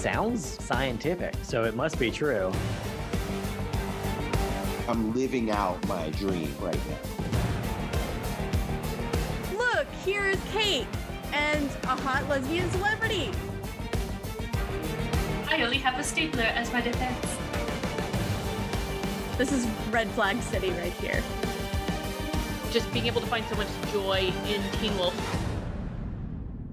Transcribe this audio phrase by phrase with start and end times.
[0.00, 2.50] sounds scientific, so it must be true.
[4.88, 6.96] I'm living out my dream right now.
[9.58, 10.86] Look, here's Kate
[11.34, 13.30] and a hot lesbian celebrity.
[15.50, 17.36] I only have a stapler as my defense.
[19.36, 21.22] This is red flag city right here.
[22.70, 25.14] Just being able to find so much joy in Teen Wolf.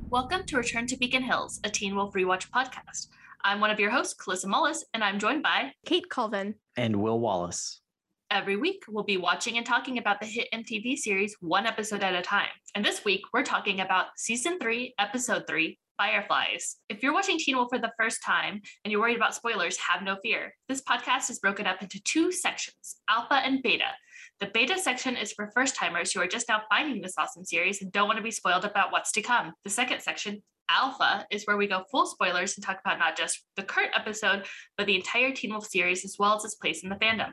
[0.10, 3.10] Welcome to Return to Beacon Hills, a Teen Wolf Rewatch podcast.
[3.44, 6.56] I'm one of your hosts, Calissa Mullis, and I'm joined by Kate Colvin.
[6.76, 7.82] And Will Wallace.
[8.30, 12.14] Every week, we'll be watching and talking about the hit MTV series one episode at
[12.14, 12.50] a time.
[12.76, 16.78] And this week, we're talking about season three, episode three, Fireflies.
[16.90, 20.04] If you're watching Teen Wolf for the first time and you're worried about spoilers, have
[20.04, 20.54] no fear.
[20.70, 23.92] This podcast is broken up into two sections Alpha and Beta.
[24.40, 27.82] The beta section is for first timers who are just now finding this awesome series
[27.82, 29.54] and don't want to be spoiled about what's to come.
[29.64, 33.44] The second section, Alpha, is where we go full spoilers and talk about not just
[33.56, 34.46] the current episode,
[34.78, 37.32] but the entire Teen Wolf series as well as its place in the fandom.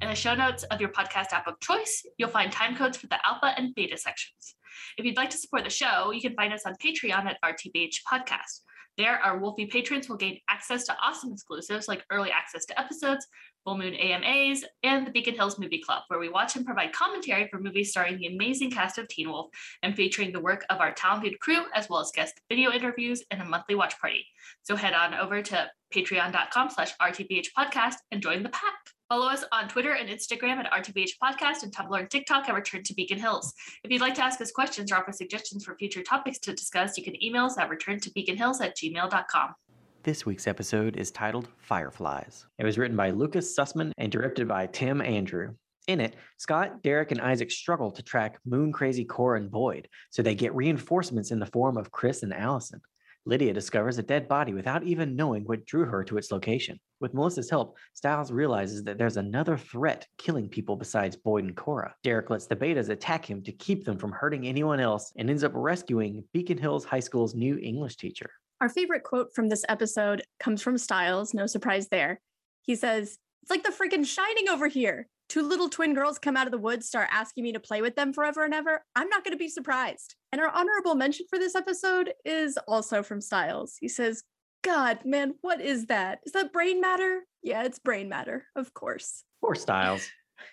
[0.00, 3.06] In the show notes of your podcast app of choice, you'll find time codes for
[3.06, 4.56] the alpha and beta sections.
[4.98, 8.00] If you'd like to support the show, you can find us on Patreon at RTBH
[8.10, 8.62] Podcast.
[8.98, 13.26] There, our Wolfie patrons will gain access to awesome exclusives like early access to episodes,
[13.64, 17.48] Full Moon AMAs, and the Beacon Hills Movie Club, where we watch and provide commentary
[17.48, 19.48] for movies starring the amazing cast of Teen Wolf
[19.82, 23.40] and featuring the work of our talented crew, as well as guest video interviews and
[23.40, 24.26] a monthly watch party.
[24.62, 28.74] So head on over to patreon.com slash RTBH podcast and join the pack.
[29.12, 32.82] Follow us on Twitter and Instagram at RTBH Podcast and Tumblr and TikTok at Return
[32.84, 33.52] to Beacon Hills.
[33.84, 36.96] If you'd like to ask us questions or offer suggestions for future topics to discuss,
[36.96, 39.54] you can email us at return to returntobeaconhills at gmail.com.
[40.04, 42.46] This week's episode is titled Fireflies.
[42.58, 45.54] It was written by Lucas Sussman and directed by Tim Andrew.
[45.86, 50.20] In it, Scott, Derek, and Isaac struggle to track Moon Crazy Cora and Boyd, so
[50.20, 52.80] they get reinforcements in the form of Chris and Allison.
[53.26, 56.80] Lydia discovers a dead body without even knowing what drew her to its location.
[56.98, 61.94] With Melissa's help, Stiles realizes that there's another threat killing people besides Boyd and Cora.
[62.02, 65.44] Derek lets the betas attack him to keep them from hurting anyone else and ends
[65.44, 68.30] up rescuing Beacon Hills High School's new English teacher.
[68.62, 72.20] Our favorite quote from this episode comes from Stiles, no surprise there.
[72.60, 75.08] He says, It's like the freaking shining over here.
[75.28, 77.96] Two little twin girls come out of the woods, start asking me to play with
[77.96, 78.84] them forever and ever.
[78.94, 80.14] I'm not going to be surprised.
[80.30, 83.74] And our honorable mention for this episode is also from Stiles.
[83.80, 84.22] He says,
[84.62, 86.20] God, man, what is that?
[86.24, 87.22] Is that brain matter?
[87.42, 89.24] Yeah, it's brain matter, of course.
[89.40, 90.08] Poor Stiles.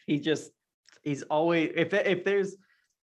[0.07, 0.49] he just,
[1.03, 2.55] he's always, if, if there's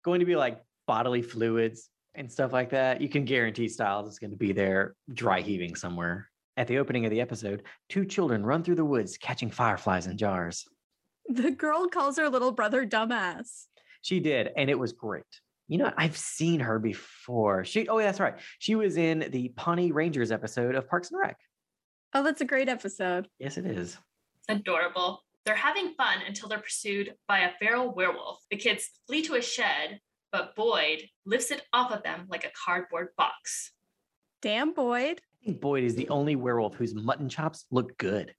[0.04, 4.18] going to be like bodily fluids and stuff like that, you can guarantee Stiles is
[4.18, 6.30] going to be there dry heaving somewhere.
[6.56, 10.16] At the opening of the episode, two children run through the woods catching fireflies in
[10.16, 10.64] jars.
[11.28, 13.64] The girl calls her little brother dumbass.
[14.02, 15.24] She did, and it was great.
[15.66, 17.64] You know, I've seen her before.
[17.64, 18.34] She, oh, yeah, that's right.
[18.58, 21.38] She was in the Pawnee Rangers episode of Parks and Rec.
[22.12, 23.26] Oh, that's a great episode.
[23.38, 23.98] Yes, it is.
[24.48, 25.24] It's adorable.
[25.44, 28.38] They're having fun until they're pursued by a feral werewolf.
[28.50, 30.00] The kids flee to a shed,
[30.34, 33.70] but Boyd lifts it off of them like a cardboard box.
[34.42, 35.20] Damn, Boyd.
[35.40, 38.34] I think Boyd is the only werewolf whose mutton chops look good.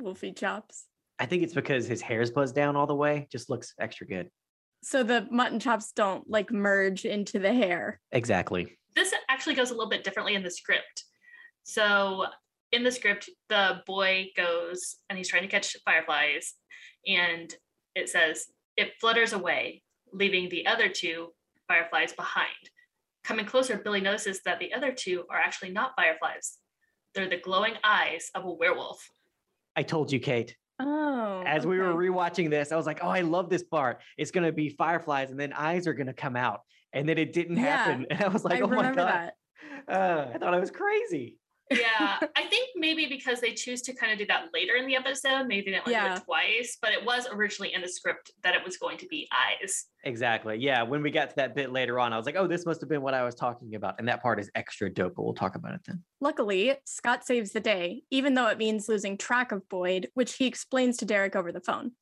[0.00, 0.86] Wolfie chops.
[1.20, 4.30] I think it's because his hair's buzzed down all the way, just looks extra good.
[4.82, 8.00] So the mutton chops don't like merge into the hair.
[8.10, 8.76] Exactly.
[8.96, 11.04] This actually goes a little bit differently in the script.
[11.62, 12.26] So
[12.72, 16.54] in the script, the boy goes and he's trying to catch fireflies,
[17.06, 17.54] and
[17.94, 18.46] it says
[18.76, 21.28] it flutters away, leaving the other two
[21.68, 22.48] fireflies behind.
[23.24, 26.58] Coming closer, Billy notices that the other two are actually not fireflies.
[27.14, 29.06] They're the glowing eyes of a werewolf.
[29.76, 30.56] I told you, Kate.
[30.80, 31.42] Oh.
[31.46, 34.00] As we were rewatching this, I was like, oh, I love this part.
[34.18, 36.60] It's going to be fireflies and then eyes are going to come out.
[36.92, 38.06] And then it didn't Yeah, happen.
[38.10, 39.08] And I was like, I oh my remember God.
[39.08, 39.34] that.
[39.88, 41.36] Uh, I thought I was crazy.
[41.80, 44.96] Yeah, I think maybe because they choose to kind of do that later in the
[44.96, 48.32] episode, maybe they didn't like do it twice, but it was originally in the script
[48.42, 49.86] that it was going to be eyes.
[50.04, 50.56] Exactly.
[50.58, 50.82] Yeah.
[50.82, 52.88] When we got to that bit later on, I was like, oh, this must have
[52.88, 53.96] been what I was talking about.
[53.98, 56.02] And that part is extra dope, but we'll talk about it then.
[56.20, 60.46] Luckily, Scott saves the day, even though it means losing track of Boyd, which he
[60.46, 61.92] explains to Derek over the phone.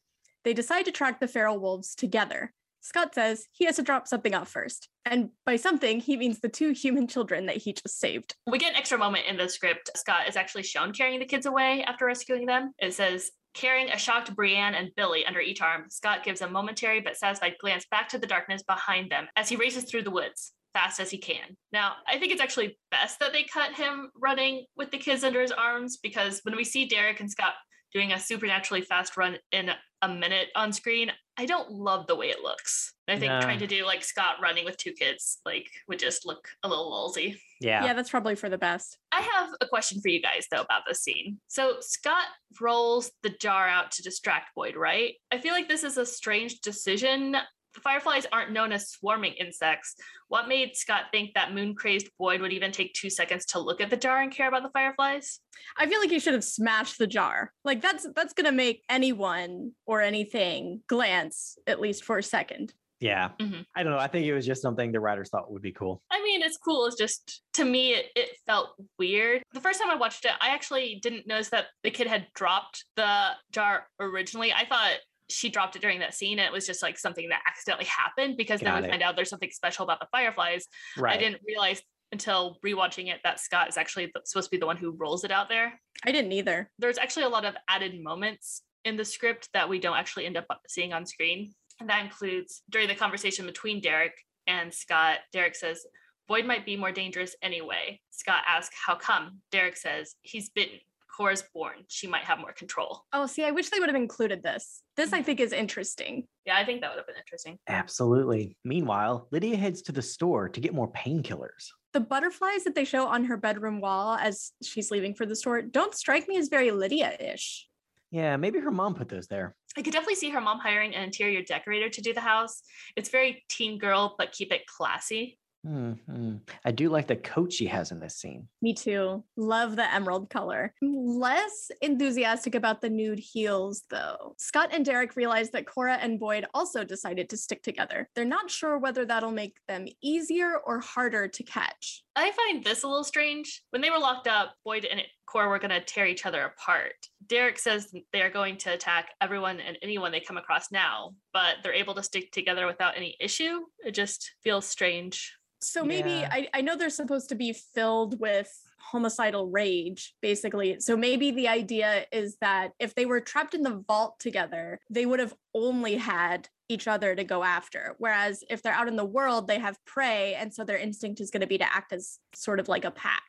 [0.44, 2.54] They decide to track the feral wolves together.
[2.80, 4.88] Scott says he has to drop something off first.
[5.04, 8.34] And by something, he means the two human children that he just saved.
[8.46, 9.90] We get an extra moment in the script.
[9.96, 12.72] Scott is actually shown carrying the kids away after rescuing them.
[12.78, 17.00] It says, carrying a shocked Brienne and Billy under each arm, Scott gives a momentary
[17.00, 20.52] but satisfied glance back to the darkness behind them as he races through the woods.
[20.72, 21.56] Fast as he can.
[21.72, 25.42] Now, I think it's actually best that they cut him running with the kids under
[25.42, 27.54] his arms because when we see Derek and Scott
[27.92, 29.70] doing a supernaturally fast run in
[30.02, 31.10] a minute on screen.
[31.36, 32.92] I don't love the way it looks.
[33.08, 33.40] I think No.
[33.40, 36.90] trying to do like Scott running with two kids like would just look a little
[36.90, 37.40] lousy.
[37.60, 37.84] Yeah.
[37.84, 38.98] Yeah, that's probably for the best.
[39.12, 41.38] I have a question for you guys though about this scene.
[41.48, 42.26] So Scott
[42.60, 45.14] rolls the jar out to distract Boyd, right?
[45.32, 47.36] I feel like this is a strange decision.
[47.74, 49.94] The fireflies aren't known as swarming insects.
[50.28, 53.80] What made Scott think that moon crazed Boyd would even take two seconds to look
[53.80, 55.40] at the jar and care about the fireflies?
[55.76, 57.52] I feel like he should have smashed the jar.
[57.64, 62.72] Like that's that's gonna make anyone or anything glance at least for a second.
[62.98, 63.30] Yeah.
[63.40, 63.64] Mhm.
[63.74, 63.98] I don't know.
[63.98, 66.02] I think it was just something the writers thought would be cool.
[66.10, 66.84] I mean, it's cool.
[66.86, 69.42] It's just to me, it, it felt weird.
[69.54, 72.84] The first time I watched it, I actually didn't notice that the kid had dropped
[72.96, 74.52] the jar originally.
[74.52, 74.96] I thought
[75.30, 78.36] she dropped it during that scene, and it was just like something that accidentally happened
[78.36, 78.90] because then we it.
[78.90, 80.66] find out there's something special about the fireflies.
[80.98, 81.16] Right.
[81.16, 81.82] I didn't realize
[82.12, 85.24] until rewatching it that Scott is actually th- supposed to be the one who rolls
[85.24, 85.80] it out there.
[86.04, 86.70] I didn't either.
[86.78, 90.36] There's actually a lot of added moments in the script that we don't actually end
[90.36, 91.52] up seeing on screen.
[91.78, 94.12] And that includes during the conversation between Derek
[94.46, 95.86] and Scott, Derek says,
[96.28, 98.00] Boyd might be more dangerous anyway.
[98.10, 99.40] Scott asks, How come?
[99.50, 100.78] Derek says, He's bitten.
[101.16, 101.84] Cora's born.
[101.88, 103.04] She might have more control.
[103.12, 104.82] Oh, see, I wish they would have included this.
[104.96, 105.24] This I mm.
[105.24, 106.26] think is interesting.
[106.46, 107.58] Yeah, I think that would have been interesting.
[107.68, 108.56] Absolutely.
[108.64, 111.68] Meanwhile, Lydia heads to the store to get more painkillers.
[111.92, 115.60] The butterflies that they show on her bedroom wall as she's leaving for the store
[115.62, 117.66] don't strike me as very Lydia-ish.
[118.12, 119.56] Yeah, maybe her mom put those there.
[119.76, 122.62] I could definitely see her mom hiring an interior decorator to do the house.
[122.96, 125.38] It's very teen girl, but keep it classy.
[125.64, 126.36] Hmm, hmm.
[126.64, 128.48] I do like the coat she has in this scene.
[128.62, 129.22] Me too.
[129.36, 130.74] Love the emerald color.
[130.82, 134.34] I'm Less enthusiastic about the nude heels, though.
[134.38, 138.08] Scott and Derek realize that Cora and Boyd also decided to stick together.
[138.14, 142.04] They're not sure whether that'll make them easier or harder to catch.
[142.16, 143.62] I find this a little strange.
[143.70, 146.94] When they were locked up, Boyd and Cora were going to tear each other apart.
[147.26, 151.56] Derek says they are going to attack everyone and anyone they come across now, but
[151.62, 153.60] they're able to stick together without any issue.
[153.84, 155.32] It just feels strange.
[155.60, 156.28] So maybe Yeah.
[156.32, 160.80] I, I know they're supposed to be filled with homicidal rage, basically.
[160.80, 165.06] So maybe the idea is that if they were trapped in the vault together, they
[165.06, 167.94] would have only had each other to go after.
[167.98, 170.34] Whereas if they're out in the world, they have prey.
[170.34, 172.90] And so their instinct is going to be to act as sort of like a
[172.90, 173.22] pack.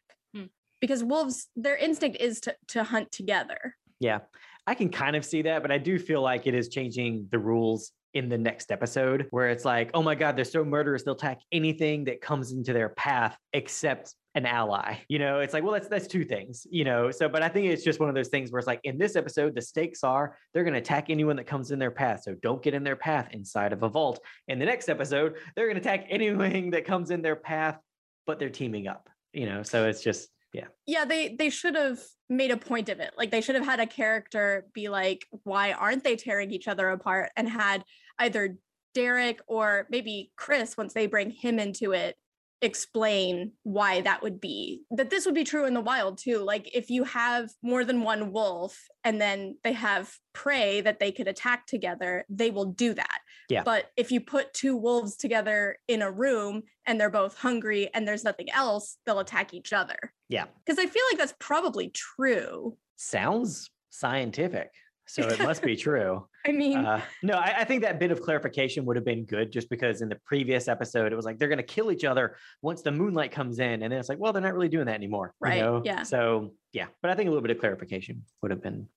[0.81, 3.75] Because wolves, their instinct is to, to hunt together.
[3.99, 4.19] Yeah,
[4.67, 7.39] I can kind of see that, but I do feel like it is changing the
[7.39, 11.13] rules in the next episode where it's like, oh my God, they're so murderous, they'll
[11.13, 14.97] attack anything that comes into their path except an ally.
[15.07, 17.11] You know, it's like, well, that's that's two things, you know.
[17.11, 19.15] So, but I think it's just one of those things where it's like in this
[19.15, 22.23] episode, the stakes are they're gonna attack anyone that comes in their path.
[22.23, 24.19] So don't get in their path inside of a vault.
[24.47, 27.77] In the next episode, they're gonna attack anything that comes in their path,
[28.25, 29.63] but they're teaming up, you know.
[29.63, 30.67] So it's just yeah.
[30.85, 31.99] yeah they they should have
[32.29, 35.71] made a point of it like they should have had a character be like why
[35.73, 37.83] aren't they tearing each other apart and had
[38.19, 38.57] either
[38.93, 42.15] derek or maybe chris once they bring him into it
[42.61, 46.69] explain why that would be that this would be true in the wild too like
[46.75, 51.27] if you have more than one wolf and then they have prey that they could
[51.27, 53.19] attack together they will do that
[53.49, 53.63] Yeah.
[53.63, 58.07] but if you put two wolves together in a room and they're both hungry and
[58.07, 59.97] there's nothing else they'll attack each other
[60.29, 60.45] Yeah.
[60.65, 62.77] because I feel like that's probably true.
[62.95, 64.69] Sounds scientific.
[65.11, 66.25] So it must be true.
[66.47, 69.51] I mean, Uh, no, I, I think that bit of clarification would have been good
[69.51, 72.37] just because in the previous episode, it was like they're going to kill each other
[72.61, 73.83] once the moonlight comes in.
[73.83, 75.33] And then it's like, well, they're not really doing that anymore.
[75.43, 75.81] you Right, know?
[75.83, 76.03] yeah.
[76.03, 76.87] So, yeah.
[77.01, 78.87] But I think a little bit of clarification would have been,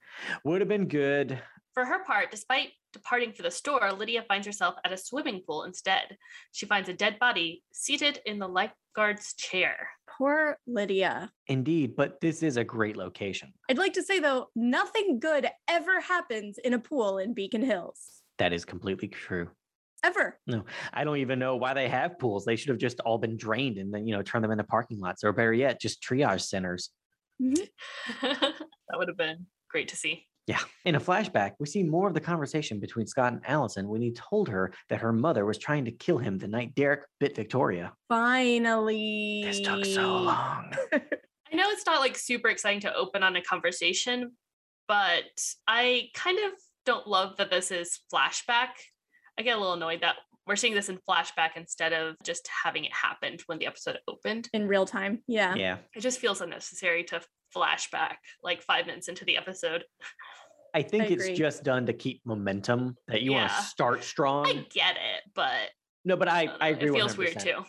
[0.44, 1.40] would have been good.
[1.74, 5.64] For her part, despite departing for the store, Lydia finds herself at a swimming pool
[5.64, 6.16] instead.
[6.52, 9.88] She finds a dead body seated in the lifeguard's chair.
[10.16, 11.30] poor Lydia.
[11.48, 11.96] Indeed.
[11.96, 13.52] But this is a great location.
[13.68, 18.22] I'd like to say though, nothing good ever happens in a pool in Beacon Hills.
[18.38, 19.50] That is completely true.
[20.04, 20.38] Ever.
[20.46, 22.44] No, I don't even know why they have pools.
[22.44, 25.00] They should have just all been drained and then, you know, turn them into parking
[25.00, 26.90] lots or better yet, just triage centers.
[27.42, 28.26] Mm-hmm.
[28.28, 30.26] that would have been great to see.
[30.46, 30.60] Yeah.
[30.84, 34.12] In a flashback, we see more of the conversation between Scott and Allison when he
[34.12, 37.92] told her that her mother was trying to kill him the night Derek bit Victoria.
[38.08, 39.44] Finally.
[39.44, 40.74] This took so long.
[40.92, 44.32] I know it's not like super exciting to open on a conversation,
[44.86, 46.52] but I kind of
[46.84, 48.68] don't love that this is flashback.
[49.38, 52.84] I get a little annoyed that we're seeing this in flashback instead of just having
[52.84, 54.48] it happened when the episode opened.
[54.52, 55.22] In real time.
[55.26, 55.54] Yeah.
[55.54, 55.78] Yeah.
[55.94, 57.20] It just feels unnecessary to
[57.54, 59.84] flashback like five minutes into the episode.
[60.74, 61.36] I think it's agree.
[61.36, 64.46] just done to keep momentum that you want to start strong.
[64.46, 65.70] I get it, but
[66.04, 66.90] no, but I, don't I agree.
[66.90, 67.42] it feels weird 100%.
[67.42, 67.64] too.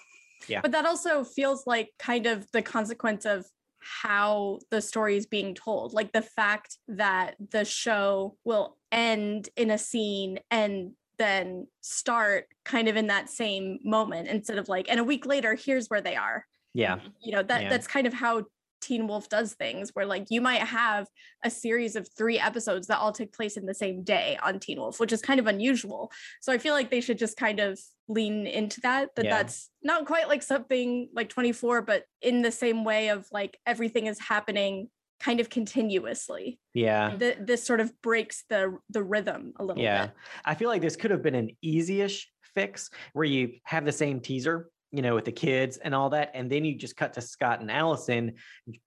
[0.48, 0.62] Yeah.
[0.62, 3.46] But that also feels like kind of the consequence of
[3.80, 5.94] how the story is being told.
[5.94, 12.88] Like the fact that the show will end in a scene and then start kind
[12.88, 16.16] of in that same moment instead of like and a week later here's where they
[16.16, 17.00] are Yeah.
[17.22, 17.70] you know that Yeah.
[17.70, 18.44] that's kind of how
[18.82, 21.08] teen wolf does things where like you might have
[21.44, 24.78] a series of three episodes that all take place in the same day on teen
[24.80, 27.80] wolf which is kind of unusual so i feel like they should just kind of
[28.08, 29.38] lean into that that Yeah.
[29.38, 34.06] that's not quite like something like 24 but in the same way of like everything
[34.06, 37.16] is happening kind of continuously Yeah.
[37.18, 40.08] Th- this sort of breaks the the rhythm a little Yeah.
[40.08, 43.92] bit I feel like this could have been an easy-ish fix where you have the
[43.92, 47.14] same teaser, you know, with the kids and all that, and then you just cut
[47.14, 48.34] to Scott and Allison,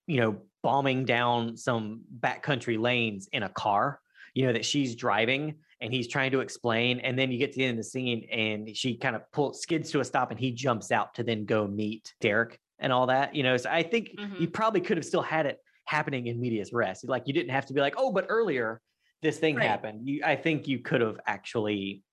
[0.07, 4.01] you know, bombing down some backcountry lanes in a car,
[4.35, 6.99] you know, that she's driving and he's trying to explain.
[7.01, 9.63] And then you get to the end of the scene and she kind of pulls
[9.63, 13.07] skids to a stop and he jumps out to then go meet Derek and all
[13.07, 13.57] that, you know.
[13.57, 14.43] So I think mm-hmm.
[14.43, 17.03] you probably could have still had it happening in medias res.
[17.05, 18.81] Like you didn't have to be like, oh, but earlier
[19.23, 19.67] this thing Right.
[19.67, 20.07] happened.
[20.07, 22.05] You, I think you could have actually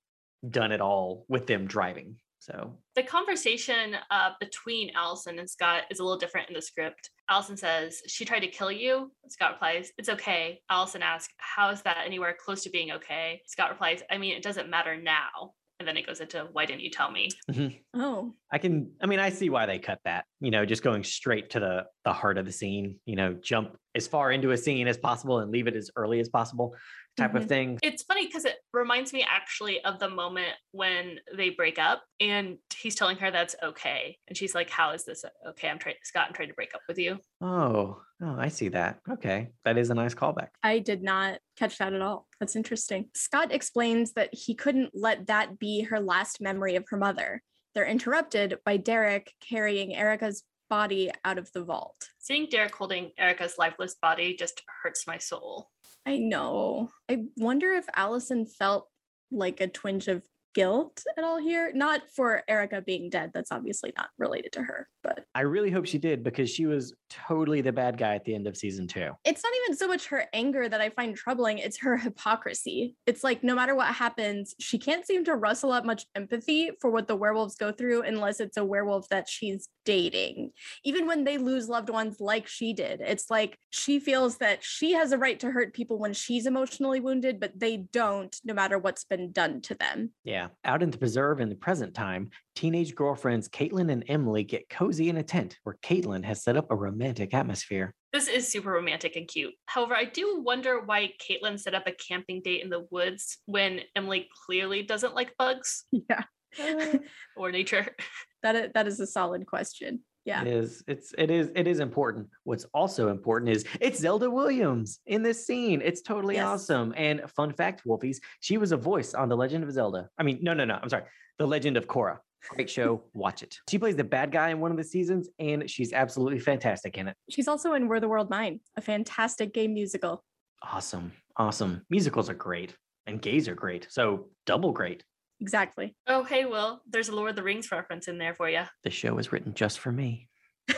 [0.49, 2.15] done it all with them driving.
[2.39, 7.09] So The conversation uh, between Allison and Scott is a little different in the script.
[7.29, 9.11] Allison says, She tried to kill you.
[9.29, 10.61] Scott replies, It's okay.
[10.69, 13.41] Allison asks, How is that anywhere close to being okay?
[13.45, 15.53] Scott replies, I mean, it doesn't matter now.
[15.79, 17.29] And then it goes into, Why didn't you tell me?
[17.51, 18.01] Mm-hmm.
[18.01, 20.25] oh I can, I mean, I see why they cut that.
[20.39, 22.99] You know, just going straight to the the heart of the scene.
[23.05, 26.19] You know, jump as far into a scene as possible and leave it as early
[26.19, 26.75] as possible,
[27.15, 27.47] type of Mhm.
[27.49, 27.79] thing.
[27.81, 32.57] It's funny because it reminds me actually of the moment when they break up and
[32.75, 34.17] he's telling her that's okay.
[34.27, 35.69] And she's like, How is this okay?
[35.69, 37.19] I'm trying, Scott, I'm trying to break up with you.
[37.41, 38.99] Oh, oh, I see that.
[39.09, 40.49] Okay, that is a nice callback.
[40.63, 42.27] I did not catch that at all.
[42.39, 43.09] That's interesting.
[43.15, 47.41] Scott explains that he couldn't let that be her last memory of her mother.
[47.73, 52.09] They're interrupted by Derek carrying Erica's body out of the vault.
[52.17, 55.69] Seeing Derek holding Erica's lifeless body just hurts my soul.
[56.05, 56.91] I know.
[57.09, 58.87] I wonder if Allison felt
[59.31, 60.23] like a twinge of
[60.55, 61.71] guilt at all here.
[61.75, 63.31] Not for Erica being dead.
[63.33, 66.93] That's obviously not related to her, but I really hope she did because she was
[67.09, 69.11] totally the bad guy at the end of season two.
[69.25, 72.95] it's not even so much her anger that I find troubling, it's her hypocrisy.
[73.05, 76.89] It's like no matter what happens, she can't seem to rustle up much empathy for
[76.89, 80.51] what the werewolves go through unless it's a werewolf that she's dating.
[80.83, 84.93] Even when they lose loved ones like she did, it's like she feels that she
[84.93, 88.79] has a right to hurt people when she's emotionally wounded, but they don't, no matter
[88.79, 90.11] what's been done to them.
[90.23, 90.44] Yeah.
[90.63, 95.09] Out in the preserve in the present time, teenage girlfriends Caitlin and Emily get cozy
[95.09, 97.93] in a tent where Caitlin has set up a romantic atmosphere.
[98.13, 99.53] This is super romantic and cute.
[99.65, 103.81] However, I do wonder why Caitlin set up a camping date in the woods when
[103.95, 106.23] Emily clearly doesn't like bugs Yeah.
[107.37, 107.95] or nature.
[108.43, 110.01] That is, that is a solid question.
[110.25, 110.41] Yeah.
[110.41, 112.27] It is it's it is it is important.
[112.43, 115.81] What's also important is it's Zelda Williams in this scene.
[115.83, 116.45] It's totally Yes.
[116.45, 116.93] awesome.
[116.97, 120.09] And fun fact, Wolfies, she was a voice on The Legend of Zelda.
[120.17, 120.79] I mean, no, no, no.
[120.81, 121.03] I'm sorry.
[121.37, 122.17] The Legend of Korra.
[122.49, 123.03] Great show.
[123.13, 123.59] Watch it.
[123.69, 127.07] She plays the bad guy in one of the seasons, and she's absolutely fantastic in
[127.07, 127.15] it.
[127.29, 130.23] She's also in Were the World Mine a fantastic game musical.
[130.63, 131.11] Awesome.
[131.37, 131.83] Awesome.
[131.89, 132.75] Musicals are great.
[133.07, 133.85] And gays are great.
[133.91, 135.03] So double great.
[135.41, 135.95] Exactly.
[136.07, 138.63] Oh, hey, Will, there's a Lord of the Rings reference in there for you.
[138.83, 140.29] The show was written just for me.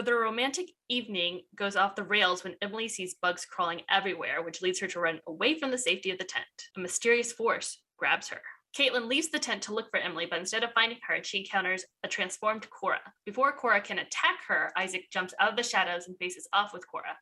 [0.00, 4.62] But the romantic evening goes off the rails when Emily sees bugs crawling everywhere, which
[4.62, 6.46] leads her to run away from the safety of the tent.
[6.74, 8.40] A mysterious force grabs her.
[8.74, 11.84] Caitlin leaves the tent to look for Emily, but instead of finding her, she encounters
[12.02, 13.02] a transformed Cora.
[13.26, 16.90] Before Cora can attack her, Isaac jumps out of the shadows and faces off with
[16.90, 17.18] Cora.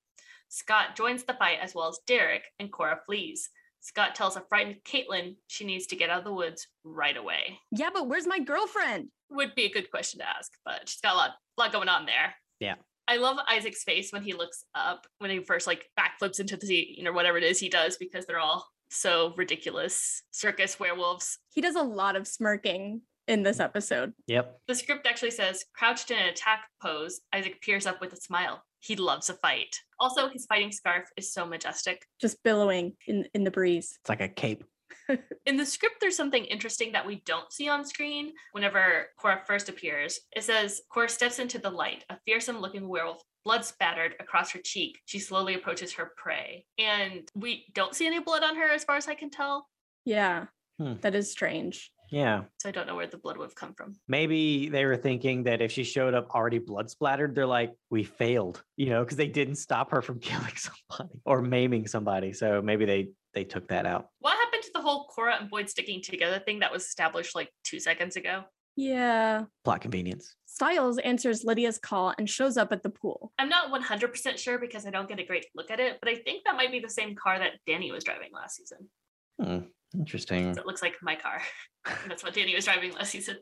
[0.49, 3.51] Scott joins the fight as well as Derek, and Cora flees.
[3.81, 7.59] Scott tells a frightened Caitlin she needs to get out of the woods right away.
[7.71, 9.09] yeah, but where's my girlfriend?
[9.31, 12.07] Would be a good question to ask, but she's got a lot, lot going on
[12.07, 12.35] there.
[12.61, 12.75] Yeah.
[13.07, 16.67] I love Isaac's face when he looks up when he first like backflips into the
[16.67, 21.39] sea, you know, whatever it is he does because they're all so ridiculous circus werewolves.
[21.51, 24.13] He does a lot of smirking in this episode.
[24.27, 24.61] Yep.
[24.69, 28.63] The script actually says, crouched in an attack pose, Isaac peers up with a smile.
[28.81, 29.75] He loves a fight.
[30.01, 32.05] Also, his fighting scarf is so majestic.
[32.21, 33.99] just billowing in, in the breeze.
[34.01, 34.65] It's like a cape.
[35.47, 39.69] In the script, there's something interesting that we don't see on screen whenever Cora first
[39.71, 40.21] appears.
[40.37, 44.61] It says, Cora steps into the light, a fearsome looking werewolf, blood spattered across her
[44.63, 44.99] cheek.
[45.07, 46.67] She slowly approaches her prey.
[46.79, 49.67] And we don't see any blood on her as far as I can tell.
[50.05, 50.47] Yeah,
[50.79, 50.95] Hmm.
[51.01, 51.91] that is strange.
[52.11, 52.45] Yeah.
[52.59, 53.97] So I don't know where the blood would have come from.
[54.09, 58.05] Maybe they were thinking that if she showed up already blood splattered, they're like, we
[58.05, 62.33] failed, you know, because they didn't stop her from killing somebody or maiming somebody.
[62.33, 64.09] So maybe they they took that out.
[64.21, 67.51] What happened to the whole Cora and Boyd sticking together thing that was established like
[67.63, 68.45] two seconds ago?
[68.75, 69.43] Yeah.
[69.65, 70.37] Plot convenience.
[70.47, 73.33] Stiles answers Lydia's call and shows up at the pool.
[73.39, 76.15] I'm not 100% sure because I don't get a great look at it, but I
[76.15, 78.89] think that might be the same car that Danny was driving last season.
[79.41, 79.59] Hmm,
[79.95, 80.55] interesting.
[80.55, 81.41] So it looks like my car.
[82.09, 83.39] That's what Danny was driving last season.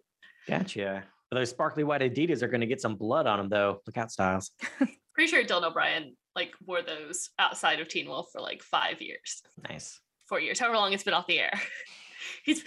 [0.49, 1.05] Gotcha.
[1.33, 3.81] Those sparkly white Adidas are going to get some blood on them, though.
[3.87, 4.53] Look out, Stiles.
[5.15, 9.43] Pretty sure Dylan O'Brien like wore those outside of Teen Wolf for like five years,
[9.69, 9.99] Nice.
[10.29, 11.59] four years, however long it's been off the air.
[12.45, 12.63] He's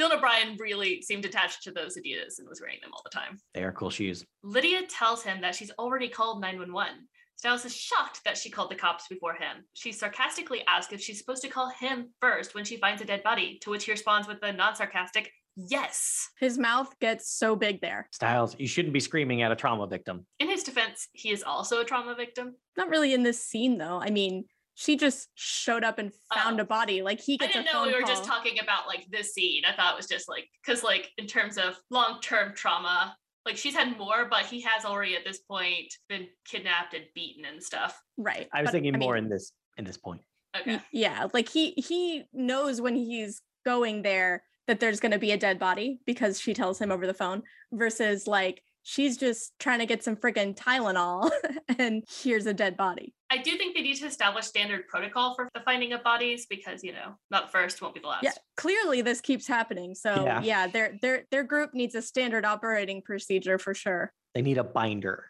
[0.00, 3.38] Dylan O'Brien really seemed attached to those Adidas and was wearing them all the time.
[3.52, 4.24] They are cool shoes.
[4.44, 7.08] Lydia tells him that she's already called 911.
[7.38, 9.64] Stiles is shocked that she called the cops before him.
[9.74, 13.22] She sarcastically asks if she's supposed to call him first when she finds a dead
[13.22, 16.30] body, to which he responds with a non sarcastic, yes.
[16.40, 18.08] His mouth gets so big there.
[18.12, 20.26] Stiles, you shouldn't be screaming at a trauma victim.
[20.40, 22.56] In his defense, he is also a trauma victim.
[22.76, 24.00] Not really in this scene though.
[24.02, 26.62] I mean, she just showed up and found Oh.
[26.64, 27.02] a body.
[27.02, 28.08] Like he gets a didn't know phone we were call.
[28.10, 29.62] just talking about like this scene.
[29.64, 33.16] I thought it was just like because like in terms of long term trauma,
[33.48, 37.44] like she's had more, but he has already at this point been kidnapped and beaten
[37.44, 38.00] and stuff.
[38.16, 38.48] right.
[38.52, 40.20] I was but, thinking more mean, in this in this point.
[40.58, 40.80] Okay.
[40.92, 45.36] Yeah, like he he knows when he's going there that there's going to be a
[45.36, 49.84] dead body because she tells him over the phone versus like she's just trying to
[49.86, 51.30] get some freaking Tylenol
[51.78, 53.12] and here's a dead body.
[53.30, 56.82] I do think they need to establish standard protocol for the finding of bodies because
[56.82, 58.24] you know not the first won't be the last.
[58.24, 59.94] Yeah, clearly this keeps happening.
[59.94, 60.40] So Yeah.
[60.42, 64.10] yeah, their their their group needs a standard operating procedure for sure.
[64.34, 65.26] They need a binder.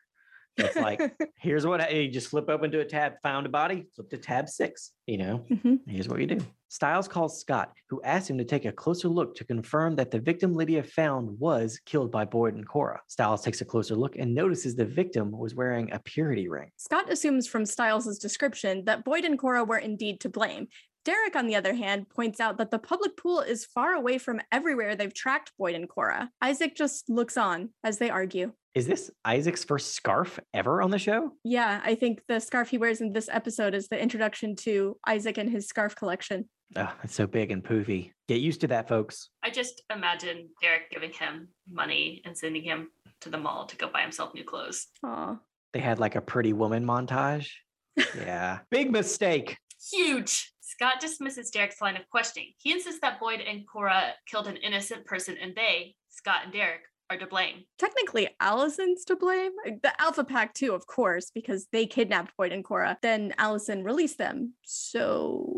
[0.56, 1.00] It's like,
[1.36, 4.18] here's what I, you just flip open to a tab, found a body, flip to
[4.18, 4.92] tab six.
[5.06, 5.80] You know, Mhm.
[5.86, 6.38] here's what you do.
[6.70, 10.20] Stiles calls Scott, who asks him to take a closer look to confirm that the
[10.20, 13.00] victim Lydia found was killed by Boyd and Cora.
[13.06, 16.70] Stiles takes a closer look and notices the victim was wearing a purity ring.
[16.76, 20.68] Scott assumes from Stiles' description that Boyd and Cora were indeed to blame.
[21.06, 24.42] Derek, on the other hand, points out that the public pool is far away from
[24.52, 26.30] everywhere they've tracked Boyd and Cora.
[26.42, 28.52] Isaac just looks on as they argue.
[28.74, 31.32] Is this Isaac's first scarf ever on the show?
[31.44, 35.38] Yeah, I think the scarf he wears in this episode is the introduction to Isaac
[35.38, 36.48] and his scarf collection.
[36.76, 38.12] Oh, it's so big and poofy.
[38.28, 39.30] Get used to that, folks.
[39.42, 42.90] I just imagine Derek giving him money and sending him
[43.22, 44.86] to the mall to go buy himself new clothes.
[45.02, 45.38] Aw.
[45.72, 47.48] They had like a pretty woman montage.
[48.16, 48.60] Yeah.
[48.70, 49.58] Big mistake.
[49.90, 50.52] Huge.
[50.60, 52.52] Scott dismisses Derek's line of questioning.
[52.58, 56.82] He insists that Boyd and Cora killed an innocent person and they, Scott and Derek,
[57.10, 57.64] are to blame.
[57.78, 59.50] Technically, Allison's to blame.
[59.66, 62.98] Uh, The Alpha Pack, too, of course, because they kidnapped Boyd and Cora.
[63.02, 64.52] Then Allison released them.
[64.62, 65.57] So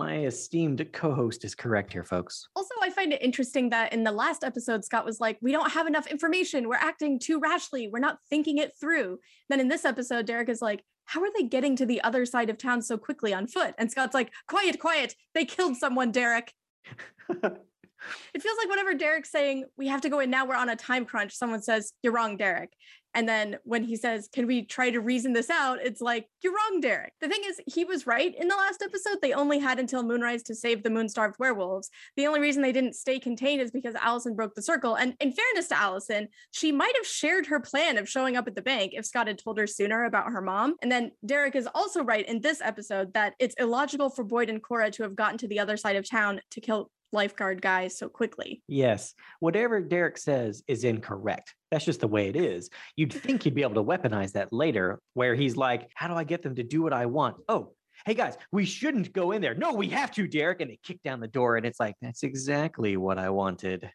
[0.00, 2.48] My esteemed co host is correct here, folks.
[2.56, 5.70] Also, I find it interesting that in the last episode, Scott was like, We don't
[5.70, 6.70] have enough information.
[6.70, 7.90] We're acting too rashly.
[7.92, 9.18] We're not thinking it through.
[9.50, 12.48] Then in this episode, Derek is like, How are they getting to the other side
[12.48, 13.74] of town so quickly on foot?
[13.76, 15.14] And Scott's like, Quiet, quiet.
[15.34, 16.54] They killed someone, Derek.
[18.34, 20.76] It feels like whenever Derek's saying, We have to go in now, we're on a
[20.76, 22.72] time crunch, someone says, You're wrong, Derek.
[23.12, 25.78] And then when he says, Can we try to reason this out?
[25.82, 27.12] It's like, You're wrong, Derek.
[27.20, 29.18] The thing is, he was right in the last episode.
[29.20, 31.90] They only had until moonrise to save the moon starved werewolves.
[32.16, 34.96] The only reason they didn't stay contained is because Allison broke the circle.
[34.96, 38.54] And in fairness to Allison, she might have shared her plan of showing up at
[38.54, 40.76] the bank if Scott had told her sooner about her mom.
[40.82, 44.62] And then Derek is also right in this episode that it's illogical for Boyd and
[44.62, 48.08] Cora to have gotten to the other side of town to kill lifeguard guys so
[48.08, 48.62] quickly.
[48.68, 51.54] Yes, whatever Derek says is incorrect.
[51.70, 52.70] That's just the way it is.
[52.96, 56.24] You'd think he'd be able to weaponize that later, where he's like, How do I
[56.24, 57.36] get them to do what I want?
[57.48, 57.72] Oh,
[58.06, 59.54] hey guys, we shouldn't go in there.
[59.54, 60.60] No, we have to, Derek.
[60.60, 63.90] And they kick down the door, and it's like, That's exactly what I wanted.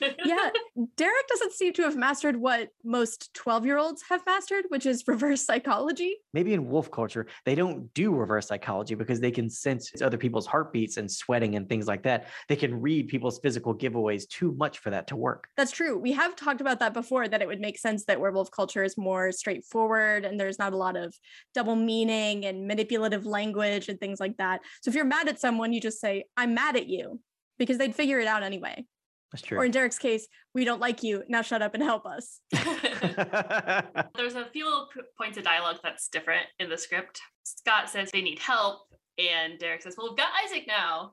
[0.00, 0.50] Yeah,
[0.96, 5.04] Derek doesn't seem to have mastered what most 12 year olds have mastered, which is
[5.06, 6.16] reverse psychology.
[6.32, 10.46] Maybe in wolf culture, they don't do reverse psychology because they can sense other people's
[10.46, 12.28] heartbeats and sweating and things like that.
[12.48, 15.48] They can read people's physical giveaways too much for that to work.
[15.56, 15.98] That's true.
[15.98, 18.96] We have talked about that before that it would make sense that werewolf culture is
[18.96, 21.14] more straightforward and there's not a lot of
[21.54, 24.60] double meaning and manipulative language and things like that.
[24.82, 27.20] So if you're mad at someone, you just say, I'm mad at you
[27.58, 28.84] because they'd figure it out anyway.
[29.34, 29.58] That's true.
[29.58, 31.24] Or in Derek's case, we don't like you.
[31.28, 32.38] Now shut up and help us.
[32.52, 37.20] There's a few little p- points of dialogue that's different in the script.
[37.42, 38.82] Scott says they need help,
[39.18, 41.10] and Derek says, Well, we've got Isaac now.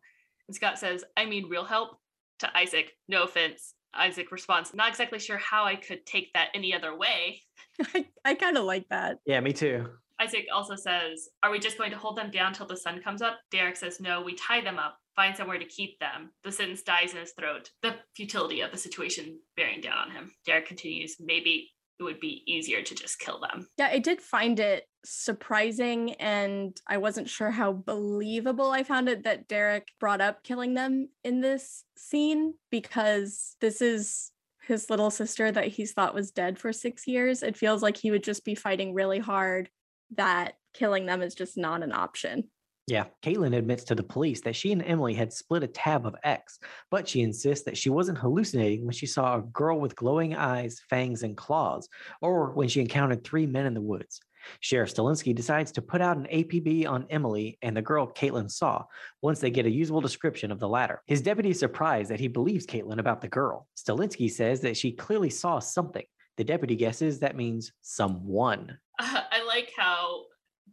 [0.47, 1.97] And Scott says, I mean real help
[2.39, 2.91] to Isaac.
[3.07, 3.73] No offense.
[3.95, 7.41] Isaac responds, Not exactly sure how I could take that any other way.
[7.95, 9.17] I, I kind of like that.
[9.25, 9.87] yeah, me too.
[10.19, 13.23] Isaac also says, Are we just going to hold them down till the sun comes
[13.23, 13.39] up?
[13.49, 16.31] Derek says, No, we tie them up, find somewhere to keep them.
[16.43, 17.69] The sentence dies in his throat.
[17.81, 20.31] The futility of the situation bearing down on him.
[20.45, 23.67] Derek continues, Maybe it would be easier to just kill them.
[23.77, 29.23] Yeah, I did find it surprising and I wasn't sure how believable I found it
[29.23, 34.31] that Derek brought up killing them in this scene because this is
[34.67, 38.11] his little sister that he's thought was dead for six years, it feels like he
[38.11, 39.69] would just be fighting really hard
[40.15, 42.45] that killing them is just not an option.
[42.91, 46.13] Yeah, Caitlin admits to the police that she and Emily had split a tab of
[46.25, 50.35] X, but she insists that she wasn't hallucinating when she saw a girl with glowing
[50.35, 51.87] eyes, fangs, and claws,
[52.21, 54.19] or when she encountered three men in the woods.
[54.59, 58.83] Sheriff Stilinski decides to put out an APB on Emily and the girl Caitlin saw
[59.21, 61.01] once they get a usable description of the latter.
[61.07, 63.69] His deputy is surprised that he believes Caitlin about the girl.
[63.77, 66.03] Stilinski says that she clearly saw something.
[66.35, 68.77] The deputy guesses that means someone.
[68.99, 70.23] Uh, I like how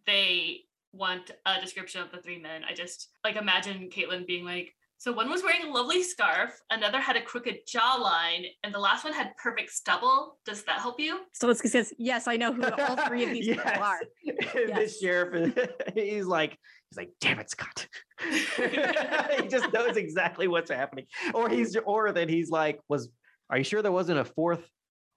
[0.04, 2.62] they want a description of the three men.
[2.68, 6.98] I just like imagine Caitlin being like, so one was wearing a lovely scarf, another
[7.01, 10.38] had a crooked jawline, and the last one had perfect stubble.
[10.44, 11.20] Does that help you?
[11.40, 13.79] Stilinski says, Yes, I know who all three of these people Yes.
[13.81, 13.98] are.
[14.24, 14.98] the Yes.
[14.98, 16.59] sheriff is- he's like
[16.90, 17.87] he's like damn it scott
[18.18, 23.11] he just knows exactly what's happening or he's or that he's like was
[23.51, 24.66] are you sure there wasn't a fourth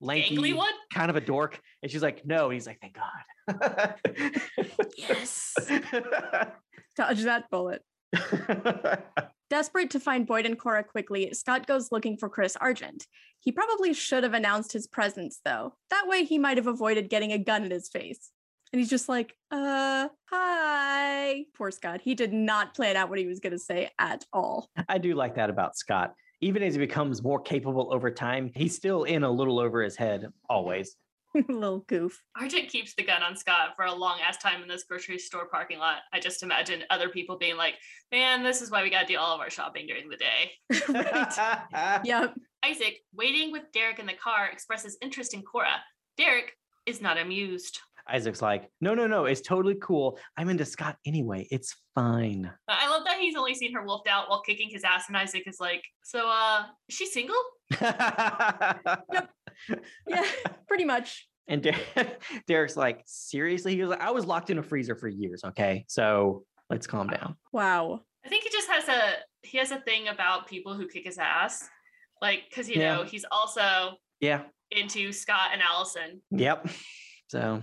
[0.01, 0.73] lanky Angly one?
[0.93, 3.95] kind of a dork and she's like no and he's like thank god
[4.97, 5.53] Yes.
[6.97, 7.81] Dodge that bullet.
[9.49, 13.05] Desperate to find Boyd and Cora quickly, Scott goes looking for Chris Argent.
[13.39, 15.73] He probably should have announced his presence, though.
[15.89, 18.29] That way he might have avoided getting a gun in his face.
[18.71, 21.45] And he's just like, uh, hi.
[21.57, 21.99] Poor Scott.
[22.01, 24.69] He did not plan out what he was going to say at all.
[24.87, 28.75] i do like that about scott even as he becomes more capable over time he's
[28.75, 30.95] still in a little over his head always
[31.47, 32.21] Little goof.
[32.39, 35.47] Argent keeps the gun on Scott for a long ass time in this grocery store
[35.47, 35.99] parking lot.
[36.11, 37.75] I just imagine other people being like,
[38.11, 40.51] man, this is why we got to do all of our shopping during the day.
[40.89, 42.01] right.
[42.03, 42.35] Yep.
[42.65, 45.81] Isaac, waiting with Derek in the car, expresses interest in Cora.
[46.17, 47.79] Derek is not amused.
[48.09, 52.89] Isaac's like no no no it's totally cool i'm into scott anyway it's fine I
[52.89, 55.57] love that he's only seen her wolfed out while kicking his ass, and Isaac is
[55.59, 57.35] like, so, uh, is she single?
[57.81, 59.29] yep.
[60.07, 60.25] Yeah,
[60.67, 61.27] pretty much.
[61.47, 61.75] And Der-
[62.47, 63.75] Derek's like, seriously?
[63.75, 65.43] He was like, I was locked in a freezer for years.
[65.43, 65.85] Okay.
[65.87, 67.35] So let's calm down.
[67.51, 68.01] Wow.
[68.25, 71.17] I think he just has a he has a thing about people who kick his
[71.17, 71.67] ass,
[72.21, 72.95] like because you Yeah.
[72.97, 74.43] know he's also Yeah.
[74.71, 76.67] into Scott and Allison, Yep.
[77.29, 77.61] So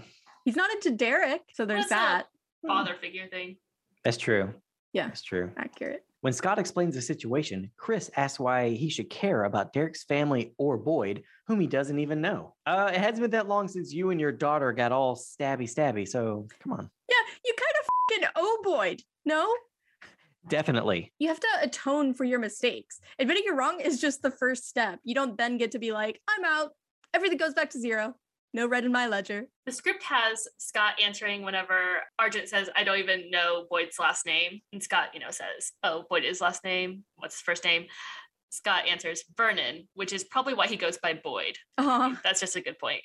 [0.49, 2.27] He's not into Derek, so there's That's not-
[2.63, 2.69] that.
[2.69, 3.59] father figure thing.
[4.03, 4.55] that's true.
[4.95, 5.09] Yeah.
[5.09, 5.53] That's true.
[5.59, 6.07] Accurate.
[6.23, 10.79] When Scott explains the situation, Chris asks why he should care about Derek's family or
[10.79, 12.55] Boyd, whom he doesn't even know.
[12.65, 16.09] Uh, it hasn't been that long since you and your daughter got all stabby stabby.
[16.09, 16.91] So come on.
[17.11, 17.89] Yeah, you kind of
[18.25, 19.03] fucking oh Boyd.
[19.27, 19.55] No?
[20.49, 21.13] Definitely.
[21.19, 23.01] You have to atone for your mistakes.
[23.19, 24.99] Admitting you're wrong is just the first step.
[25.05, 26.71] You don't then get to be like, I'm out.
[27.13, 28.15] Everything goes back to zero.
[28.55, 29.47] No red in my ledger.
[29.67, 31.79] The script has Scott answering whenever
[32.19, 34.61] Argent says, I don't even know Boyd's last name.
[34.73, 37.05] And Scott, you know, says, Oh, Boyd is last name.
[37.17, 37.87] What's his first name?
[38.51, 41.57] Scott answers Vernon, which is probably why he goes by Boyd.
[41.77, 43.03] Uh, That's just a good point.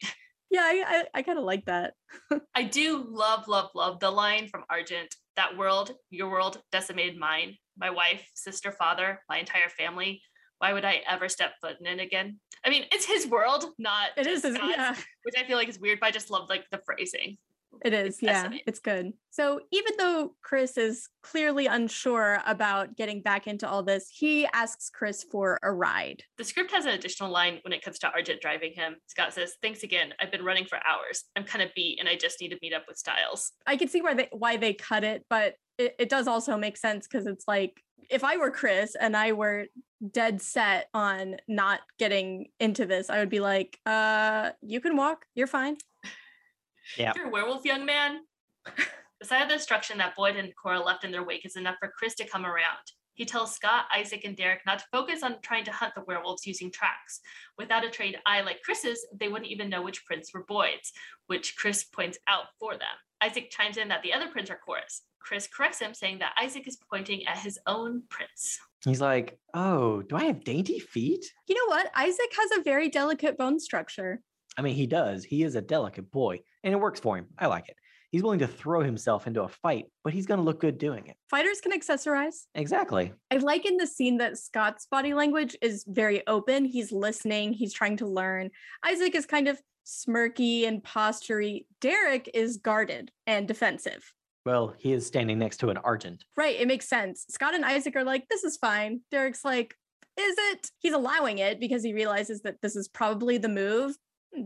[0.50, 1.94] yeah, I, I, I kind of like that.
[2.56, 7.58] I do love, love, love the line from Argent that world, your world, decimated mine,
[7.78, 10.22] my wife, sister, father, my entire family.
[10.60, 12.40] Why would I ever step foot in it again?
[12.66, 15.58] I mean, it's his world, not It is, just is- Scott's, yeah, which I feel
[15.58, 17.38] like is weird, but I just love like the phrasing.
[17.84, 18.20] it is.
[18.22, 18.64] Yeah, fascinating.
[18.68, 19.14] it's good.
[19.32, 24.90] So even though Chris is clearly unsure about getting back into all this, he asks
[24.92, 26.22] Chris for a ride.
[26.38, 28.98] The script has an additional line when it comes to Argent driving him.
[29.08, 30.14] Scott says, Thanks again.
[30.22, 31.24] I've been running for hours.
[31.36, 33.52] I'm kind of beat and I just need to meet up with Stiles.
[33.66, 36.78] I can see why they why they cut it, but it, it does also make
[36.78, 39.66] sense because it's like if I were Chris and I were
[40.12, 45.26] dead set on not getting into this, I would be like, uh, you can walk,
[45.36, 45.78] you're fine.
[46.98, 47.14] Yeah.
[47.16, 48.20] You're a werewolf, young man.
[49.22, 51.78] the sight of the destruction that Boyd and Cora left in their wake is enough
[51.80, 52.84] for Chris to come around.
[53.16, 56.48] He tells Scott, Isaac, and Derek not to focus on trying to hunt the werewolves
[56.48, 57.22] using tracks.
[57.58, 60.92] Without a trained eye like Chris's, they wouldn't even know which prints were Boyd's,
[61.28, 62.88] which Chris points out for them.
[63.22, 65.04] Isaac chimes in that the other prints are Cora's.
[65.20, 68.60] Chris corrects him, saying that Isaac is pointing at his own prints.
[68.84, 71.26] He's like, oh, do I have dainty feet?
[71.48, 71.90] You know what?
[71.96, 74.22] Isaac has a very delicate bone structure.
[74.58, 75.24] I mean, he does.
[75.24, 77.28] He is a delicate boy, and it works for him.
[77.40, 77.78] I like it.
[78.14, 81.08] He's willing to throw himself into a fight, but he's going to look good doing
[81.08, 81.16] it.
[81.32, 82.44] Fighters can accessorize.
[82.54, 83.12] Exactly.
[83.32, 86.64] I like in the scene that Scott's body language is very open.
[86.64, 88.52] He's listening, he's trying to learn.
[88.86, 91.66] Isaac is kind of smirky and postury.
[91.82, 94.14] Derek is guarded and defensive.
[94.46, 96.24] Well, he is standing next to an Argent.
[96.38, 97.26] Right, it makes sense.
[97.30, 99.02] Scott and Isaac are like, this is fine.
[99.10, 99.74] Derek's like,
[100.20, 100.70] is it?
[100.78, 103.98] He's allowing it because he realizes that this is probably the move.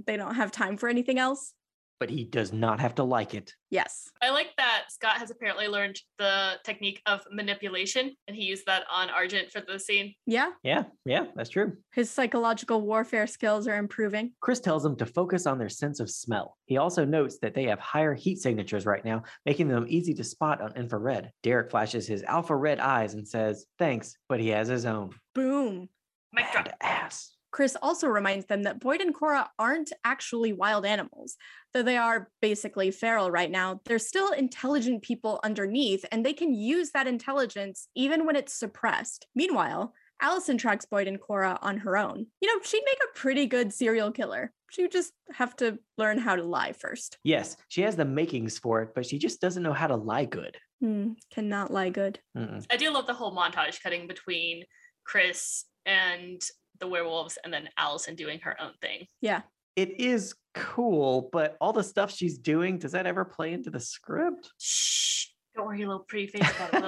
[0.06, 1.54] They don't have time for anything else.
[2.00, 3.54] But he does not have to like it.
[3.70, 4.10] Yes.
[4.22, 8.84] I like that Scott has apparently learned the technique of manipulation, and he used that
[8.92, 10.14] on Argent for the scene.
[10.26, 10.52] Yeah.
[10.64, 11.74] Yeah, yeah, that's true.
[11.94, 14.34] His psychological warfare skills are improving.
[14.42, 16.58] Chris tells them to focus on their sense of smell.
[16.66, 20.24] He also notes that they have higher heat signatures right now, making them easy to
[20.24, 21.32] spot on infrared.
[21.44, 25.12] Derek flashes his alpha red eyes and says, Thanks, but he has his own.
[25.36, 25.90] Boom.
[26.34, 26.68] Mic drop.
[26.82, 27.30] Badass.
[27.58, 31.38] Chris also reminds them that Boyd and Cora aren't actually wild animals.
[31.74, 36.54] Though they are basically feral right now, they're still intelligent people underneath, and they can
[36.54, 39.26] use that intelligence even when it's suppressed.
[39.34, 39.92] Meanwhile,
[40.22, 42.28] Allison tracks Boyd and Cora on her own.
[42.42, 44.54] You know, she'd make a pretty good serial killer.
[44.70, 47.18] She would just have to learn how to lie first.
[47.24, 50.26] Yes, she has the makings for it, but she just doesn't know how to lie
[50.26, 50.58] good.
[50.80, 52.20] Hmm, cannot lie good.
[52.38, 52.64] Mm-mm.
[52.70, 54.64] I do love the whole montage cutting between
[55.08, 56.40] Chris and
[56.80, 59.08] the werewolves and then Allison doing her own thing.
[59.22, 59.42] Yeah.
[59.76, 63.80] It is cool, but all the stuff she's doing, does that ever play into the
[63.80, 64.50] script?
[64.60, 65.28] Shh.
[65.56, 66.82] Don't worry, little pretty face about it,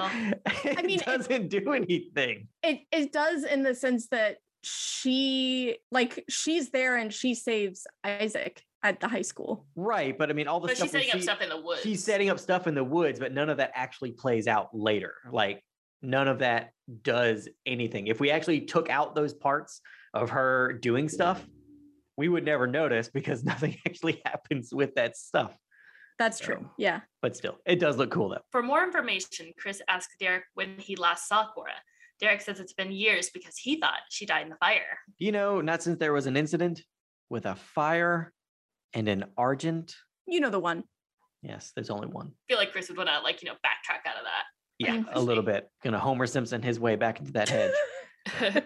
[0.64, 0.72] Will.
[0.72, 2.48] it mean, it- doesn't do anything.
[2.62, 8.62] It it does in the sense that she like she's there and she saves Isaac
[8.82, 9.66] at the high school.
[9.76, 11.48] Right, but I mean, all the But stuff she's we setting up see- stuff in
[11.48, 11.82] the woods.
[11.82, 15.14] she's setting up stuff in the woods, but none of that actually plays out later.
[15.30, 15.62] Like
[16.02, 18.06] none of that does anything.
[18.06, 19.80] If we actually took out those parts
[20.14, 21.44] of her doing stuff,
[22.16, 25.54] we would never notice because nothing actually happens with that stuff.
[26.18, 26.68] That's true.
[26.76, 27.00] Yeah.
[27.22, 28.42] But still, it does look cool though.
[28.50, 31.72] For more information, Chris asked Derek when he last saw Cora.
[32.20, 34.98] Derek says it's been years because he thought she died in the fire.
[35.16, 36.82] You know, not since there was an incident
[37.30, 38.34] with a fire
[38.92, 39.94] and an argent.
[40.26, 40.84] You know the one.
[41.42, 42.26] Yes, there's only one.
[42.26, 44.24] I feel like Chris would want to like, you know, backtrack out of
[44.80, 45.68] Yeah, a little bit.
[45.84, 48.64] Gonna Homer Simpson his way back into that hedge.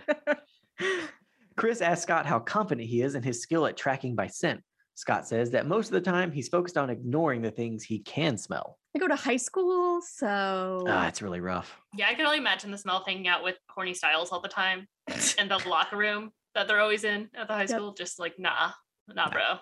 [1.56, 4.60] Chris asks Scott how confident he is in his skill at tracking by scent.
[4.96, 8.38] Scott says that most of the time he's focused on ignoring the things he can
[8.38, 8.78] smell.
[8.94, 11.76] I go to high school, so Ah, it's really rough.
[11.96, 14.48] yeah, I can only imagine the smell of hanging out with horny Stiles all the
[14.48, 14.86] time
[15.38, 17.70] and the locker room that they're always in at the high Yep.
[17.70, 17.92] school.
[17.94, 18.70] Just like, nah,
[19.12, 19.58] nah, bro.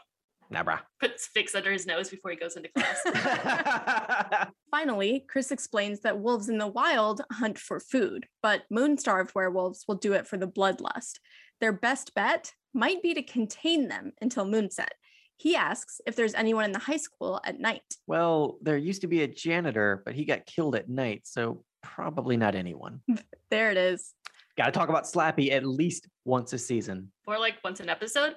[0.52, 0.80] Nah, brah.
[1.00, 4.46] Puts Vicks under his nose before he goes into class.
[4.70, 9.94] finally, Chris explains that wolves in the wild hunt for food, but moon-starved werewolves will
[9.94, 11.14] do it for the bloodlust.
[11.60, 14.88] Their best bet might be to contain them until moonset.
[15.36, 17.82] He asks if there's anyone in the high school at night.
[18.06, 22.36] well, there used to be a janitor, but he got killed at night, so probably
[22.36, 23.00] not anyone.
[23.50, 24.14] There it is.
[24.56, 27.12] Got to talk about Slappy at least once a season.
[27.26, 28.36] More like once an episode.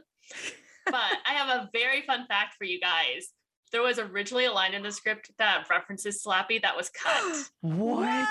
[0.85, 3.29] But I have a very fun fact for you guys.
[3.71, 7.49] There was originally a line in the script that references Slappy that was cut.
[7.61, 8.27] What?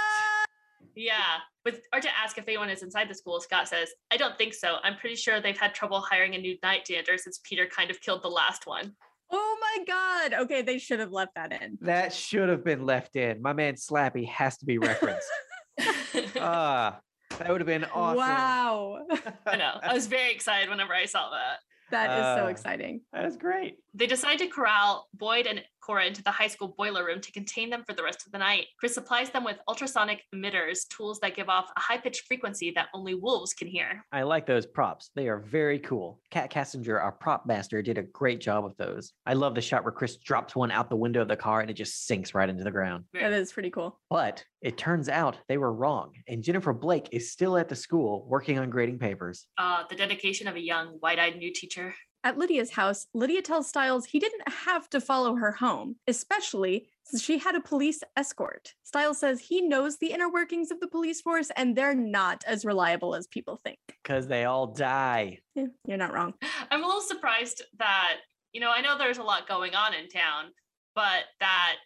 [0.94, 1.38] Yeah.
[1.64, 4.76] With Argent ask if anyone is inside the school, Scott says, I don't think so.
[4.84, 8.00] I'm pretty sure they've had trouble hiring a new night janitor since Peter kind of
[8.00, 8.94] killed the last one.
[9.30, 10.34] Oh my god.
[10.44, 11.78] Okay, they should have left that in.
[11.80, 13.42] That should have been left in.
[13.42, 15.26] My man Slappy has to be referenced.
[16.38, 17.00] Ah,
[17.38, 18.18] that would have been awesome.
[18.18, 19.06] Wow.
[19.46, 19.78] I know.
[19.82, 21.58] I was very excited whenever I saw that.
[21.90, 23.00] That is so Uh, exciting.
[23.12, 23.78] That's great.
[23.94, 27.68] They decide to corral Boyd and Cora into the high school boiler room to contain
[27.68, 28.66] them for the rest of the night.
[28.78, 32.88] Chris supplies them with ultrasonic emitters, tools that give off a high pitched frequency that
[32.94, 34.04] only wolves can hear.
[34.12, 35.10] I like those props.
[35.14, 36.20] They are very cool.
[36.30, 39.12] Kat Cassinger, our prop master, did a great job with those.
[39.26, 41.70] I love the shot where Chris drops one out the window of the car and
[41.70, 43.04] it just sinks right into the ground.
[43.12, 44.00] That is pretty cool.
[44.08, 48.24] But it turns out they were wrong, and Jennifer Blake is still at the school
[48.26, 49.46] working on grading papers.
[49.58, 51.94] Uh, the dedication of a young, wide eyed new teacher.
[52.24, 57.22] At Lydia's house, Lydia tells Stiles he didn't have to follow her home, especially since
[57.22, 58.72] she had a police escort.
[58.82, 62.64] Stiles says he knows the inner workings of the police force and they're not as
[62.64, 63.76] reliable as people think.
[64.02, 65.40] Because they all die.
[65.54, 66.32] Yeah, you're not wrong.
[66.70, 68.16] I'm a little surprised that,
[68.54, 70.46] you know, I know there's a lot going on in town,
[70.94, 71.76] but that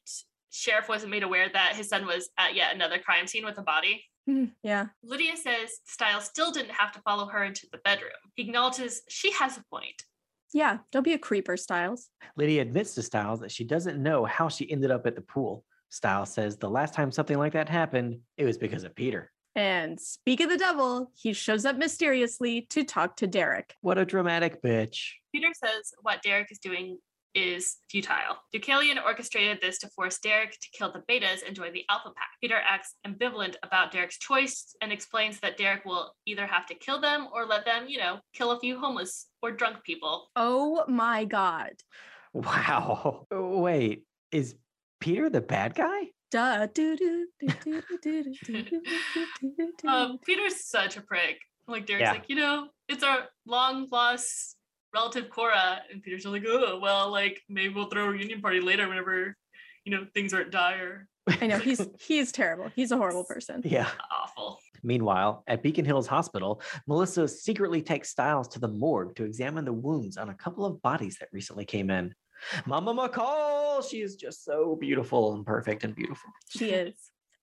[0.50, 3.62] sheriff wasn't made aware that his son was at yet another crime scene with a
[3.62, 4.04] body.
[4.26, 4.86] Hmm, yeah.
[5.02, 8.12] Lydia says Stiles still didn't have to follow her into the bedroom.
[8.34, 10.04] He acknowledges she has a point.
[10.52, 10.78] Yeah.
[10.92, 12.08] Don't be a creeper, Stiles.
[12.36, 15.64] Lydia admits to Stiles that she doesn't know how she ended up at the pool.
[15.90, 19.30] Stiles says the last time something like that happened, it was because of Peter.
[19.54, 23.74] And speak of the devil, he shows up mysteriously to talk to Derek.
[23.80, 25.10] What a dramatic bitch.
[25.34, 26.98] Peter says what Derek is doing
[27.34, 28.36] is futile.
[28.54, 32.28] Deucalion orchestrated this to force Derek to kill the betas and join the Alpha Pack.
[32.40, 37.00] Peter acts ambivalent about Derek's choice and explains that Derek will either have to kill
[37.00, 40.28] them or let them, you know, kill a few homeless or drunk people.
[40.36, 41.72] Oh my God.
[42.32, 43.26] Wow.
[43.30, 44.54] Wait, is
[45.00, 46.08] Peter the bad guy?
[46.30, 46.66] Duh.
[49.86, 51.38] um, Peter's such a prick.
[51.66, 52.12] Like Derek's yeah.
[52.12, 54.56] like, you know, it's our long lost
[54.94, 55.82] relative Cora.
[55.90, 59.36] And Peter's like, oh, well, like maybe we'll throw a reunion party later whenever,
[59.84, 61.08] you know, things aren't dire.
[61.40, 62.70] I know he's he's terrible.
[62.74, 63.62] He's a horrible person.
[63.64, 63.88] Yeah.
[64.10, 64.58] Awful.
[64.82, 69.72] Meanwhile, at Beacon Hills Hospital, Melissa secretly takes Stiles to the morgue to examine the
[69.72, 72.14] wounds on a couple of bodies that recently came in.
[72.66, 76.30] Mama McCall, she is just so beautiful and perfect and beautiful.
[76.48, 76.94] She is.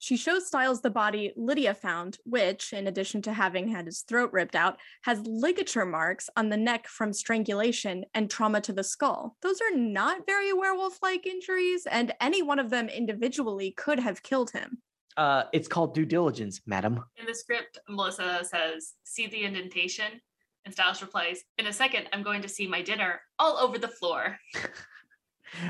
[0.06, 4.32] She shows Stiles the body Lydia found, which, in addition to having had his throat
[4.32, 9.36] ripped out, has ligature marks on the neck from strangulation and trauma to the skull.
[9.42, 14.22] Those are not very werewolf like injuries, and any one of them individually could have
[14.22, 14.78] killed him.
[15.18, 17.04] Uh, it's called due diligence, madam.
[17.18, 20.22] In the script, Melissa says, see the indentation?
[20.66, 23.88] And Stiles replies, in a second, I'm going to see my dinner all over the
[23.88, 24.38] floor.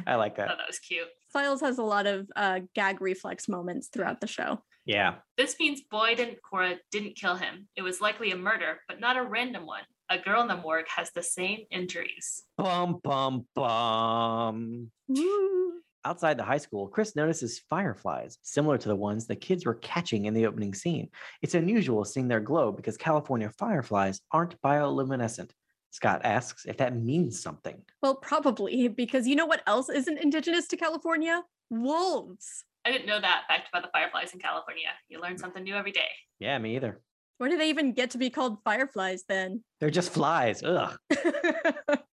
[0.08, 0.48] I like I that.
[0.50, 1.08] thought that was cute.
[1.32, 4.62] Files has a lot of uh, gag reflex moments throughout the show.
[4.86, 5.16] Yeah.
[5.38, 7.68] This means Boyd and Cora didn't kill him.
[7.76, 9.84] It was likely a murder, but not a random one.
[10.10, 12.44] A girl in the morgue has the same injuries.
[12.58, 14.92] Bum, bum, bum.
[15.08, 15.72] Woo.
[16.06, 20.26] Outside the high school, Chris notices fireflies, similar to the ones the kids were catching
[20.26, 21.10] in the opening scene.
[21.42, 25.50] It's unusual seeing their glow because California fireflies aren't bioluminescent.
[25.96, 27.82] Scott asks if that means something.
[28.02, 31.42] Well, probably because you know what else isn't indigenous to California?
[31.70, 32.66] Wolves.
[32.84, 34.90] I didn't know that fact about the fireflies in California.
[35.08, 36.10] You learn something new every day.
[36.38, 37.00] Yeah, me either.
[37.38, 39.64] Where do they even get to be called fireflies then?
[39.80, 40.62] They're just flies.
[40.64, 40.98] Ugh.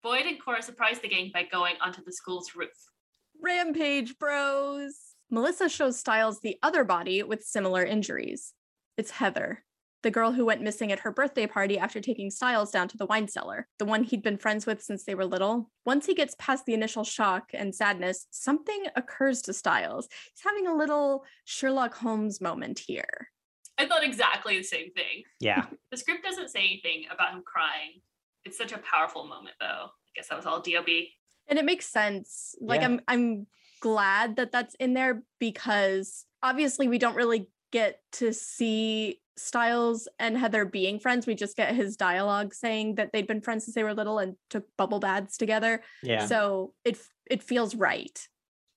[0.05, 2.71] Boyd and Cora surprise the gang by going onto the school's roof.
[3.43, 4.95] Rampage bros.
[5.29, 8.53] Melissa shows Stiles the other body with similar injuries.
[8.97, 9.65] It's Heather,
[10.03, 13.07] the girl who went missing at her birthday party after taking Stiles down to the
[13.07, 15.71] wine cellar, the one he'd been friends with since they were little.
[15.87, 20.09] Once he gets past the initial shock and sadness, something occurs to Stiles.
[20.35, 23.29] He's having a little Sherlock Holmes moment here.
[23.79, 25.23] I thought exactly the same thing.
[25.41, 25.67] Yeah.
[25.91, 28.01] The script doesn't say anything about him crying.
[28.45, 29.67] It's such a powerful moment, though.
[29.87, 30.89] I guess that was all DOB.
[31.49, 32.87] and it makes sense like Yeah.
[32.87, 33.47] i'm i'm
[33.81, 40.37] glad that that's in there because obviously we don't really get to see stiles and
[40.37, 43.83] heather being friends we just get his dialogue saying that they'd been friends since they
[43.83, 46.27] were little and took bubble baths together Yeah.
[46.27, 46.99] so it
[47.31, 48.19] it feels right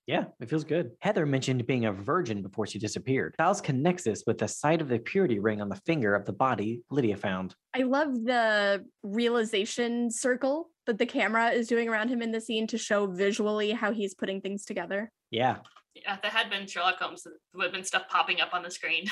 [0.08, 0.92] Yeah, it feels good.
[1.00, 3.34] Heather mentioned being a virgin before she disappeared.
[3.34, 6.32] Stiles connects this with the sight of the purity ring on the finger of the
[6.32, 7.54] body Lydia found.
[7.74, 12.66] i love the realization circle that the camera is doing around him in the scene
[12.68, 15.56] to show visually how he's putting things together Yeah.
[16.02, 18.62] Yeah, if there had been Sherlock Holmes, there would have been stuff popping up on
[18.62, 19.06] the screen.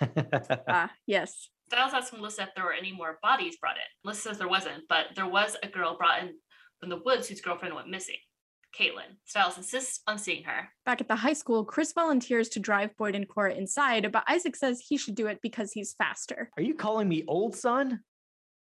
[0.68, 3.82] ah yes Stiles asked Melissa if there were any more bodies brought in.
[4.04, 6.34] Melissa says there wasn't, but there was a girl brought in
[6.80, 8.16] from the woods whose girlfriend went missing.
[8.76, 9.16] Caitlin.
[9.24, 10.68] Stiles insists on seeing her.
[10.84, 14.56] Back at the high school, Chris volunteers to drive Boyd and Cora inside, but Isaac
[14.56, 16.50] says he should do it because he's faster.
[16.56, 18.00] Are you calling me old son?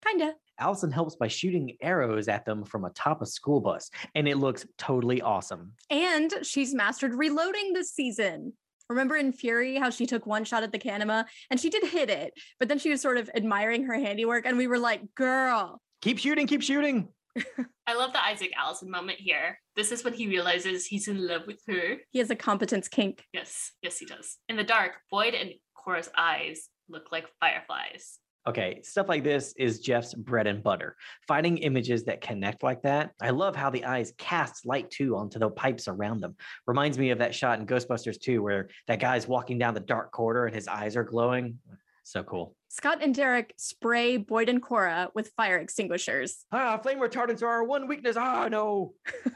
[0.06, 0.34] Kinda.
[0.58, 4.66] Allison helps by shooting arrows at them from atop a school bus, and it looks
[4.78, 5.72] totally awesome.
[5.90, 8.52] And she's mastered reloading this season.
[8.88, 12.08] Remember in Fury how she took one shot at the Kanima and she did hit
[12.08, 15.80] it, but then she was sort of admiring her handiwork, and we were like, girl.
[16.02, 17.08] Keep shooting, keep shooting.
[17.86, 19.58] I love the Isaac Allison moment here.
[19.74, 21.96] This is when he realizes he's in love with her.
[22.10, 23.24] He has a competence kink.
[23.32, 24.38] Yes, yes, he does.
[24.48, 28.18] In the dark, Boyd and Cora's eyes look like fireflies.
[28.46, 30.96] Okay, stuff like this is Jeff's bread and butter.
[31.26, 33.10] Finding images that connect like that.
[33.20, 36.36] I love how the eyes cast light too onto the pipes around them.
[36.66, 40.12] Reminds me of that shot in Ghostbusters 2 where that guy's walking down the dark
[40.12, 41.58] corridor and his eyes are glowing.
[42.04, 42.54] So cool.
[42.68, 46.44] Scott and Derek spray Boyd and Cora with fire extinguishers.
[46.52, 48.16] Ah, flame retardants are our one weakness.
[48.16, 48.94] Ah, no.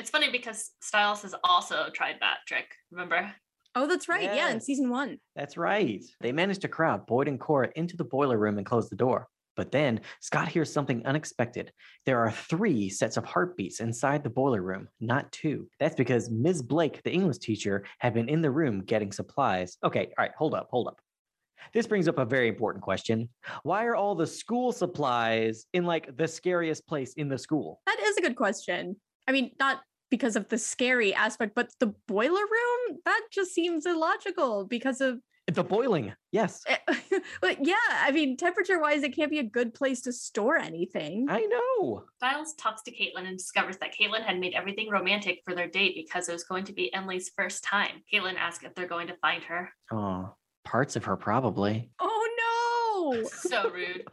[0.00, 2.74] It's funny because Stiles has also tried that trick.
[2.90, 3.34] Remember?
[3.74, 4.24] Oh, that's right.
[4.24, 5.18] Yeah, in season one.
[5.36, 6.02] That's right.
[6.20, 9.28] They managed to crowd Boyd and Cora into the boiler room and close the door.
[9.56, 11.72] But then Scott hears something unexpected.
[12.06, 15.68] There are three sets of heartbeats inside the boiler room, not two.
[15.78, 16.62] That's because Ms.
[16.62, 19.76] Blake, the English teacher, had been in the room getting supplies.
[19.84, 20.98] Okay, all right, hold up, hold up.
[21.74, 23.28] This brings up a very important question.
[23.62, 27.80] Why are all the school supplies in like the scariest place in the school?
[27.86, 28.96] That is a good question.
[29.28, 29.80] I mean, not
[30.10, 35.20] because of the scary aspect, but the boiler room, that just seems illogical because of
[35.52, 36.12] The boiling.
[36.32, 36.62] Yes.
[36.66, 36.76] Eh,
[37.40, 41.26] but yeah, I mean, temperature wise, it can't be a good place to store anything.
[41.28, 42.04] I know.
[42.18, 45.94] Stiles talks to Caitlin and discovers that Caitlin had made everything romantic for their date
[45.96, 48.02] because it was going to be Emily's first time.
[48.12, 49.70] Caitlin asks if they're going to find her.
[49.90, 51.90] Oh, parts of her probably.
[52.00, 52.19] Oh
[53.12, 53.22] no.
[53.24, 54.04] So rude.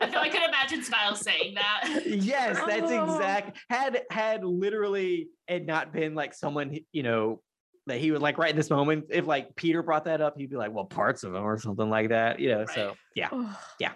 [0.00, 2.02] I feel I could imagine Stiles saying that.
[2.06, 3.14] yes, that's Oh.
[3.14, 3.58] exact.
[3.70, 7.40] Had had literally it not been like someone you know
[7.86, 9.06] that he would like right in this moment.
[9.10, 11.90] If like Peter brought that up, he'd be like, "Well, parts of him" or something
[11.90, 12.38] like that.
[12.40, 12.66] You know.
[12.66, 13.56] So yeah, Ugh.
[13.80, 13.92] yeah.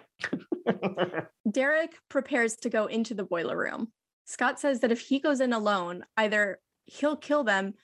[1.49, 3.91] Derek prepares to go into the boiler room.
[4.25, 7.75] Scott says that if he goes in alone, either he'll kill them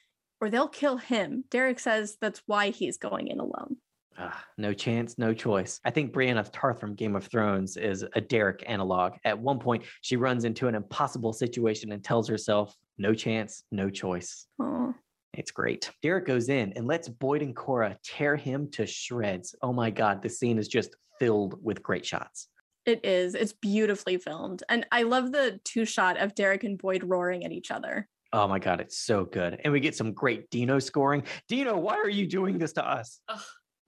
[0.42, 1.46] or they'll kill him.
[1.50, 3.78] Derek says that's why he's going in alone.
[4.18, 5.80] Ah, no chance, no choice.
[5.86, 9.14] I think Brienne of Tarth from Game of Thrones is a Derek analog.
[9.26, 13.90] At one point, she runs into an impossible situation and tells herself, no chance, no
[13.90, 14.46] choice.
[14.60, 14.94] Oh,
[15.34, 15.90] It's great.
[16.04, 19.56] Derek goes in and lets Boyd and Cora tear him to shreds.
[19.64, 22.50] Oh my God, the scene is just filled with great shots.
[22.86, 23.34] it is.
[23.34, 24.62] It's beautifully filmed.
[24.70, 28.08] And I love the two shot of Derek and Boyd roaring at each other.
[28.34, 29.60] Oh my God, it's so good.
[29.64, 31.24] And we get some great Dino scoring.
[31.48, 33.20] Dino, why are you doing this to us?
[33.30, 33.40] Ugh,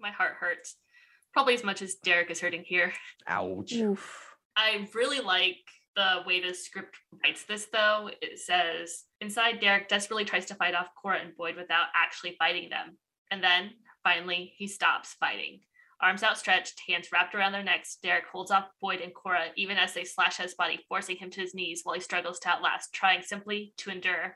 [0.06, 0.76] my heart hurts.
[1.34, 2.94] Probably as much as Derek is hurting here.
[3.28, 3.74] Ouch.
[3.74, 4.36] Oof.
[4.56, 5.58] I really like
[5.96, 8.12] the way the script writes this, though.
[8.22, 12.70] It says inside, Derek desperately tries to fight off Cora and Boyd without actually fighting
[12.70, 12.98] them.
[13.32, 13.72] And then,
[14.04, 15.62] finally, he stops fighting.
[16.02, 19.94] Arms outstretched, hands wrapped around their necks, Derek holds off Boyd and Cora even as
[19.94, 22.94] they slash at his body, forcing him to his knees while he struggles to outlast,
[22.94, 24.36] trying simply to endure.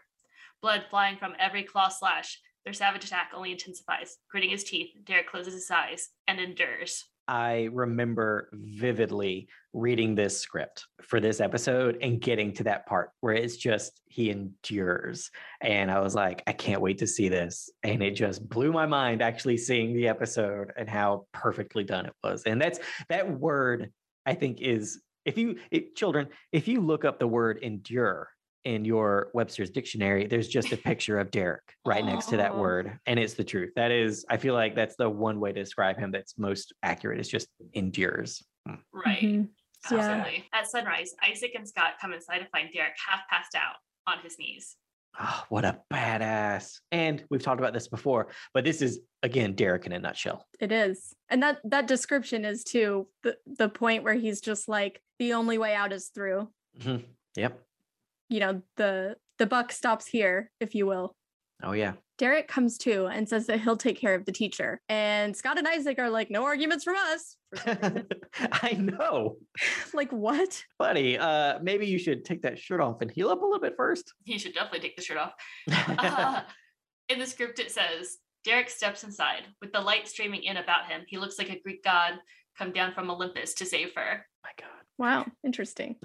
[0.62, 2.40] Blood flying from every claw slash.
[2.66, 4.18] Their savage attack only intensifies.
[4.30, 7.06] Gritting his teeth, Derek closes his eyes and endures.
[7.30, 13.36] I remember vividly reading this script for this episode and getting to that part where
[13.36, 15.30] it's just he endures.
[15.62, 17.70] And I was like, I can't wait to see this.
[17.84, 22.14] And it just blew my mind actually seeing the episode and how perfectly done it
[22.24, 22.42] was.
[22.48, 22.80] And that's
[23.10, 23.92] that word,
[24.26, 28.30] I think, is if you, it, children, if you look up the word endure
[28.66, 32.60] in your Webster's dictionary, there's just a picture of Derek right next to that Oh.
[32.60, 33.00] word.
[33.06, 33.72] And it's the truth.
[33.76, 37.20] That is, I feel like that's the one way to describe him that's most accurate.
[37.20, 38.44] It's just endures.
[38.94, 39.20] Right.
[39.22, 39.50] Mhm.
[39.92, 39.98] Yeah.
[39.98, 40.46] Absolutely.
[40.54, 43.76] At sunrise, Isaac and Scott come inside to find Derek half passed out
[44.08, 44.76] on his knees.
[45.20, 46.80] Oh, what a badass.
[46.92, 50.46] And we've talked about this before, but this is again Derek in a nutshell.
[50.60, 51.14] It is.
[51.30, 55.58] And that that description is too the, the point where he's just like the only
[55.58, 56.50] way out is through.
[56.78, 57.06] Mhm.
[57.36, 57.60] Yep.
[58.30, 61.16] You know, the the buck stops here, if you will.
[61.64, 61.94] Oh yeah.
[62.18, 64.82] Derek comes to and says that he'll take care of the teacher.
[64.90, 67.38] And Scott and Isaac are like, no arguments from us.
[67.52, 68.08] for some reason.
[68.52, 69.38] I know.
[69.94, 70.64] like, what?
[70.78, 73.74] Buddy, uh maybe you should take that shirt off and heal up a little bit
[73.78, 74.14] first.
[74.26, 75.34] He should definitely take the shirt off.
[75.98, 76.42] Uh,
[77.08, 79.44] in the script, it says Derek steps inside.
[79.62, 82.14] With the light streaming in about him, he looks like a Greek god
[82.58, 84.26] come down from Olympus to save her.
[84.44, 84.70] my God.
[85.00, 85.96] Wow, interesting.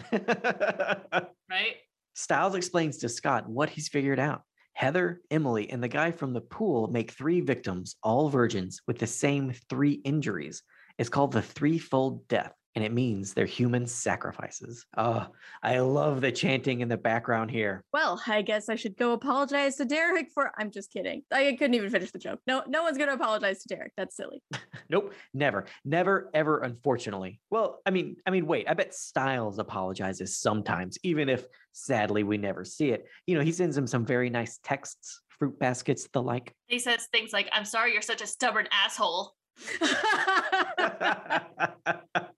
[1.51, 1.77] Right?
[2.15, 4.43] Stiles explains to Scott what he's figured out.
[4.73, 9.07] Heather, Emily, and the guy from the pool make three victims, all virgins, with the
[9.07, 10.63] same three injuries.
[10.99, 14.87] It's called the threefold death, and it means they're human sacrifices.
[14.97, 15.27] Oh,
[15.63, 17.85] I love the chanting in the background here.
[17.93, 21.23] Well, I guess I should go apologize to Derek for I'm just kidding.
[21.33, 22.41] I couldn't even finish the joke.
[22.47, 23.93] No, no one's gonna apologize to Derek.
[23.97, 24.43] That's silly.
[24.91, 26.59] Nope, never, never, ever.
[26.59, 28.69] Unfortunately, well, I mean, I mean, wait.
[28.69, 33.07] I bet Stiles apologizes sometimes, even if sadly we never see it.
[33.27, 36.55] You know, he sends him some very nice texts, fruit baskets, the like.
[36.67, 39.35] He says things like, I'm sorry you're such a stubborn asshole.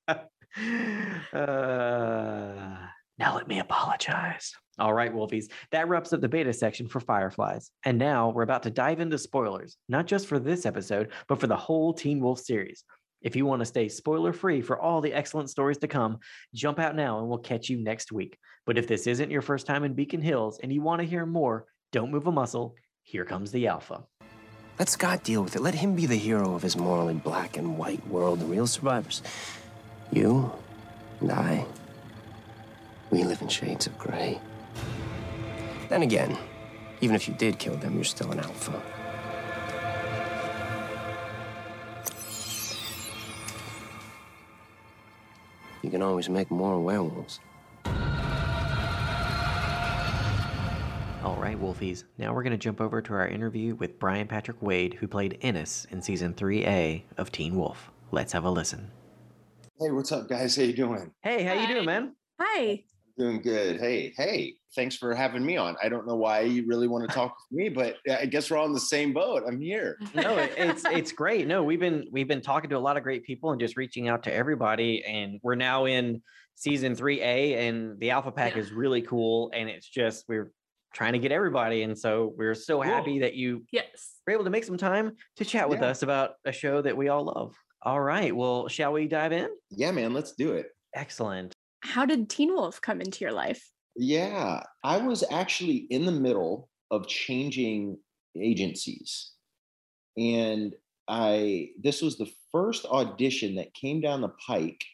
[1.32, 2.76] Uh,
[3.18, 4.52] now let me apologize.
[4.78, 7.70] All right, Wolfies, that wraps up the beta section for Fireflies.
[7.84, 11.46] And now we're about to dive into spoilers, not just for this episode, but for
[11.46, 12.84] the whole Teen Wolf series.
[13.22, 16.18] If you want to stay spoiler free for all the excellent stories to come,
[16.54, 18.38] jump out now and we'll catch you next week.
[18.66, 21.24] But if this isn't your first time in Beacon Hills and you want to hear
[21.24, 22.74] more, don't move a muscle.
[23.02, 24.04] Here comes the Alpha.
[24.78, 25.62] Let Scott deal with it.
[25.62, 29.22] Let him be the hero of his morally black and white world, the real survivors.
[30.12, 30.52] You
[31.20, 31.66] and I,
[33.11, 34.40] we live in shades of gray.
[35.88, 36.36] Then again,
[37.00, 38.82] even if you did kill them, you're still an alpha.
[45.82, 47.38] You can always make more werewolves.
[51.22, 52.04] All right, Wolfies.
[52.18, 55.38] Now we're going to jump over to our interview with Brian Patrick Wade, who played
[55.42, 57.90] Ennis in season 3A of Teen Wolf.
[58.11, 58.90] Let's have a listen.
[59.79, 60.57] Hey, what's up, guys?
[60.57, 61.12] How you doing?
[61.22, 62.16] Hey, how you doing, man?
[62.41, 62.83] Hi.
[63.18, 63.79] Doing good.
[63.79, 65.77] Hey, hey, thanks for having me on.
[65.83, 68.57] I don't know why you really want to talk with me, but I guess we're
[68.57, 69.43] all in the same boat.
[69.47, 69.99] I'm here.
[70.14, 71.47] No, it's it's great.
[71.47, 74.09] No, we've been we've been talking to a lot of great people and just reaching
[74.09, 76.22] out to everybody, and we're now in
[76.55, 78.62] season 3A, and the Alpha Pack Yeah.
[78.62, 80.53] is really cool, and it's just we're
[80.95, 84.20] trying to get everybody, and so we're so happy that you Yes.
[84.27, 85.89] were able to make some time to chat with Yeah.
[85.89, 87.55] us about a show that we all love.
[87.87, 89.49] All right, well, shall we dive in?
[89.70, 90.70] Yeah, man, let's do it.
[90.97, 91.53] Excellent.
[91.84, 93.70] How did Teen Wolf come into your life?
[93.95, 97.99] Yeah, I was actually in the middle of changing
[98.37, 99.30] agencies.
[100.18, 100.74] And
[101.07, 104.84] I this was the first audition that came down the pike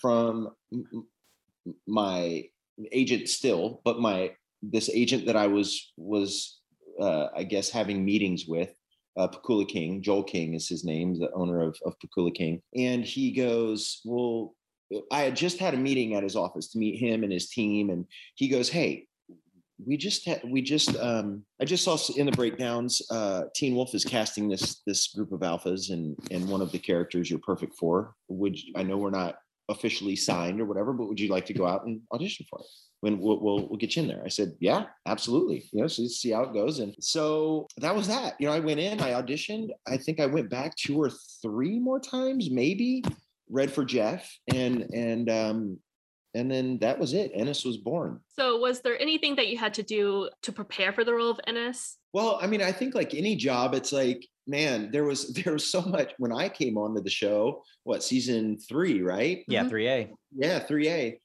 [0.00, 2.44] from m- m- my
[2.90, 6.58] agent still, but my this agent that I was was
[6.98, 8.74] uh, I guess having meetings with
[9.18, 12.62] uh, Pakula King, Joel King is his name, the owner of, of Pakula King.
[12.74, 14.54] And he goes, Well,
[15.10, 17.90] I had just had a meeting at his office to meet him and his team.
[17.90, 18.06] And
[18.36, 19.06] he goes, Hey,
[19.84, 23.94] we just had, we just, um, I just saw in the breakdowns, uh, Teen Wolf
[23.94, 27.74] is casting this, this group of alphas and, and one of the characters you're perfect
[27.74, 28.14] for.
[28.28, 29.36] Would I know we're not
[29.68, 32.66] officially signed or whatever, but would you like to go out and audition for it?
[33.00, 34.22] When we'll, we'll, we'll get you in there.
[34.24, 35.68] I said, yeah, absolutely.
[35.72, 36.80] You know, so see how it goes.
[36.80, 38.34] And so that was that.
[38.40, 39.68] You know, I went in, I auditioned.
[39.86, 43.04] I think I went back two or three more times, maybe
[43.48, 45.78] read for Jeff, and and um,
[46.34, 47.30] and then that was it.
[47.34, 48.20] Ennis was born.
[48.36, 51.40] So, was there anything that you had to do to prepare for the role of
[51.46, 51.96] Ennis?
[52.12, 55.70] Well, I mean, I think like any job, it's like, man, there was there was
[55.70, 57.62] so much when I came onto the show.
[57.84, 59.44] What season three, right?
[59.48, 59.70] Yeah, Mhm.
[59.70, 60.08] 3A.
[60.36, 61.20] Yeah, three A.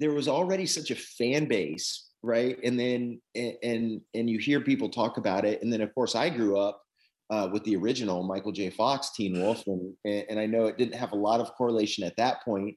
[0.00, 2.58] There was already such a fan base, right?
[2.64, 6.30] And then and and, you hear people talk about it, and then of course I
[6.30, 6.82] grew up
[7.28, 8.70] uh, with the original Michael J.
[8.70, 12.16] Fox Teen Wolf, and and I know it didn't have a lot of correlation at
[12.16, 12.76] that point,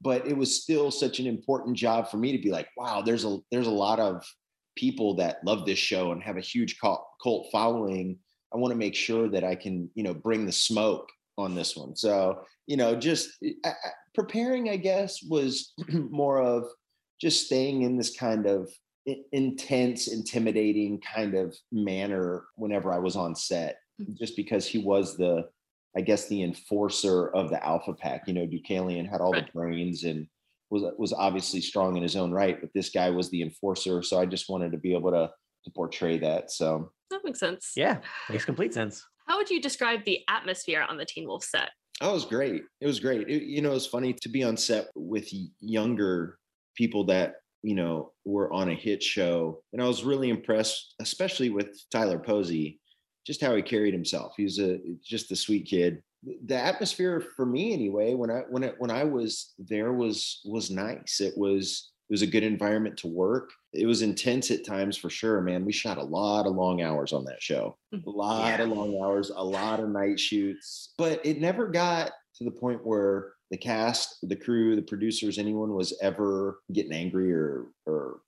[0.00, 3.24] but it was still such an important job for me to be like, wow, there's
[3.24, 4.24] a there's a lot of
[4.76, 7.04] people that love this show and have a huge cult,
[7.52, 8.18] following.
[8.54, 11.08] I want to make sure that I can, you know, bring the smoke
[11.38, 11.94] on this one.
[11.94, 13.30] So, you know, just
[13.64, 16.64] I, I- preparing, I guess, was more of
[17.20, 18.70] just staying in this kind of
[19.32, 24.12] intense, intimidating kind of manner whenever I was on set, mm-hmm.
[24.18, 25.48] just because he was the,
[25.96, 28.22] I guess, the enforcer of the alpha pack.
[28.26, 29.46] You know, Deucalion had all Right.
[29.46, 30.26] the brains and
[30.70, 34.02] was was obviously strong in his own right, but this guy was the enforcer.
[34.02, 35.30] So I just wanted to be able to
[35.64, 36.50] to portray that.
[36.50, 37.72] So That makes sense.
[37.76, 37.98] Yeah,
[38.28, 39.04] makes complete sense.
[39.26, 41.70] How would you describe the atmosphere on the Teen Wolf set?
[42.00, 42.62] Oh, it was great.
[42.80, 43.28] It was great.
[43.28, 45.28] It- you know, it's funny to be on set with
[45.60, 46.38] younger
[46.74, 49.62] people that, you know, were on a hit show.
[49.72, 52.80] And I was really impressed, especially with Tyler Posey,
[53.26, 54.32] just how he carried himself.
[54.36, 56.02] He was a just a sweet kid.
[56.44, 60.70] The atmosphere for me anyway, when I when I when I was there was was
[60.70, 61.20] nice.
[61.20, 63.52] It was it was a good environment to work.
[63.72, 65.64] It was intense at times for sure, man.
[65.64, 67.78] We shot a lot of long hours on that show.
[67.94, 72.10] Mm, a lot of long hours, a lot of night shoots, but it never got
[72.34, 77.32] to the point where the cast, the crew, the producers, anyone was ever getting angry
[77.32, 78.22] or or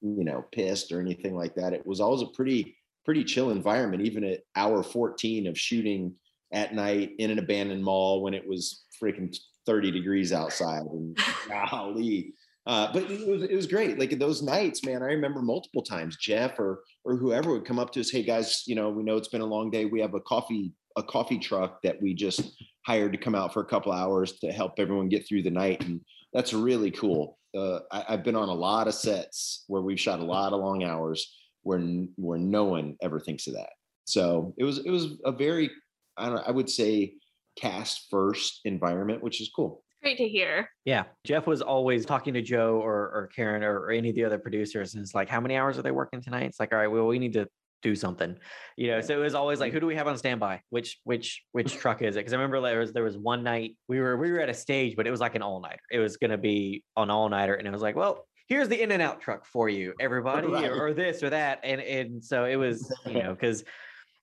[0.00, 1.74] you know pissed or anything like that.
[1.74, 6.14] It was always a pretty pretty chill environment, even at hour 14 of shooting
[6.50, 10.86] at night in an abandoned mall when it was freaking 30 degrees outside.
[10.86, 11.18] And
[11.48, 12.32] golly.
[12.66, 13.98] Uh, but it was it was great.
[13.98, 15.02] Like those nights, man.
[15.02, 18.64] I remember multiple times Jeff or or whoever would come up to us, hey guys,
[18.66, 19.86] you know, we know it's been a long day.
[19.86, 22.52] We have a coffee a coffee truck that we just
[22.84, 25.82] hired to come out for a couple hours to help everyone get through the night,
[25.84, 26.00] and
[26.32, 27.38] that's really cool.
[27.56, 30.60] Uh, I, I've been on a lot of sets where we've shot a lot of
[30.60, 31.80] long hours where
[32.16, 33.70] where no one ever thinks of that.
[34.04, 35.70] So it was it was a very
[36.16, 37.14] I don't know, I would say
[37.56, 39.84] cast first environment, which is cool.
[40.02, 40.70] Great to hear.
[40.84, 44.24] Yeah, Jeff was always talking to Joe or, or Karen or, or any of the
[44.24, 46.44] other producers, and it's like, how many hours are they working tonight?
[46.44, 47.48] It's like, all right, well, we need to
[47.82, 48.36] do something,
[48.76, 49.00] you know.
[49.00, 50.60] So it was always like, who do we have on standby?
[50.70, 52.20] Which which which truck is it?
[52.20, 54.54] Because I remember there was there was one night we were we were at a
[54.54, 55.82] stage, but it was like an all nighter.
[55.90, 58.80] It was going to be an all nighter, and it was like, well, here's the
[58.80, 60.70] in and out truck for you, everybody, Right.
[60.70, 63.64] or, or this or that, and and so it was, you know, because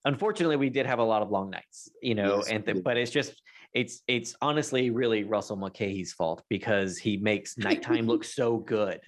[0.06, 2.96] unfortunately we did have a lot of long nights, you know, Yes, and th- but
[2.98, 3.42] it's just
[3.76, 9.00] it's it's honestly really Russell McKay's fault because he makes nighttime look so good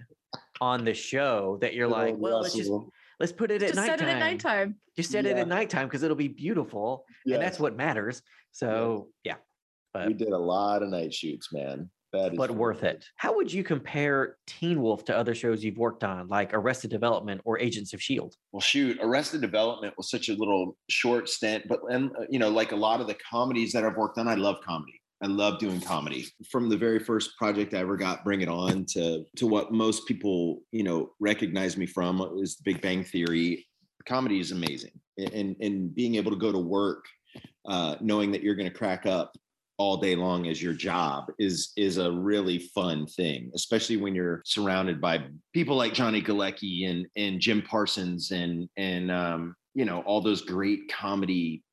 [0.59, 2.71] on the show that you're Good like, old well, let's just
[3.19, 3.99] let's put it at Just nighttime.
[3.99, 4.75] set it at nighttime.
[4.97, 5.41] Just set it Yeah.
[5.43, 8.21] at nighttime because it'll be beautiful, and that's what matters.
[8.51, 9.35] So yeah,
[9.93, 11.89] but we did a lot of night shoots, man.
[12.13, 13.05] That is but worth it.
[13.17, 17.41] How would you compare Teen Wolf to other shows you've worked on, like Arrested Development
[17.43, 18.35] or Agents of Shield?
[18.51, 22.49] Well, shoot, Arrested Development was such a little short stint, but and uh, you know,
[22.49, 25.01] like a lot of the comedies that I've worked on, I love comedy.
[25.21, 26.27] I love doing comedy.
[26.51, 30.07] From the very first project I ever got, Bring It On, to to what most
[30.07, 33.65] people you know recognize me from is The Big Bang Theory.
[34.07, 37.03] Comedy is amazing, and and, and being able to go to work,
[37.67, 39.33] uh, knowing that you're going to crack up
[39.77, 44.41] all day long as your job is is a really fun thing, especially when you're
[44.45, 45.23] surrounded by
[45.53, 50.41] people like Johnny Galecki and and Jim Parsons and and um, you know all those
[50.41, 51.63] great comedy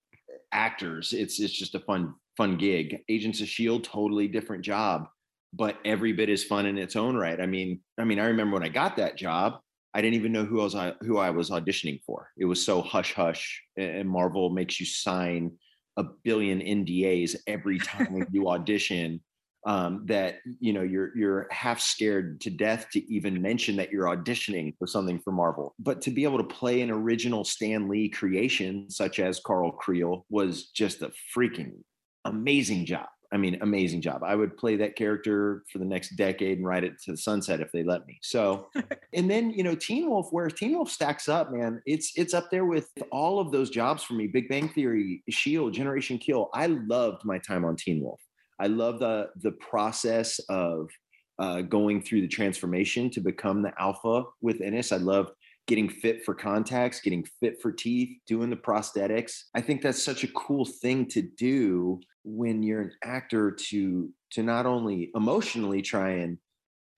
[0.53, 1.13] actors.
[1.13, 3.01] It's it's just a fun fun gig.
[3.09, 5.07] Agents of Shield, totally different job,
[5.53, 7.41] but every bit is fun in its own right.
[7.41, 9.61] I mean, I mean, I remember when I got that job.
[9.97, 12.29] I didn't even know who I was who I was auditioning for.
[12.37, 15.53] It was so hush hush, and Marvel makes you sign
[15.97, 19.21] a billion NDAs every time you audition
[19.67, 24.05] um, that you know you're you're half scared to death to even mention that you're
[24.05, 25.75] auditioning for something for Marvel.
[25.79, 30.27] But to be able to play an original Stan Lee creation such as Carl Creel
[30.29, 31.73] was just a freaking
[32.25, 33.07] amazing job.
[33.35, 34.23] I mean, amazing job.
[34.25, 37.61] I would play that character for the next decade and ride it to the sunset
[37.61, 38.19] if they let me.
[38.23, 38.69] So,
[39.13, 42.51] and then you know, Teen Wolf, where Teen Wolf stacks up, man, it's it's up
[42.53, 44.29] there with all of those jobs for me.
[44.29, 46.49] Big Bang Theory, Shield, Generation Kill.
[46.55, 48.21] I loved my time on Teen Wolf.
[48.61, 50.89] I love the the process of
[51.41, 54.93] uh, going through the transformation to become the alpha with Ennis.
[54.93, 55.33] I loved
[55.67, 59.45] getting fit for contacts, getting fit for teeth, doing the prosthetics.
[59.55, 64.43] I think that's such a cool thing to do when you're an actor to to
[64.43, 66.39] not only emotionally try and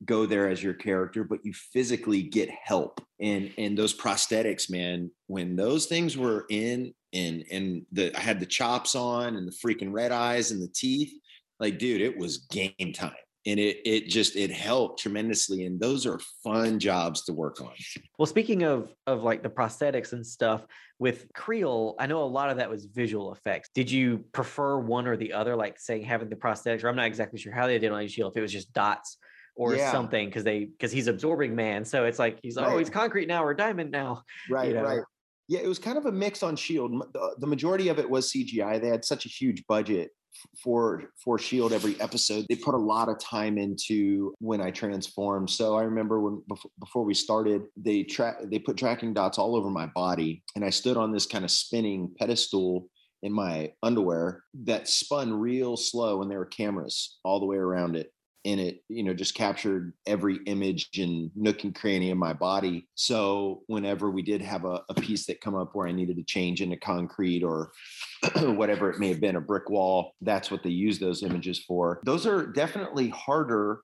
[0.05, 3.01] go there as your character but you physically get help.
[3.21, 8.41] And and those prosthetics man when those things were in and and the I had
[8.41, 11.13] the chops on and the freaking red eyes and the teeth
[11.59, 13.13] like dude it was game time.
[13.47, 15.65] And it it just it helped tremendously.
[15.65, 17.73] And those are fun jobs to work on.
[18.19, 20.67] Well, speaking of of like the prosthetics and stuff
[20.99, 23.71] with Creel, I know a lot of that was visual effects.
[23.75, 27.07] Did you prefer one or the other, like saying having the prosthetics, or I'm not
[27.07, 29.19] exactly sure how they did on Shield, if it was just dots
[29.55, 29.91] or Yeah.
[29.91, 33.45] something, because they because he's absorbing man, so it's like he's oh he's concrete now
[33.45, 34.23] or diamond now.
[34.51, 34.83] right know?
[34.83, 35.03] right
[35.49, 38.33] yeah it was kind of a mix on shield the, the majority of it was
[38.33, 40.11] cgi they had such a huge budget
[40.63, 45.47] for for shield every episode they put a lot of time into when i transform.
[45.49, 49.57] so i remember when before, before we started they track they put tracking dots all
[49.57, 52.89] over my body and i stood on this kind of spinning pedestal
[53.23, 57.97] in my underwear that spun real slow and there were cameras all the way around
[57.97, 58.13] it
[58.47, 62.89] and it you know just captured every image and nook and cranny in my body.
[62.95, 66.23] So whenever we did have a, a piece that come up where i needed to
[66.23, 67.73] change into concrete or
[68.37, 72.01] whatever it may have been a brick wall that's what they use those images for.
[72.05, 73.81] Those are definitely harder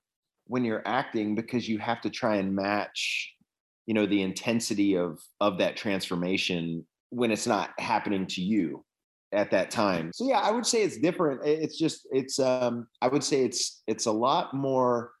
[0.47, 3.33] when you're acting because you have to try and match
[3.85, 8.83] you know the intensity of of that transformation when it's not happening to you
[9.33, 10.11] at that time.
[10.13, 11.41] So yeah, I would say it's different.
[11.45, 15.11] It's just it's um I would say it's it's a lot more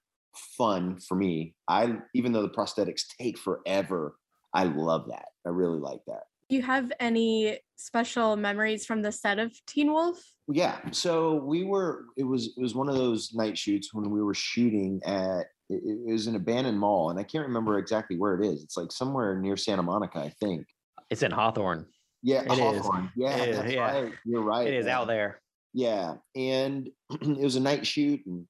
[0.57, 1.55] fun for me.
[1.67, 4.15] I even though the prosthetics take forever,
[4.53, 5.25] I love that.
[5.45, 6.23] I really like that.
[6.49, 10.19] Do you have any special memories from the set of Teen Wolf?
[10.47, 10.79] Yeah.
[10.91, 14.33] So we were it was it was one of those night shoots when we were
[14.33, 18.45] shooting at it, it was an abandoned mall and I can't remember exactly where it
[18.45, 18.63] is.
[18.63, 20.65] It's like somewhere near Santa Monica, I think.
[21.09, 21.85] It's in Hawthorne.
[22.23, 22.59] Yeah, It is.
[22.59, 23.11] Hawthorne.
[23.15, 23.79] Yeah, It is, that's yeah.
[24.01, 24.13] right.
[24.25, 24.67] You're right.
[24.67, 24.95] It is man.
[24.95, 25.41] out there.
[25.73, 26.15] Yeah.
[26.35, 26.89] And
[27.21, 28.47] it was a night shoot and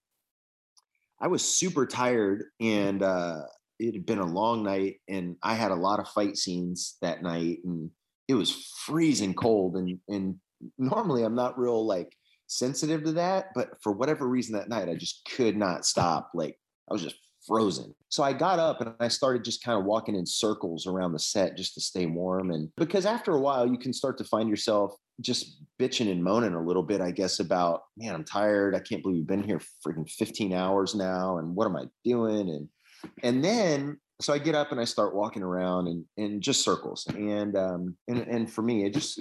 [1.20, 3.42] I was super tired and uh
[3.80, 7.24] it had been a long night and I had a lot of fight scenes that
[7.24, 7.90] night and
[8.28, 10.36] it was freezing cold and and
[10.78, 12.16] normally I'm not real like
[12.48, 16.30] sensitive to that, but for whatever reason that night I just could not stop.
[16.36, 16.58] Like
[16.90, 17.16] I was just
[17.46, 17.94] frozen.
[18.10, 21.20] So I got up and I started just kind of walking in circles around the
[21.20, 22.52] set just to stay warm.
[22.52, 26.54] And because after a while, you can start to find yourself just bitching and moaning
[26.54, 28.76] a little bit, I guess, about, man, I'm tired.
[28.76, 31.38] I can't believe we've been here freaking 15 hours now.
[31.38, 32.50] And what am I doing?
[32.50, 32.70] And
[33.22, 37.06] and then so I get up and I start walking around and in just circles.
[37.10, 39.20] And um and and for me, it just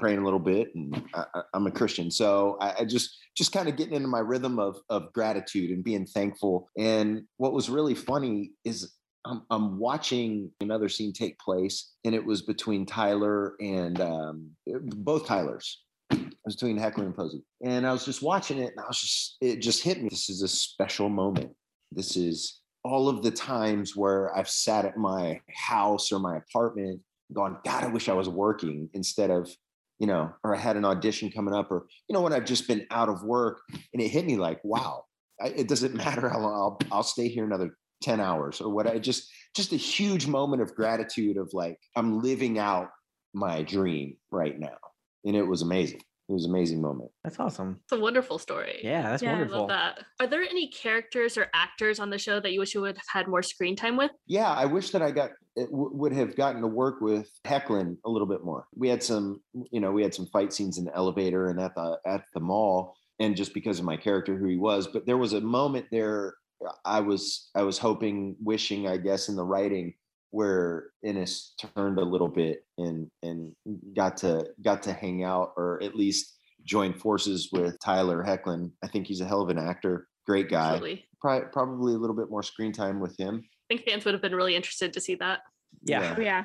[0.00, 2.10] praying a little bit and I, I'm a Christian.
[2.10, 5.84] So I, I just just kind of getting into my rhythm of of gratitude and
[5.84, 6.68] being thankful.
[6.76, 8.92] And what was really funny is
[9.26, 15.26] I'm, I'm watching another scene take place, and it was between Tyler and um, both
[15.26, 15.82] Tylers.
[16.10, 18.98] It was between Hoechlin and Posey, and I was just watching it, and I was
[18.98, 20.08] just it just hit me.
[20.08, 21.52] This is a special moment.
[21.92, 27.00] This is all of the times where I've sat at my house or my apartment,
[27.32, 29.54] going, God, I wish I was working instead of
[30.00, 32.66] you know, or I had an audition coming up, or you know, when I've just
[32.66, 33.60] been out of work,
[33.92, 35.04] and it hit me like, wow,
[35.40, 38.86] I, it doesn't matter how long I'll I'll stay here another ten hours or what.
[38.86, 42.88] I just just a huge moment of gratitude of like I'm living out
[43.34, 44.78] my dream right now,
[45.24, 46.00] and it was amazing.
[46.30, 47.10] It was an amazing moment.
[47.24, 47.80] That's awesome.
[47.82, 48.78] It's a wonderful story.
[48.84, 49.58] Yeah, that's Yeah, I I wonderful.
[49.62, 50.04] love that.
[50.20, 53.04] Are there any characters or actors on the show that you wish you would have
[53.08, 54.12] had more screen time with?
[54.26, 57.96] Yeah, I wish that I got it w- would have gotten to work with Hoechlin
[58.04, 58.66] a little bit more.
[58.76, 61.74] We had some, you know, we had some fight scenes in the elevator and at
[61.74, 64.86] the at the mall, and just because of my character, who he was.
[64.86, 66.34] But there was a moment there.
[66.64, 69.94] Uh, I was I was hoping, wishing, I guess, in the writing
[70.30, 73.52] where Ennis turned a little bit and and
[73.96, 78.70] got to got to hang out or at least join forces with Tyler Hoechlin.
[78.84, 80.72] I think he's a hell of an actor, great guy.
[80.74, 81.04] Absolutely.
[81.20, 83.42] Probably, probably a little bit more screen time with him.
[83.44, 85.40] I think fans would have been really interested to see that.
[85.82, 86.18] Yeah.
[86.18, 86.44] Yeah.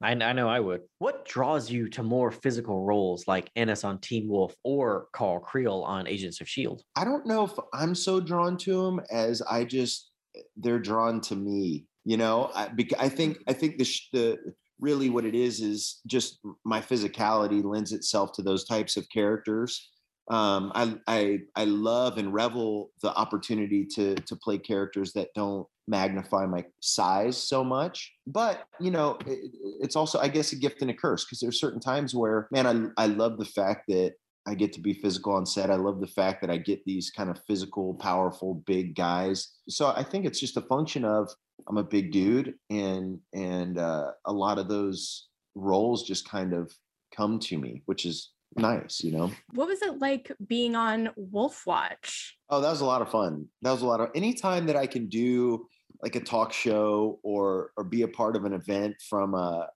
[0.00, 0.82] I, I know I would.
[0.98, 5.82] What draws you to more physical roles like Ennis on Teen Wolf or Carl Creel
[5.86, 6.82] on Agents of S.H.I.E.L.D.?
[6.96, 10.10] I don't know if I'm so drawn to them as I just
[10.56, 11.86] they're drawn to me.
[12.08, 13.84] You know, I, I think I think the
[14.14, 19.06] the really what it is is just my physicality lends itself to those types of
[19.10, 19.90] characters.
[20.30, 25.66] Um, I I I love and revel the opportunity to to play characters that don't
[25.86, 28.10] magnify my size so much.
[28.26, 31.60] But you know, it, it's also I guess a gift and a curse because there's
[31.60, 34.14] certain times where man, I I love the fact that
[34.46, 35.70] I get to be physical on set.
[35.70, 39.56] I love the fact that I get these kind of physical, powerful, big guys.
[39.68, 41.28] So I think it's just a function of
[41.66, 46.72] I'm a big dude, and and uh, a lot of those roles just kind of
[47.14, 49.30] come to me, which is nice, you know.
[49.54, 52.36] What was it like being on Wolf Watch?
[52.50, 53.46] Oh, that was a lot of fun.
[53.62, 55.66] That was a lot of anytime that I can do
[56.02, 59.68] like a talk show or or be a part of an event from a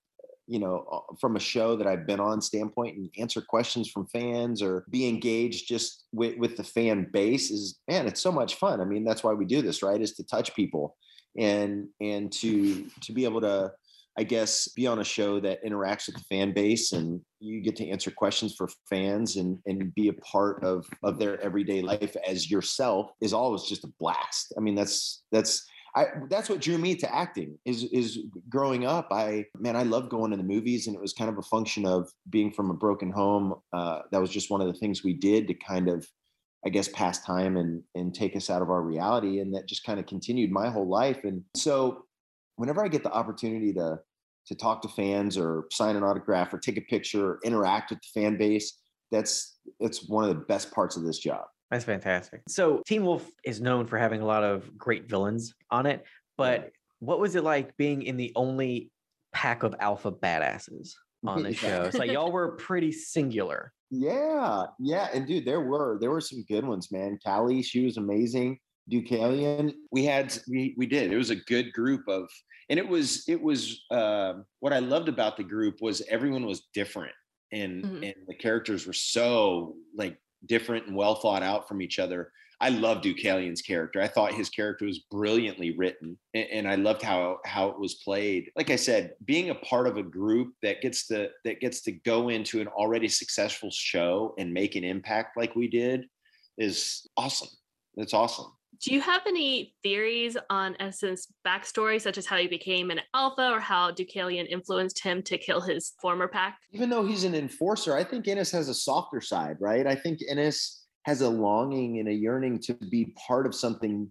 [0.47, 4.63] you know from a show that I've been on standpoint and answer questions from fans
[4.63, 8.81] or be engaged just with with the fan base is man it's so much fun.
[8.81, 10.01] I mean that's why we do this, right?
[10.01, 10.97] Is to touch people
[11.37, 13.73] and and to to be able to
[14.19, 17.77] I guess be on a show that interacts with the fan base and you get
[17.77, 22.15] to answer questions for fans and and be a part of of their everyday life
[22.27, 24.53] as yourself is always just a blast.
[24.57, 29.09] I mean that's that's I that's what drew me to acting is is growing up.
[29.11, 31.87] I man, I love going to the movies, and it was kind of a function
[31.87, 33.55] of being from a broken home.
[33.73, 36.07] Uh, that was just one of the things we did to kind of,
[36.65, 39.85] I guess, pass time and and take us out of our reality, and that just
[39.85, 41.25] kind of continued my whole life.
[41.25, 42.05] And so,
[42.57, 43.99] whenever I get the opportunity to
[44.47, 48.01] to talk to fans or sign an autograph or take a picture, or interact with
[48.01, 48.79] the fan base,
[49.11, 51.45] that's it's one of the best parts of this job.
[51.71, 52.43] That's fantastic.
[52.49, 56.05] So Teen Wolf is known for having a lot of great villains on it,
[56.37, 58.91] but what was it like being in the only
[59.33, 60.93] pack of alpha badasses
[61.27, 61.83] on the show?
[61.83, 63.73] It's like y'all were pretty singular.
[63.95, 67.19] Yeah, yeah, and dude, there were there were some good ones, man.
[67.23, 68.59] Kali, she was amazing.
[68.91, 71.13] Deucalion, we had we we did.
[71.13, 72.27] It was a good group of,
[72.71, 76.69] and it was it was uh, what I loved about the group was everyone was
[76.73, 77.13] different,
[77.53, 78.03] and Mhm.
[78.07, 80.17] and the characters were so like
[80.47, 82.33] different and well thought out from each other.
[82.63, 84.01] I loved Deucalion's character.
[84.01, 88.51] I thought his character was brilliantly written, and, I loved how how it was played.
[88.57, 91.93] Like I said, being a part of a group that gets to that gets to
[91.93, 96.07] go into an already successful show and make an impact like we did
[96.57, 97.49] is awesome.
[97.97, 98.47] It's awesome.
[98.81, 103.51] Do you have any theories on Ennis's backstory, such as how he became an alpha
[103.51, 106.59] or how Deucalion influenced him to kill his former pack?
[106.73, 109.87] Even though he's an enforcer, I think Ennis has a softer side, right?
[109.87, 114.09] I think Ennis has a longing and a yearning to be part of something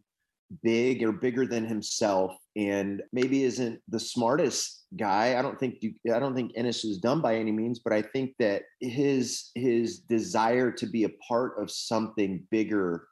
[0.63, 5.93] big or bigger than himself and maybe isn't the smartest guy i don't think you
[6.13, 9.99] i don't think ennis is dumb by any means but i think that his his
[9.99, 13.07] desire to be a part of something bigger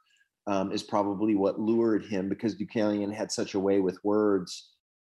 [0.47, 4.71] um, is probably what lured him because Deucalion had such a way with words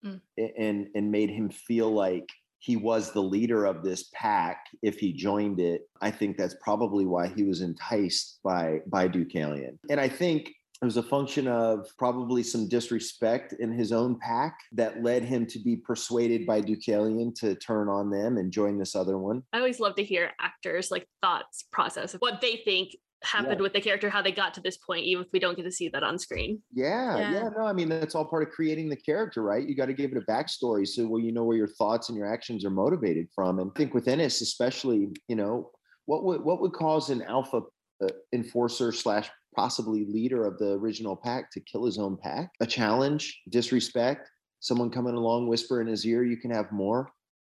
[0.06, 0.20] Mm.
[0.58, 2.28] and and made him feel like
[2.64, 5.90] he was the leader of this pack if he joined it.
[6.02, 9.78] I think that's probably why he was enticed by by Deucalion.
[9.90, 10.48] And I think
[10.82, 15.46] it was a function of probably some disrespect in his own pack that led him
[15.48, 19.44] to be persuaded by Deucalion to turn on them and join this other one.
[19.52, 23.74] I always love to hear actors like thoughts process of what they think happened with
[23.74, 25.90] the character, how they got to this point, even if we don't get to see
[25.90, 26.62] that on screen.
[26.74, 27.50] Yeah, yeah, Yeah.
[27.58, 29.68] no, I mean that's all part of creating the character, right?
[29.68, 32.18] You got to give it a backstory so well you know where your thoughts and
[32.18, 33.60] your actions are motivated from.
[33.60, 35.72] And I think with Ennis, especially, you know,
[36.06, 37.62] what would what would cause an alpha
[38.04, 42.50] uh, enforcer slash possibly leader of the original pack to kill his own pack?
[42.60, 47.10] A challenge, disrespect, someone coming along, whisper in his ear, "You can have more."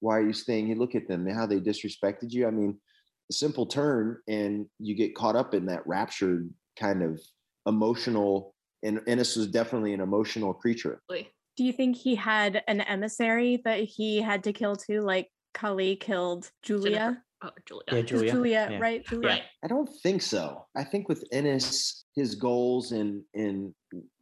[0.01, 0.67] Why are you staying?
[0.67, 2.45] You look at them, how they disrespected you.
[2.47, 2.77] I mean, a
[3.31, 6.49] simple turn, and you get caught up in that raptured
[6.79, 7.19] kind of
[7.65, 8.53] emotional
[8.83, 11.01] and Ennis was definitely an emotional creature.
[11.09, 15.95] Do you think he had an emissary that he had to kill too, like Kali
[15.95, 16.91] killed Julia?
[16.91, 17.83] Jennifer- Oh, Julia.
[17.91, 18.31] Yeah, Julia.
[18.31, 18.79] Julia, Yeah.
[18.79, 19.05] right?
[19.05, 19.27] Julia.
[19.27, 19.43] Right.
[19.63, 20.65] I don't think so.
[20.75, 23.73] I think with Ennis, his goals and and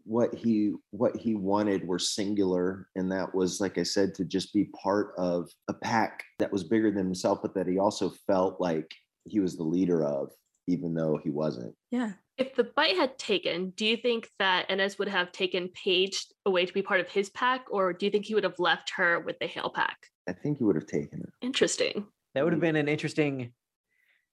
[0.05, 4.53] what he what he wanted were singular, and that was, like I said, to just
[4.53, 8.59] be part of a pack that was bigger than himself, but that he also felt
[8.59, 8.89] like
[9.25, 10.29] he was the leader of,
[10.67, 11.73] even though he wasn't.
[11.91, 12.13] Yeah.
[12.37, 16.65] If the bite had taken, do you think that Ennis would have taken Paige away
[16.65, 19.19] to be part of his pack, or do you think he would have left her
[19.19, 19.97] with the Hale pack?
[20.27, 21.29] I think he would have taken it.
[21.41, 22.07] Interesting.
[22.33, 23.53] That would have been an interesting,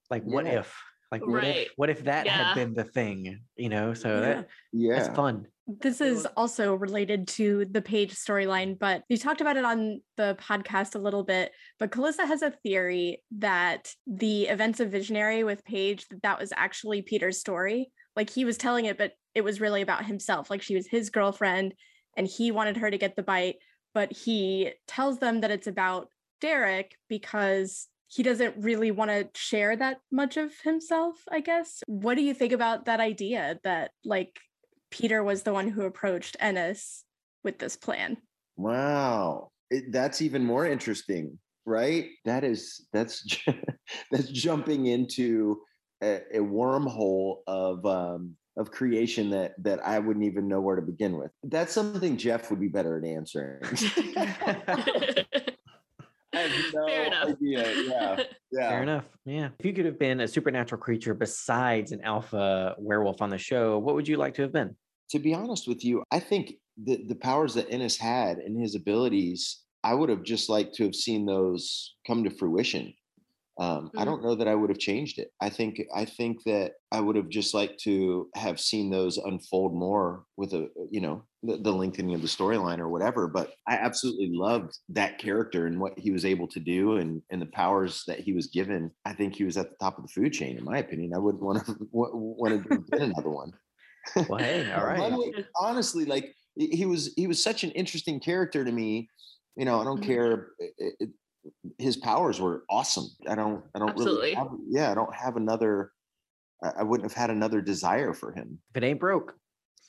[0.09, 0.75] like, what if?
[1.11, 1.67] Like what Right.
[1.67, 2.31] if what if that Yeah.
[2.31, 3.43] had been the thing?
[3.57, 4.19] You know, so Yeah.
[4.21, 4.95] that Yeah.
[4.95, 5.47] that's fun.
[5.67, 10.35] This is also related to the Paige storyline, but you talked about it on the
[10.39, 11.51] podcast a little bit.
[11.79, 16.51] But Calissa has a theory that the events of Visionary with Paige that that was
[16.55, 17.91] actually Peter's story.
[18.15, 20.49] Like he was telling it, but it was really about himself.
[20.49, 21.73] Like she was his girlfriend,
[22.17, 23.55] and he wanted her to get the bite,
[23.93, 26.09] but he tells them that it's about
[26.41, 31.15] Derek because he doesn't really want to share that much of himself.
[31.31, 31.81] I guess.
[31.87, 34.39] What do you think about that idea that like
[34.91, 37.05] Peter was the one who approached Ennis
[37.43, 38.17] with this plan.
[38.57, 42.09] Wow, it, that's even more interesting, right?
[42.25, 43.25] That is that's
[44.11, 45.61] that's jumping into
[46.03, 50.81] a, a wormhole of um, of creation that that I wouldn't even know where to
[50.81, 51.31] begin with.
[51.43, 53.61] That's something Jeff would be better at answering.
[56.35, 57.27] I have no Fair enough.
[57.29, 57.83] idea.
[57.83, 58.69] Yeah, yeah.
[58.69, 59.05] Fair enough.
[59.25, 59.49] Yeah.
[59.59, 63.77] If you could have been a supernatural creature besides an alpha werewolf on the show,
[63.79, 64.75] what would you like to have been?
[65.09, 68.75] to be honest with you, I think the the powers that Ennis had and his
[68.75, 72.93] abilities, I would have just liked to have seen those come to fruition.
[73.59, 74.05] Um, I Mm.
[74.05, 75.29] don't know that I would have changed it.
[75.41, 79.73] I think I think that I would have just liked to have seen those unfold
[79.75, 83.27] more with a you know the, the lengthening of the storyline or whatever.
[83.27, 87.41] But I absolutely loved that character and what he was able to do and and
[87.41, 88.91] the powers that he was given.
[89.05, 91.13] I think he was at the top of the food chain, in my opinion.
[91.13, 93.51] I wouldn't want to want to do another one.
[94.27, 95.19] Well, hey, all One
[95.59, 99.09] honestly, like he was he was such an interesting character to me.
[99.55, 100.03] You know, I don't Mhm.
[100.03, 100.49] care.
[101.43, 103.05] It- it- his powers were awesome.
[103.27, 103.63] I don't.
[103.75, 104.21] I don't Absolutely.
[104.21, 104.33] really.
[104.35, 105.91] Have, yeah, I don't have another.
[106.63, 108.59] I I wouldn't have had another desire for him.
[108.75, 109.33] If it ain't broke.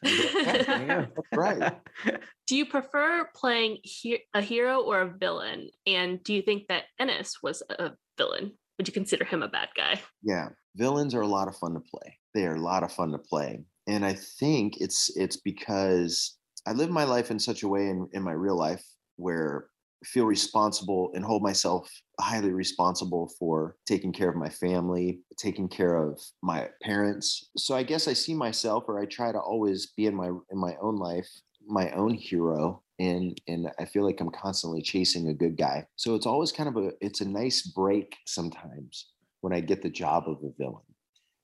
[0.05, 0.67] send it.
[0.67, 1.07] There you go.
[1.15, 1.81] That's right.
[2.47, 5.71] do you prefer playing he- a hero or a villain?
[5.87, 8.53] And do you think that Ennis was a villain?
[8.79, 10.01] Would you consider him a bad guy?
[10.23, 12.19] Yeah, villains are a lot of fun to play.
[12.35, 16.37] They are a lot of fun to play, and I think it's it's because
[16.67, 18.85] I live my life in such a way in, in my real life
[19.17, 19.72] where I
[20.05, 21.91] feel responsible and hold myself
[22.21, 27.51] highly responsible for taking care of my family, taking care of my parents.
[27.57, 30.59] So I guess I see myself, or I try to always be in my in
[30.59, 31.29] my own life,
[31.67, 35.87] my own hero, and and I feel like I'm constantly chasing a good guy.
[35.97, 39.09] So it's always kind of a it's a nice break sometimes
[39.41, 40.83] when I get the job of a villain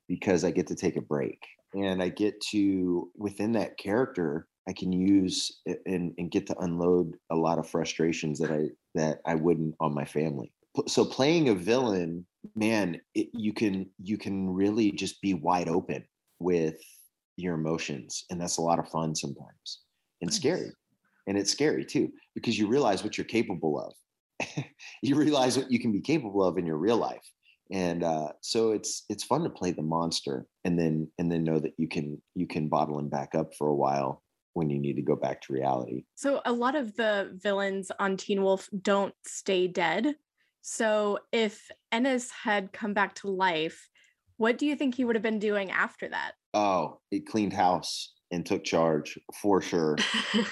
[0.09, 1.41] because I get to take a break
[1.75, 7.15] and I get to within that character I can use and, and get to unload
[7.31, 10.53] a lot of frustrations that I that I wouldn't on my family.
[10.87, 16.05] So playing a villain, man, it, you can you can really just be wide open
[16.39, 16.77] with
[17.37, 19.81] your emotions, and that's a lot of fun sometimes
[20.21, 20.71] and scary.
[21.27, 23.95] And it's scary too because you realize what you're capable of.
[25.03, 27.25] you realize what you can be capable of in your real life
[27.71, 31.59] and uh, so it's it's fun to play the monster and then and then know
[31.59, 34.23] that you can you can bottle him back up for a while
[34.59, 36.05] when you need to go back to reality.
[36.17, 40.17] So a lot of the villains on Teen Wolf don't stay dead.
[40.61, 43.89] So if Ennis had come back to life,
[44.37, 46.33] what do you think he would have been doing after that?
[46.55, 49.97] oh it cleaned house and took charge for sure.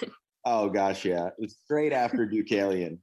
[0.49, 1.27] Oh gosh yeah.
[1.27, 2.99] It was straight after Deucalion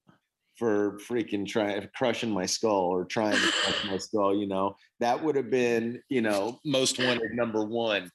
[0.58, 4.78] for freaking trying crushing my skull or trying to crush my skull you know?
[5.02, 8.10] That would have been you know most wanted number one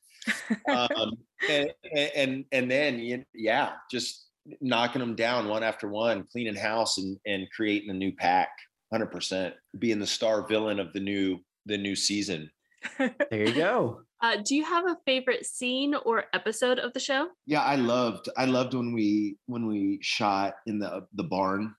[0.69, 1.13] um,
[1.49, 1.71] and,
[2.15, 4.29] and and then yeah, just
[4.61, 8.49] knocking them down one after one, cleaning house and and creating a new pack,
[8.93, 12.51] hundred percent, being the star villain of the new the new season.
[12.99, 14.03] There you go.
[14.23, 17.29] uh, do you have a favorite scene or episode of the show?
[17.47, 21.75] Yeah, I loved I loved when we when we shot in the the barn.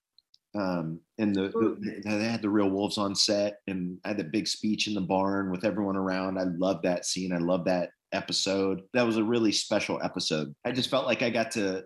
[0.55, 4.23] Um, and the, the they had the real wolves on set, and I had a
[4.23, 6.39] big speech in the barn with everyone around.
[6.39, 7.31] I love that scene.
[7.31, 8.83] I love that episode.
[8.93, 10.53] That was a really special episode.
[10.65, 11.83] I just felt like I got to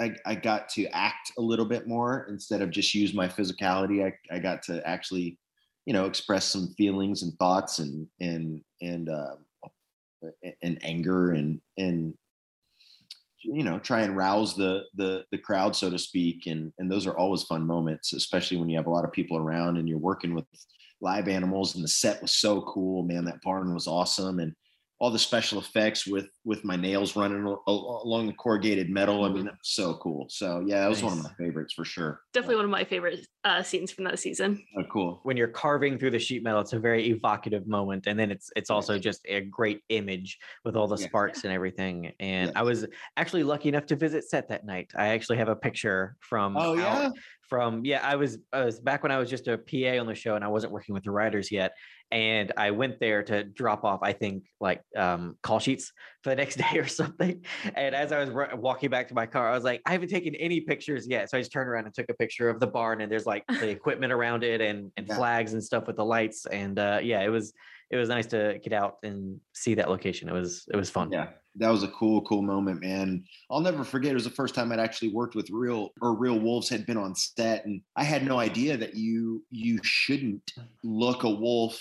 [0.00, 4.04] I, I got to act a little bit more instead of just use my physicality.
[4.04, 5.38] I, I got to actually,
[5.86, 9.36] you know, express some feelings and thoughts and and and uh,
[10.62, 12.14] and anger and and
[13.42, 17.06] you know try and rouse the the the crowd so to speak and and those
[17.06, 19.98] are always fun moments especially when you have a lot of people around and you're
[19.98, 20.44] working with
[21.00, 24.52] live animals and the set was so cool man that barn was awesome and
[24.98, 29.24] all the special effects with with my nails running al- al- along the corrugated metal
[29.24, 31.84] i mean that was so cool so yeah that was one of my favorites for
[31.84, 34.62] sure Definitely one of my favorite uh, scenes from that season.
[34.78, 38.06] oh, cool When you're carving through the sheet metal, it's a very evocative moment.
[38.08, 41.06] And then it's it's also just a great image with all the Yeah.
[41.06, 42.12] sparks and everything.
[42.20, 42.52] And Yes.
[42.56, 42.86] I was
[43.16, 44.90] actually lucky enough to visit set that night.
[44.96, 47.10] I actually have a picture from oh out- yeah
[47.48, 50.16] from yeah i was i was back when i was just a pa on the
[50.16, 51.70] show and i wasn't working with the writers yet
[52.10, 55.92] and I went there to drop off, I think, like um, call sheets
[56.22, 57.44] for the next day or something.
[57.74, 60.08] And as I was r- walking back to my car, I was like, I haven't
[60.08, 61.30] taken any pictures yet.
[61.30, 63.44] So I just turned around and took a picture of the barn, and there's like
[63.48, 65.16] the equipment around it and and Yeah.
[65.16, 66.46] flags and stuff with the lights.
[66.46, 67.52] And uh, yeah, it was
[67.90, 70.28] it was nice to get out and see that location.
[70.28, 71.10] It was it was fun.
[71.12, 73.24] Yeah, that was a cool, cool moment, man.
[73.50, 74.10] I'll never forget.
[74.10, 76.96] It was the first time I'd actually worked with real or real wolves had been
[76.96, 81.80] on set, and I had no idea that you you shouldn't look a wolf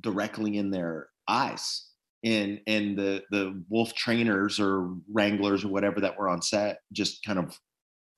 [0.00, 1.86] directly in their eyes.
[2.24, 7.24] And and the the wolf trainers or wranglers or whatever that were on set just
[7.24, 7.58] kind of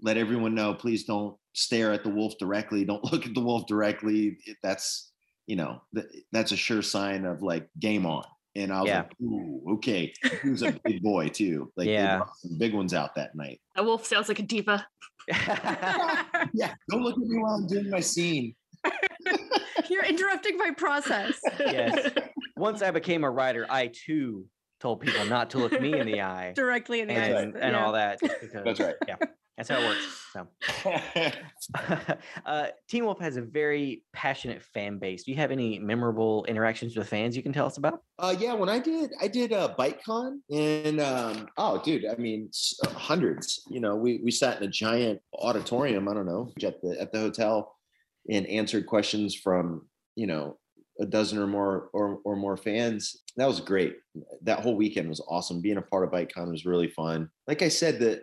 [0.00, 2.84] let everyone know, please don't stare at the wolf directly.
[2.84, 4.38] Don't look at the wolf directly.
[4.62, 5.12] That's
[5.48, 8.22] you know th- that's a sure sign of like game on.
[8.54, 8.98] And I was Yeah.
[9.02, 10.12] like, ooh, okay.
[10.42, 11.72] He was a big boy too.
[11.76, 12.22] Like Yeah.
[12.38, 13.60] some big ones out that night.
[13.76, 14.86] That wolf sounds like a diva.
[16.54, 18.54] Yeah, don't look at me while I'm doing my scene.
[19.90, 21.38] You're interrupting my process.
[21.60, 22.10] yes.
[22.56, 24.46] Once I became a writer, I too
[24.80, 27.54] told people not to look me in the eye Directly in the and, eyes.
[27.60, 27.84] and yeah.
[27.84, 28.18] all that.
[28.20, 28.94] Because, That's right.
[29.06, 29.16] Yeah,
[29.58, 30.24] that's how it works.
[30.32, 30.46] So,
[32.46, 35.24] uh, Teen Wolf has a very passionate fan base.
[35.24, 38.00] Do you have any memorable interactions with fans you can tell us about?
[38.20, 42.50] Uh, yeah, when I did, I did uh, BiteCon, and um, oh, dude, I mean,
[42.86, 43.60] uh, hundreds.
[43.68, 46.08] You know, we we sat in a giant auditorium.
[46.08, 47.74] I don't know at the at the hotel,
[48.30, 50.56] and answered questions from you know
[51.00, 53.22] a dozen or more or or more fans.
[53.36, 53.96] That was great.
[54.42, 55.60] That whole weekend was awesome.
[55.60, 57.30] Being a part of BiteCon was really fun.
[57.46, 58.22] Like I said, that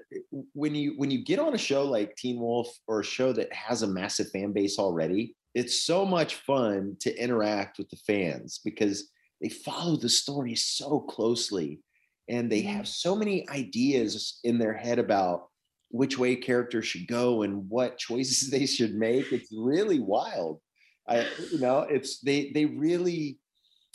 [0.54, 3.52] when you when you get on a show like Teen Wolf or a show that
[3.54, 8.60] has a massive fan base already, it's so much fun to interact with the fans
[8.64, 9.10] because
[9.42, 11.80] they follow the story so closely
[12.28, 15.48] and they have so many ideas in their head about
[15.90, 20.60] which way characters should go and what choices they should make it's really wild
[21.08, 23.40] i you know it's they they really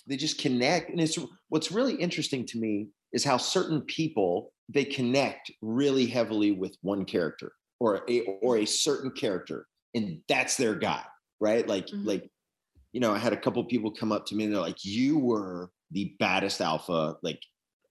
[0.06, 4.84] they just connect and it's what's really interesting to me is how certain people they
[4.84, 10.74] connect really heavily with one character or a or a certain character and that's their
[10.74, 11.04] guy
[11.40, 12.06] right like Mhm.
[12.06, 12.30] like
[12.92, 15.18] you know, I had a couple people come up to me and they're like, "You
[15.18, 17.40] were the baddest alpha like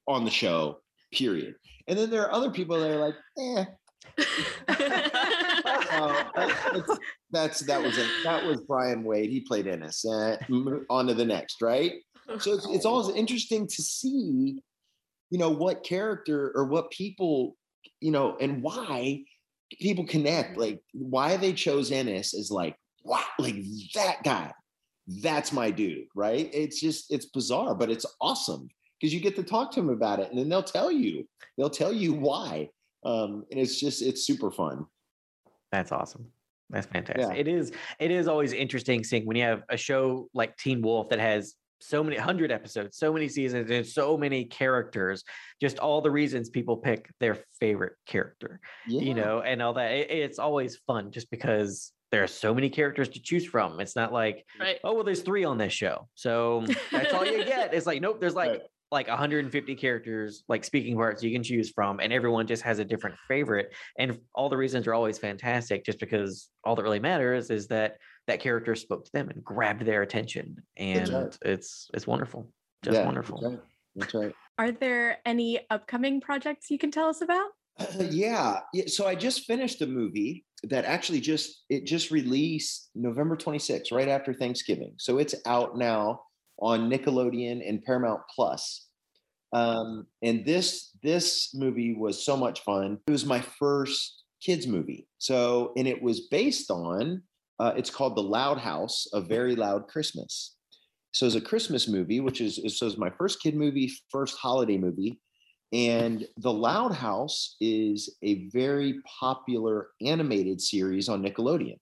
[0.07, 0.81] on the show,
[1.13, 1.55] period."
[1.87, 3.65] And then there are other people that are like, "Eh,
[4.67, 6.99] uh, that's,
[7.31, 8.09] that's that was it.
[8.23, 9.29] That was Brian Wade.
[9.29, 10.05] He played Ennis.
[10.05, 10.37] Uh,
[10.89, 11.93] on to the next, right?"
[12.39, 14.61] So it's, it's always interesting to see,
[15.29, 17.55] you know, what character or what people,
[18.01, 19.23] you know, and why
[19.79, 20.57] people connect.
[20.57, 23.55] Like why they chose Ennis is like, wow, like
[23.95, 24.51] that guy
[25.21, 26.49] that's my dude, right?
[26.53, 28.69] It's just it's bizarre, but it's awesome
[28.99, 31.27] because you get to talk to them about it, and then they'll tell you,
[31.57, 32.69] they'll tell you why,
[33.03, 34.85] um, and it's just it's super fun.
[35.71, 36.27] That's awesome.
[36.69, 37.25] That's fantastic.
[37.27, 37.33] Yeah.
[37.39, 37.71] It is.
[37.99, 41.55] It is always interesting seeing when you have a show like Teen Wolf that has
[41.81, 45.23] so many hundred episodes, so many seasons, and so many characters.
[45.61, 49.01] Just all the reasons people pick their favorite character, Yeah.
[49.01, 49.91] you know, and all that.
[49.91, 53.79] It- it's always fun just because there are so many characters to choose from.
[53.79, 54.77] It's not like, right.
[54.83, 57.73] oh well, there's three on this show, so that's all you get.
[57.73, 58.61] It's like, nope, there's like Right.
[58.91, 62.85] Like 150 characters, like speaking parts you can choose from, and everyone just has a
[62.85, 63.73] different favorite.
[63.97, 67.97] And all the reasons are always fantastic, just because all that really matters is that
[68.27, 71.37] that character spoke to them and grabbed their attention, and right.
[71.43, 72.51] it's it's wonderful,
[72.83, 73.39] just Yeah, wonderful.
[73.41, 73.63] That's right.
[73.95, 74.33] That's right.
[74.57, 77.49] Are there any upcoming projects you can tell us about?
[77.99, 78.59] yeah.
[78.73, 78.85] yeah.
[78.87, 84.09] So I just finished a movie that actually just it just released November 26th, right
[84.09, 84.93] after Thanksgiving.
[84.97, 86.21] So it's out now
[86.61, 88.87] on Nickelodeon and Paramount Plus.
[89.51, 92.99] Um, and this this movie was so much fun.
[93.07, 95.07] It was my first kids movie.
[95.17, 97.23] So and it was based on
[97.59, 100.55] uh, it's called The Loud House, a very loud Christmas.
[101.11, 104.77] So it's a Christmas movie, which is so it's my first kid movie, first holiday
[104.77, 105.19] movie.
[105.71, 111.77] And The Loud House is a very popular animated series on Nickelodeon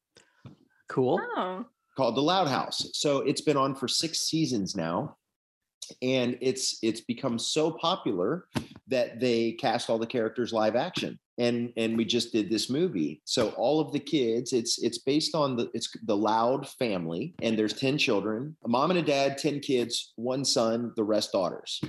[0.90, 1.20] Cool.
[1.36, 1.66] Oh,
[1.98, 2.90] called The Loud House.
[2.94, 5.18] So it's been on for six seasons now.
[6.02, 8.46] And it's it's become so popular
[8.90, 11.18] that they cast all the characters live action.
[11.38, 13.22] And and we just did this movie.
[13.24, 17.58] So all of the kids, it's it's based on the it's the Loud family, and
[17.58, 21.82] there's 10 children, a mom and a dad, 10 kids, one son, the rest daughters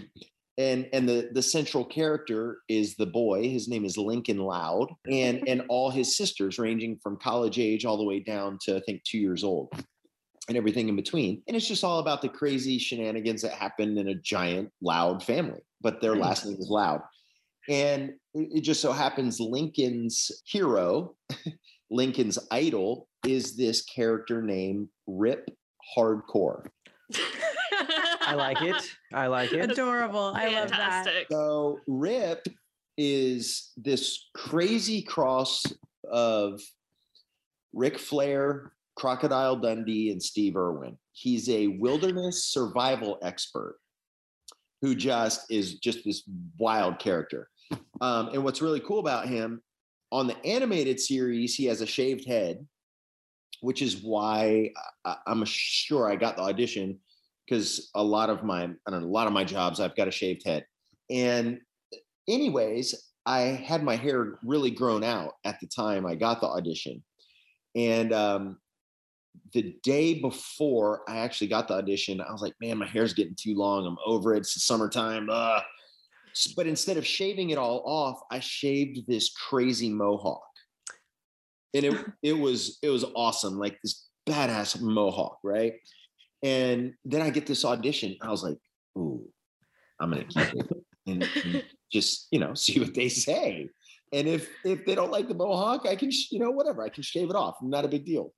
[0.59, 5.49] and and the the central character is the boy his name is lincoln loud and
[5.49, 9.03] and all his sisters ranging from college age all the way down to i think
[9.05, 9.73] two years old
[10.49, 14.09] and everything in between and it's just all about the crazy shenanigans that happen in
[14.09, 16.21] a giant loud family but their hmm.
[16.21, 17.01] last name is loud
[17.69, 21.15] and it it just so happens lincoln's hero
[21.91, 25.49] lincoln's idol is this character named rip
[25.97, 26.67] hardcore
[28.29, 28.83] I like it.
[29.13, 29.71] I like it.
[29.71, 30.33] Adorable.
[30.37, 31.05] I love that.
[31.05, 31.27] Fantastic.
[31.31, 32.47] So Rip
[32.99, 35.65] is this crazy cross
[36.11, 36.61] of
[37.73, 40.99] Ric Flair, Crocodile Dundee, and Steve Irwin.
[41.13, 43.79] He's a wilderness survival expert
[44.83, 46.25] who just is just this
[46.59, 47.49] wild character.
[48.01, 49.61] Um, and what's really cool about him
[50.13, 52.65] on the animated series, he has a shaved head,
[53.61, 54.71] which is why
[55.05, 57.01] I, I'm sure I got the audition
[57.45, 60.07] because a lot of my I don't know, a lot of my jobs I've got
[60.07, 60.65] a shaved head.
[61.11, 61.59] And
[62.29, 62.95] anyways,
[63.27, 67.03] I had my hair really grown out at the time I got the audition.
[67.75, 68.59] And um,
[69.53, 73.37] the day before I actually got the audition, I was like, man, my hair's getting
[73.37, 73.87] too long.
[73.87, 74.39] I'm over it.
[74.39, 75.29] It's the summertime.
[75.31, 75.63] Ugh.
[76.57, 80.43] But instead of shaving it all off, I shaved this crazy mohawk.
[81.75, 85.75] And it it was it was awesome, like this badass mohawk, right?
[86.43, 88.17] And then I get this audition.
[88.21, 88.59] I was like,
[88.97, 89.27] ooh,
[89.99, 90.69] I'm gonna keep it
[91.07, 93.69] and, and just, you know, see what they say.
[94.13, 97.03] And if if they don't like the mohawk, I can, you know, whatever, I can
[97.03, 97.57] shave it off.
[97.61, 98.33] Not a big deal.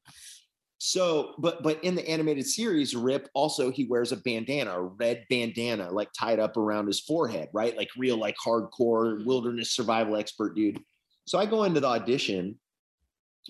[0.82, 5.26] So, but but in the animated series, Rip also he wears a bandana, a red
[5.28, 7.76] bandana, like tied up around his forehead, right?
[7.76, 8.70] Like real, like hardcore
[9.18, 9.26] mm-hmm.
[9.26, 10.80] wilderness survival expert dude.
[11.26, 12.58] So I go into the audition,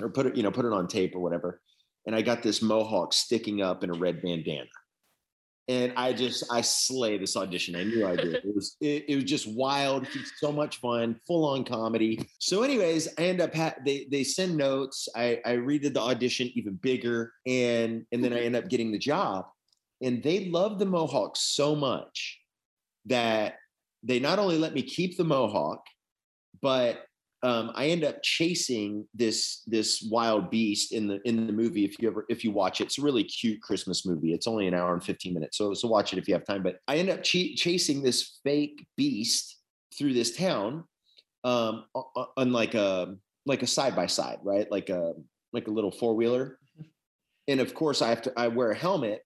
[0.03, 1.61] or put it, you know, put it on tape or whatever,
[2.05, 4.67] and I got this mohawk sticking up in a red bandana.
[5.71, 7.77] And I just I slay this audition.
[7.77, 8.35] I knew I did.
[8.35, 10.05] It was it, it was just wild,
[10.39, 12.29] so much fun, full on comedy.
[12.41, 15.09] So, anyways, I end up ha- they they send notes.
[15.15, 18.47] I I redid the audition even bigger, and and then I mm-hmm.
[18.47, 19.47] end up getting the job.
[20.03, 22.41] And they love the mohawk so much
[23.07, 23.55] that
[24.03, 25.85] they not only let me keep the mohawk,
[26.61, 27.07] but
[27.43, 31.85] um, I end up chasing this this wild beast in the in the movie.
[31.85, 34.35] If you ever if you watch it, it's a really cute Christmas movie.
[34.35, 36.63] It's only an hour and fifteen minutes, so so watch it if you have time.
[36.63, 39.57] But I end up ch- chasing this fake beast
[39.97, 40.85] through this town,
[41.45, 41.87] um,
[42.37, 43.17] on like a
[43.47, 44.71] like a side by side, right?
[44.71, 45.15] Like a
[45.53, 46.59] like a little four wheeler.
[47.49, 49.23] And of course, I have to I wear a helmet.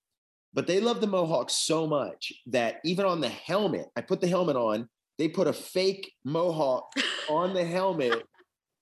[0.53, 4.29] But they love the mohawk so much that even on the helmet, I put the
[4.29, 4.89] helmet on.
[5.19, 6.93] They put a fake mohawk
[7.29, 8.25] on the helmet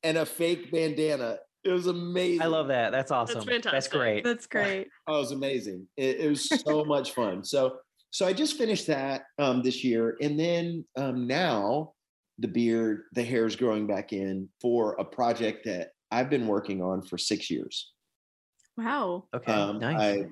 [0.02, 1.38] and a fake bandana.
[1.64, 2.42] It was amazing.
[2.42, 2.90] I love that.
[2.90, 3.34] That's awesome.
[3.34, 3.72] That's fantastic.
[3.72, 4.24] That's great.
[4.24, 4.88] That's great.
[5.06, 5.86] Oh, it was amazing.
[5.96, 7.44] It, it was so much fun.
[7.44, 7.76] So,
[8.10, 11.92] so I just finished that um, this year, and then um, now
[12.38, 16.82] the beard, the hair is growing back in for a project that I've been working
[16.82, 17.92] on for six years.
[18.76, 19.24] Wow.
[19.34, 19.52] Okay.
[19.52, 20.00] Um, nice.
[20.00, 20.26] I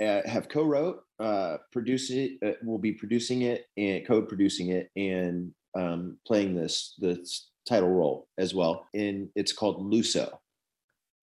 [0.00, 2.32] have co-wrote, uh, produce it.
[2.44, 8.28] Uh, will be producing it and co-producing it and um, playing this this title role
[8.38, 8.86] as well.
[8.94, 10.38] And it's called Luso,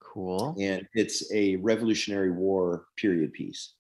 [0.01, 0.55] cool.
[0.59, 3.73] and it's a Revolutionary War period piece.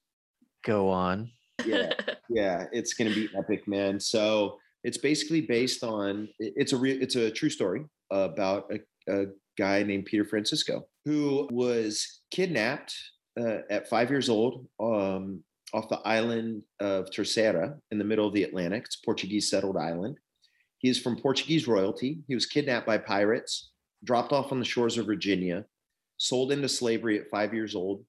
[0.65, 1.31] Go on.
[1.65, 1.93] Yeah,
[2.29, 3.99] yeah, it's going to be epic, man.
[3.99, 9.27] So it's basically based on it's a real it's a true story about a, a
[9.57, 12.95] guy named Peter Francisco who was kidnapped
[13.39, 18.33] uh, at five years old um, off the island of Terceira in the middle of
[18.33, 18.85] the Atlantic.
[18.85, 20.17] It's Portuguese settled island.
[20.79, 22.19] He is from Portuguese royalty.
[22.27, 23.71] He was kidnapped by pirates,
[24.03, 25.65] dropped off on the shores of Virginia,
[26.17, 28.03] sold into slavery at five years old,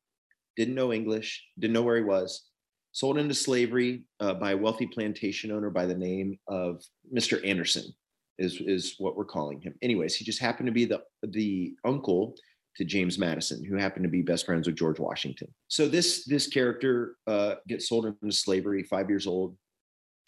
[0.57, 2.49] didn't know English, didn't know where he was,
[2.93, 7.45] sold into slavery uh, by a wealthy plantation owner by the name of Mr.
[7.47, 7.85] Anderson,
[8.39, 9.75] is, is what we're calling him.
[9.83, 12.37] Anyways, he just happened to be the, the uncle
[12.77, 15.49] to James Madison, who happened to be best friends with George Washington.
[15.69, 19.57] So this this character uh, gets sold into slavery, five years old,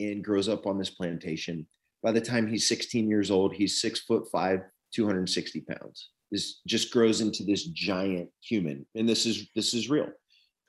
[0.00, 1.66] and grows up on this plantation.
[2.02, 4.60] By the time he's 16 years old, he's six foot five,
[4.94, 6.10] 260 pounds.
[6.30, 10.08] This just grows into this giant human, and this is this is real.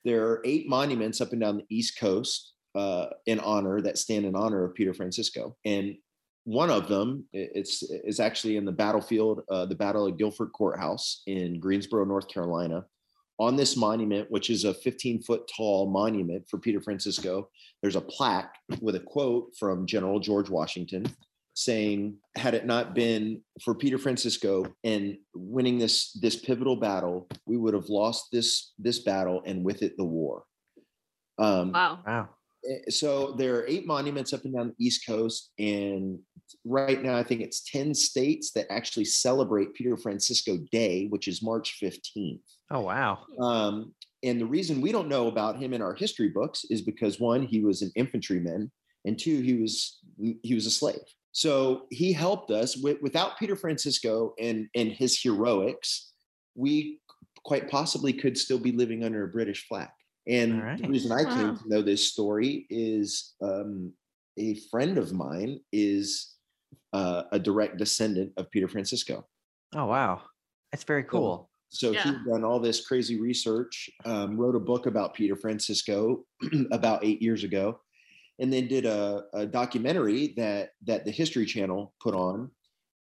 [0.06, 4.26] There are eight monuments up and down the East Coast uh, in honor that stand
[4.26, 5.96] in honor of Peter Francisco, and
[6.46, 10.52] one of them i- it's is actually in the battlefield, uh, the Battle of Guilford
[10.54, 12.86] Courthouse in Greensboro, North Carolina.
[13.40, 17.50] On this monument, which is a 15 foot tall monument for Peter Francisco,
[17.82, 21.06] there's a plaque with a quote from General George Washington
[21.56, 27.58] saying, "Had it not been for Peter Francisco and winning this this pivotal battle, we
[27.58, 30.44] would have lost this this battle and with it the war."
[31.40, 32.00] Um, wow.
[32.06, 32.30] Wow.
[32.70, 36.20] eh, so there are eight monuments up and down the East Coast, and
[36.66, 41.42] right now I think it's 10 states that actually celebrate Peter Francisco Day, which is
[41.42, 42.40] March 15th.
[42.72, 43.20] Oh wow.
[43.40, 43.94] Um,
[44.24, 47.44] and the reason we don't know about him in our history books is because one,
[47.44, 48.72] he was an infantryman,
[49.06, 50.00] and two, he was
[50.44, 51.02] he was a slave.
[51.34, 52.78] So he helped us.
[52.78, 56.14] With, without Peter Francisco and and his heroics,
[56.56, 57.02] we
[57.44, 59.90] quite possibly could still be living under a British flag.
[60.26, 61.36] And All the reason I Wow.
[61.36, 63.92] came to know this story is um,
[64.38, 66.33] a friend of mine is
[66.94, 69.28] uh, a direct descendant of Peter Francisco.
[69.76, 70.22] Oh wow,
[70.72, 71.50] that's very cool.
[71.70, 72.04] So Yeah.
[72.04, 76.24] he'd done all this crazy research, um, wrote a book about Peter Francisco
[76.72, 77.80] about eight years ago,
[78.40, 82.52] and then did a, a documentary that that the History Channel put on.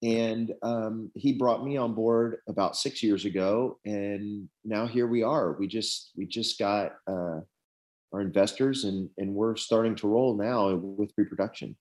[0.03, 5.21] And um, he brought me on board about six years ago, and now here we
[5.21, 5.53] are.
[5.59, 7.41] We just we just got uh,
[8.13, 11.75] our investors, and and we're starting to roll now with pre-production.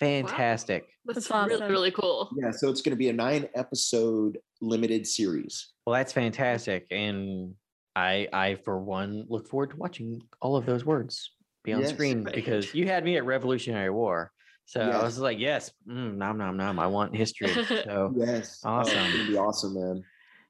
[0.00, 0.84] Fantastic.
[1.04, 1.70] That's, That's really, awesome.
[1.70, 2.30] really cool.
[2.40, 5.72] Yeah, so it's going to be a nine episode limited series.
[5.86, 7.54] Well, that's fantastic, and
[7.96, 11.30] I, I for one, look forward to watching all of those words
[11.64, 11.90] be on Yes.
[11.90, 12.34] screen Right.
[12.34, 14.30] because you had me at Revolutionary War,
[14.66, 16.78] so I was like, yes, mm, nom nom nom.
[16.78, 17.48] I want history.
[17.64, 19.12] So Yes, Oh, Awesome.
[19.12, 20.04] going to be awesome, man.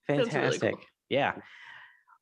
[0.09, 0.74] Sounds really fantastic.
[0.74, 0.85] cool.
[1.09, 1.35] Yeah,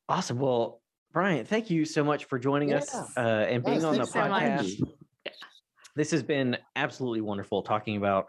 [0.07, 0.37] awesome.
[0.39, 0.81] Well,
[1.13, 4.11] Brian, thank you so much for joining us uh, and being Yes, on the thanks
[4.13, 4.79] for having podcast.
[4.81, 4.93] me.
[5.97, 8.27] This has been absolutely wonderful talking about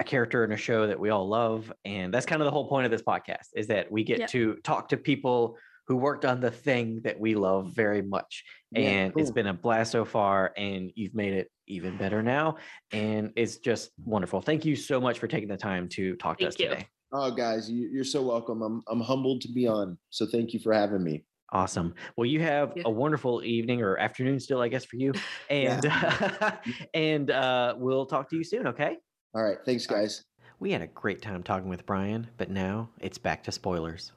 [0.00, 2.68] a character in a show that we all love and that's kind of the whole
[2.68, 4.28] point of this podcast is that we get Yep.
[4.30, 5.56] to talk to people
[5.88, 9.54] who worked on the thing that we love very much Yeah, and it's been a
[9.54, 12.56] blast so far and you've made it even better now
[12.92, 16.46] and it's just wonderful thank you so much for taking the time to talk to
[16.46, 16.68] us you.
[16.68, 18.60] today Oh, guys, you, you're so welcome.
[18.60, 19.96] I'm I'm humbled to be on.
[20.10, 21.24] So thank you for having me.
[21.50, 22.82] Awesome well you have Yeah.
[22.86, 25.12] a wonderful evening or afternoon still i guess for you
[25.50, 25.84] and
[26.94, 28.96] and uh, we'll talk to you soon okay
[29.34, 30.24] All right, thanks, guys.
[30.60, 34.10] We had a great time talking with Brian, but now it's back to spoilers.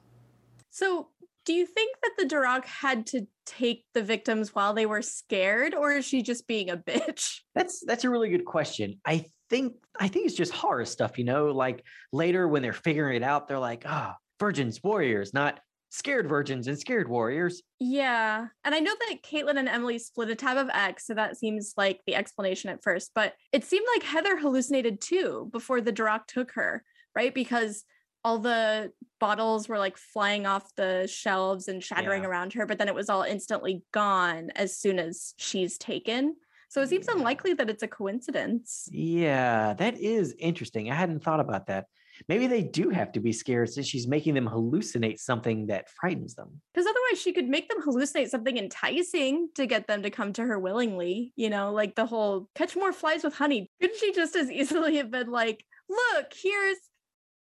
[0.70, 1.08] So,
[1.44, 5.74] do you think that the Darach had to take the victims while they were scared,
[5.74, 7.40] or is she just being a bitch?
[7.54, 9.00] That's that's a really good question.
[9.06, 13.16] I think I think it's just horror stuff, you know, like later when they're figuring
[13.16, 15.60] it out, they're like, ah, virgins, warriors, not
[15.92, 17.62] scared virgins and scared warriors.
[17.78, 18.46] Yeah.
[18.64, 21.74] And I know that Caitlin and Emily split a tab of X, so that seems
[21.76, 26.26] like the explanation at first, but it seemed like Heather hallucinated too before the Darach
[26.26, 26.82] took her,
[27.14, 27.34] right?
[27.34, 27.84] Because
[28.24, 28.90] all the
[29.20, 32.28] bottles were like flying off the shelves and shattering Yeah.
[32.30, 36.36] around her, but then it was all instantly gone as soon as she's taken.
[36.70, 37.16] So it seems Yeah.
[37.16, 38.88] unlikely that it's a coincidence.
[38.90, 40.90] Yeah, that is interesting.
[40.90, 41.84] I hadn't thought about that.
[42.28, 46.34] Maybe they do have to be scared since she's making them hallucinate something that frightens
[46.34, 46.60] them.
[46.72, 50.42] Because otherwise, she could make them hallucinate something enticing to get them to come to
[50.42, 51.32] her willingly.
[51.36, 53.70] You know, like the whole catch more flies with honey.
[53.80, 56.78] Couldn't she just as easily have been like, look, here's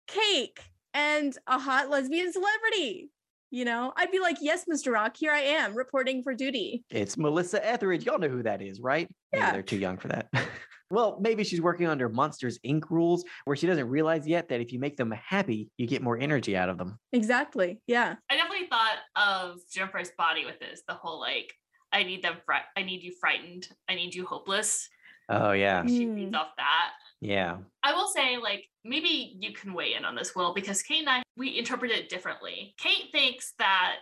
[0.07, 0.61] cake
[0.95, 3.11] and a hot lesbian celebrity?
[3.53, 4.93] You know, I'd be like, yes, Mr.
[4.93, 6.85] Rock, here I am reporting for duty.
[6.89, 8.05] It's Melissa Etheridge.
[8.07, 9.09] Y'all know who that is, right?
[9.33, 9.53] Maybe Yeah.
[9.53, 10.29] they're too young for that.
[10.91, 12.91] well, maybe she's working under Monsters Inc.
[12.91, 16.19] rules where she doesn't realize yet that if you make them happy, you get more
[16.19, 16.99] energy out of them.
[17.13, 17.81] Exactly.
[17.87, 18.17] Yeah.
[18.31, 20.83] I definitely thought of Jennifer's body with this.
[20.89, 21.53] The whole like,
[21.93, 22.37] I need them.
[22.45, 23.69] Fri- I need you frightened.
[23.89, 24.89] I need you hopeless.
[25.29, 25.87] Oh, yeah.
[25.87, 26.15] She Mm.
[26.17, 26.91] feeds off that.
[27.21, 27.59] Yeah.
[27.85, 31.09] I will say, like, maybe you can weigh in on this, Will, because Kate and
[31.09, 32.75] I, we interpret it differently.
[32.79, 33.97] Kate thinks that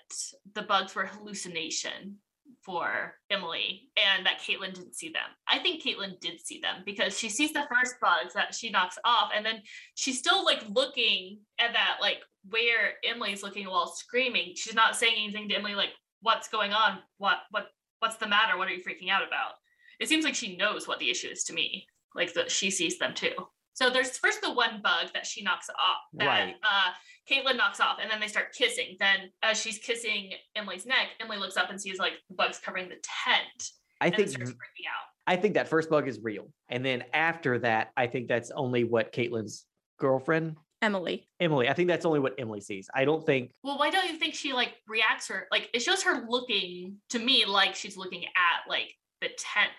[0.54, 2.16] the bugs were hallucination
[2.64, 5.30] for Emily and that Caitlin didn't see them.
[5.46, 8.98] I think Caitlin did see them because she sees the first bugs that she knocks
[9.04, 9.62] off and then
[9.94, 12.18] she's still like looking at that, like
[12.48, 14.52] where Emily's looking while screaming.
[14.54, 16.98] She's not saying anything to Emily like, what's going on?
[17.18, 17.66] What, what,
[18.00, 18.58] what's the matter?
[18.58, 19.52] What are you freaking out about?
[20.00, 22.98] It seems like she knows what the issue is to me like that she sees
[22.98, 23.32] them too.
[23.78, 26.54] So there's first the one bug that she knocks off, that Right.
[26.64, 26.90] uh,
[27.30, 28.96] Caitlin knocks off, and then they start kissing.
[28.98, 32.88] Then as she's kissing Emily's neck, Emily looks up and sees like the bugs covering
[32.88, 35.06] the tent, I and think starts freaking out.
[35.28, 36.50] I think that first bug is real.
[36.68, 39.64] And then after that, I think that's only what Caitlin's
[40.00, 41.28] girlfriend, Emily.
[41.38, 42.90] Emily, I think that's only what Emily sees.
[42.92, 46.02] I don't think Well, why don't you think she like reacts her like it shows
[46.02, 49.70] her looking to me like she's looking at like the tent,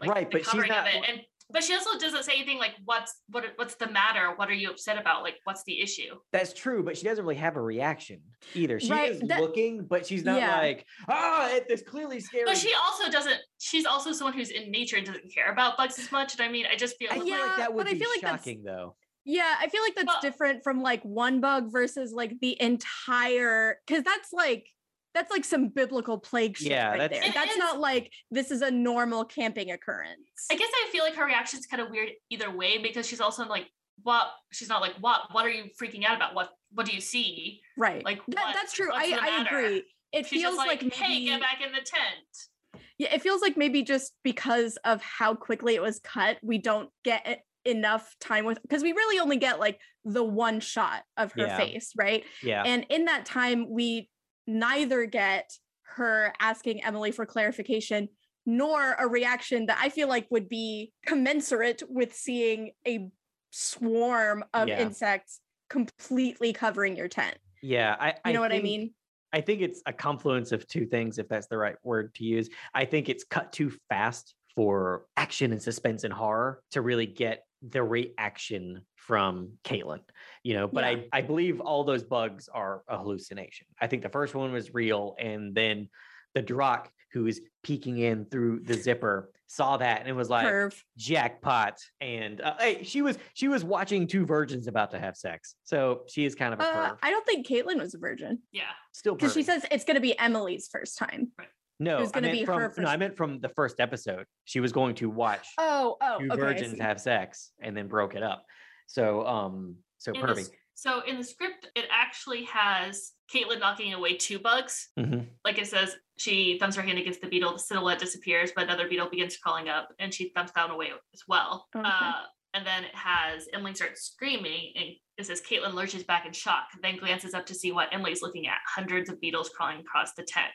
[0.00, 2.32] like Right, the but she's covering not- of it, and but she also doesn't say
[2.36, 4.32] anything like what's what what's the matter?
[4.36, 5.22] What are you upset about?
[5.22, 6.16] Like what's the issue?
[6.32, 8.20] that's true, but she doesn't really have a reaction
[8.54, 8.78] either.
[8.80, 10.58] She Right, is that- looking, but she's not Yeah.
[10.60, 12.44] like, ah, it, it's clearly scary.
[12.44, 13.38] But she also doesn't.
[13.58, 16.32] She's also someone who's in nature and doesn't care about bugs as much.
[16.34, 17.94] And I mean, I just feel I like feel like Yeah, that would but I
[17.94, 18.96] be feel like that's- shocking though.
[19.24, 23.78] Yeah, I feel like that's Well- different from like one bug versus like the entire
[23.86, 24.66] because that's like
[25.14, 27.32] that's like some biblical plague shit Yeah, right that's- there.
[27.32, 27.58] That's is.
[27.58, 30.46] not like this is a normal camping occurrence.
[30.50, 33.46] I guess I feel like her reaction's kind of weird either way because she's also
[33.46, 33.66] like,
[34.02, 34.28] what?
[34.52, 35.22] She's not like, what?
[35.32, 36.34] What are you freaking out about?
[36.34, 36.50] What?
[36.72, 37.60] What do you see?
[37.76, 38.04] right.
[38.04, 38.90] like, That- what- that's true.
[38.92, 39.82] I, I agree.
[40.12, 42.82] It She's feels just like, like, hey, maybe, get back in the tent.
[42.98, 46.88] yeah, it feels like maybe just because of how quickly it was cut, we don't
[47.04, 51.32] get it enough time with because we really only get like the one shot of
[51.32, 51.56] her Yeah.
[51.58, 52.24] face, right?
[52.42, 52.62] Yeah.
[52.64, 54.08] And in that time, we
[54.48, 55.52] neither get
[55.82, 58.08] her asking Emily for clarification,
[58.46, 63.10] nor a reaction that I feel like would be commensurate with seeing a
[63.50, 64.80] swarm of Yeah.
[64.80, 67.36] insects completely covering your tent.
[67.62, 68.94] Yeah, I You know what I mean?
[69.32, 72.48] I think it's a confluence of two things, if that's the right word to use.
[72.72, 77.44] I think it's cut too fast for action and suspense and horror to really get
[77.62, 80.00] the reaction from Caitlin.
[80.42, 81.02] You know, but Yeah.
[81.12, 83.66] I, I believe all those bugs are a hallucination.
[83.80, 85.88] I think the first one was real, and then
[86.34, 90.46] the Darach who is peeking in through the zipper saw that and it was like
[90.46, 90.84] Curve.
[90.96, 91.78] jackpot.
[92.00, 96.02] And uh, hey, she was she was watching two virgins about to have sex, so
[96.06, 96.94] she is kind of a Uh.
[97.02, 98.62] I don't think Caitlin was a virgin yeah.
[98.92, 101.32] Still because she says it's going to be Emily's first time.
[101.80, 104.26] No, was I gonna meant be from, her No, I meant from the first episode.
[104.44, 106.40] She was going to watch Oh, oh, two okay.
[106.40, 108.44] Virgins have sex and then broke it up.
[108.86, 110.34] So, um, so In pervy.
[110.36, 114.88] this, so in the script, it actually has Caitlin knocking away two bugs.
[114.98, 115.26] Mhm.
[115.44, 118.88] Like it says, she thumps her hand against the beetle, the silhouette disappears, but another
[118.88, 121.66] beetle begins crawling up, and she thumps down away as well.
[121.76, 121.86] Okay.
[121.88, 122.12] Uh,
[122.58, 124.86] and then it has Emily starts screaming, and
[125.16, 128.46] it says Caitlin lurches back in shock, then glances up to see what Emily's looking
[128.48, 130.50] at hundreds of beetles crawling across the tent,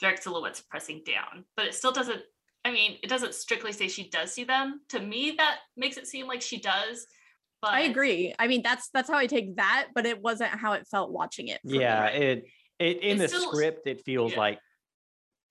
[0.00, 1.44] direct silhouettes pressing down.
[1.56, 2.20] But it still doesn't,
[2.64, 4.80] I mean, it doesn't strictly say she does see them.
[4.90, 7.06] To me, that makes it seem like she does.
[7.62, 8.34] But I agree.
[8.38, 11.48] I mean, that's that's how I take that, but it wasn't how it felt watching
[11.48, 11.60] it.
[11.62, 11.80] for me.
[11.80, 12.44] Yeah, it
[12.78, 14.38] it in It's the still- script it feels yeah.
[14.38, 14.58] like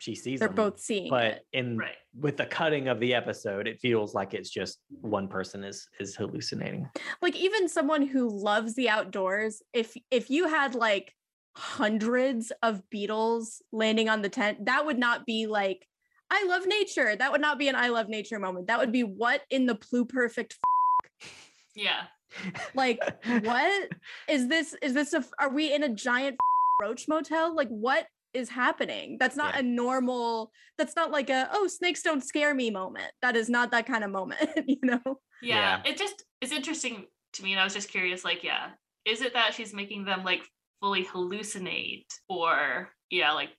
[0.04, 1.46] she sees they're them, both seeing but it.
[1.54, 1.96] in Right.
[2.20, 6.14] with the cutting of the episode, it feels like it's just one person is is
[6.14, 6.90] hallucinating.
[7.22, 11.14] Like even someone who loves the outdoors, if if you had like
[11.56, 15.88] hundreds of beetles landing on the tent, that would not be like
[16.30, 17.16] I love nature.
[17.16, 18.68] That would not be an I love nature moment.
[18.68, 20.56] That would be what in the pluperfect
[21.76, 22.04] yeah.
[22.76, 23.00] like
[23.44, 23.90] what
[24.28, 26.36] is this is this a are we in a giant
[26.82, 29.18] roach motel like what is happening.
[29.20, 29.60] That's not Yeah.
[29.60, 33.12] a normal that's not like a oh snakes don't scare me moment.
[33.22, 35.20] That is not that kind of moment you know?
[35.42, 38.70] Yeah it just is interesting to me and i was just curious like yeah
[39.06, 40.44] is it that she's making them like
[40.82, 43.50] fully hallucinate or yeah like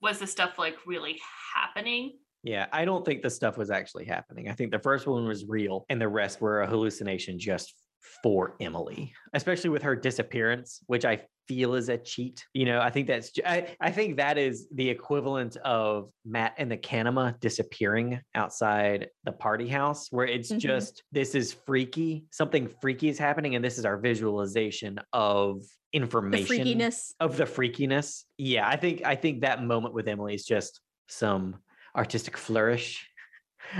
[0.00, 1.18] was the stuff like really
[1.54, 2.18] happening?
[2.44, 4.48] Yeah, I don't think the stuff was actually happening.
[4.48, 7.74] I think the first one was real and the rest were a hallucination just
[8.22, 12.44] for Emily, especially with her disappearance, which I feel is a cheat.
[12.52, 16.70] You know, I think that's, I, I think that is the equivalent of Matt and
[16.70, 20.58] the Kanima disappearing outside the party house, where it's Mhm.
[20.58, 22.26] just, this is freaky.
[22.30, 23.54] Something freaky is happening.
[23.54, 25.62] And this is our visualization of
[25.94, 28.24] information the information freakiness of the freakiness.
[28.36, 31.56] Yeah, I think I think that moment with Emily is just some
[31.96, 33.08] artistic flourish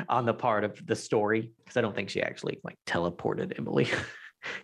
[0.09, 3.89] on the part of the story because I don't think she actually like teleported Emily.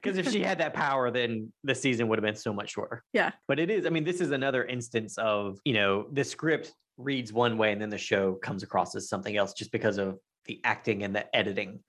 [0.00, 3.02] Because if she had that power, then the season would have been so much shorter.
[3.12, 3.32] Yeah.
[3.48, 7.32] But it is, I mean, this is another instance of, you know, the script reads
[7.32, 10.60] one way and then the show comes across as something else just because of the
[10.62, 11.80] acting and the editing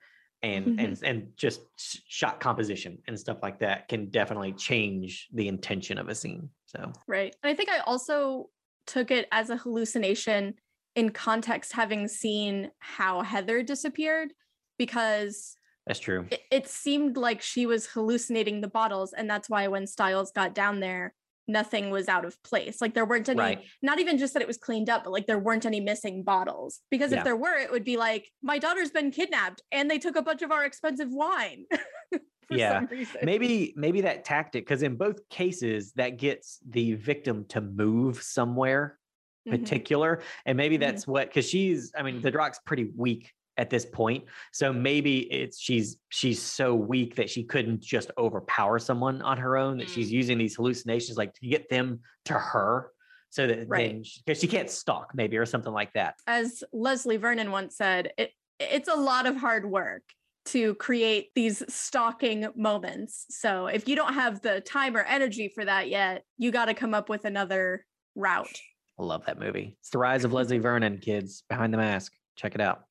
[0.42, 0.78] and mm-hmm.
[0.80, 6.08] and and just shot composition and stuff like that can definitely change the intention of
[6.08, 6.50] a scene.
[6.66, 8.50] So right and i think i also
[8.86, 10.54] took it as a hallucination
[10.96, 14.32] in context having seen how heather disappeared
[14.78, 15.56] because
[15.86, 16.26] that's true.
[16.30, 20.54] it, it seemed like she was hallucinating the bottles and that's why when stiles got
[20.54, 21.14] down there
[21.48, 23.62] nothing was out of place like there weren't any Right.
[23.80, 26.80] not even just that it was cleaned up but like there weren't any missing bottles
[26.90, 27.18] because Yeah.
[27.18, 30.22] if there were it would be like my daughter's been kidnapped and they took a
[30.22, 31.66] bunch of our expensive wine
[32.10, 32.18] for
[32.56, 32.84] Yeah.
[33.22, 38.98] maybe maybe that tactic because in both cases that gets the victim to move somewhere
[39.46, 39.50] Mhm.
[39.60, 40.80] particular and maybe Mhm.
[40.80, 45.32] that's what because she's i mean the darach's pretty weak at this point so maybe
[45.32, 49.88] it's she's she's so weak that she couldn't just overpower someone on her own that
[49.88, 52.90] she's using these hallucinations like to get them to her
[53.30, 54.06] so that Right.
[54.24, 58.32] because she can't stalk maybe or something like that as leslie vernon once said it
[58.58, 60.02] it's a lot of hard work
[60.46, 65.64] to create these stalking moments so if you don't have the time or energy for
[65.64, 68.60] that yet you got to come up with another route
[68.98, 72.54] i love that movie it's the rise of leslie vernon kids behind the mask check
[72.54, 72.84] it out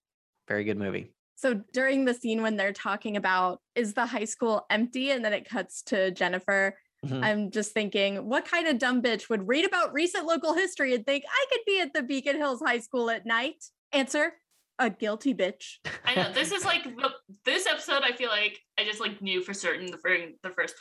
[0.48, 4.66] very good movie So during the scene when they're talking about is the high school
[4.70, 7.24] empty and then it cuts to Jennifer, Mhm.
[7.24, 11.06] I'm just thinking, what kind of dumb bitch would read about recent local history and
[11.06, 13.64] think I could be at the Beacon Hills High School at night?
[13.92, 14.34] Answer,
[14.80, 15.80] a guilty bitch.
[16.06, 17.12] I know this is like the,
[17.44, 18.04] this episode.
[18.04, 19.98] I feel like I just like knew for certain the
[20.42, 20.76] the first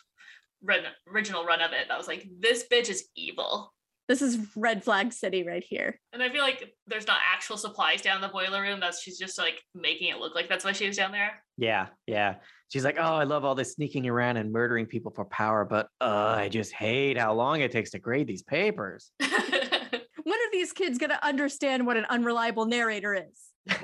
[0.62, 0.80] run,
[1.12, 1.90] original run of it.
[1.90, 3.74] I was like, this bitch is evil,
[4.09, 5.98] This is red flag city right here.
[6.12, 8.81] and I feel like there's not actual supplies down in the boiler room.
[8.81, 11.43] That's she's just like making it look like that's why she was down there.
[11.56, 12.36] Yeah, yeah.
[12.68, 15.89] She's like, oh, I love all this sneaking around and murdering people for power, but
[16.01, 19.10] uh, I just hate how long it takes to grade these papers.
[20.24, 23.76] When are these kids going to understand what an unreliable narrator is?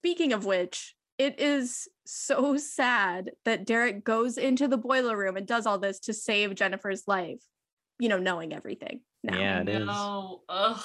[0.00, 5.46] Speaking of which, it is so sad that Derek goes into the boiler room and
[5.46, 7.42] does all this to save Jennifer's life,
[8.00, 9.00] you know, knowing everything.
[9.22, 9.38] Now.
[9.38, 9.86] Yeah, it is.
[9.86, 10.40] No.
[10.48, 10.80] Ugh.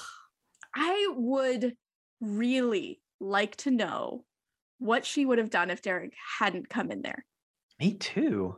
[0.76, 1.76] I would
[2.22, 4.26] really like to know
[4.78, 7.26] what she would have done if Derek hadn't come in there.
[7.80, 8.58] Me too.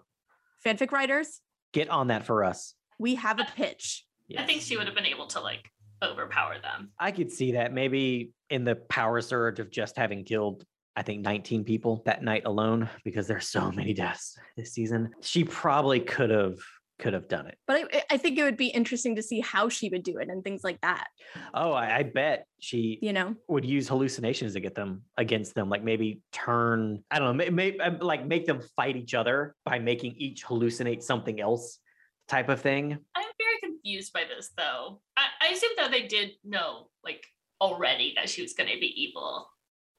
[0.66, 1.42] Fanfic writers,
[1.74, 2.74] Get on that for us.
[3.00, 4.04] we have a pitch.
[4.38, 5.70] I think she would have been able to like
[6.04, 6.90] overpower them.
[7.00, 10.66] I could see that maybe in the power surge of just having killed,
[10.96, 15.12] I think 19 people that night alone, because there's so many deaths this season.
[15.22, 16.58] She probably could have
[17.00, 17.58] could have done it.
[17.68, 20.30] But I, I think it would be interesting to see how she would do it
[20.30, 21.08] and things like that.
[21.54, 25.70] Oh, I, I bet she You know, would use hallucinations to get them against them.
[25.70, 29.56] Like maybe turn, I don't know, may, may, um, like make them fight each other
[29.64, 31.80] by making each hallucinate something else,
[32.28, 32.98] type of thing.
[33.16, 35.00] I'm very confused by this though.
[35.16, 37.26] I, I assume that they did know like
[37.62, 39.48] already that she was going to be evil.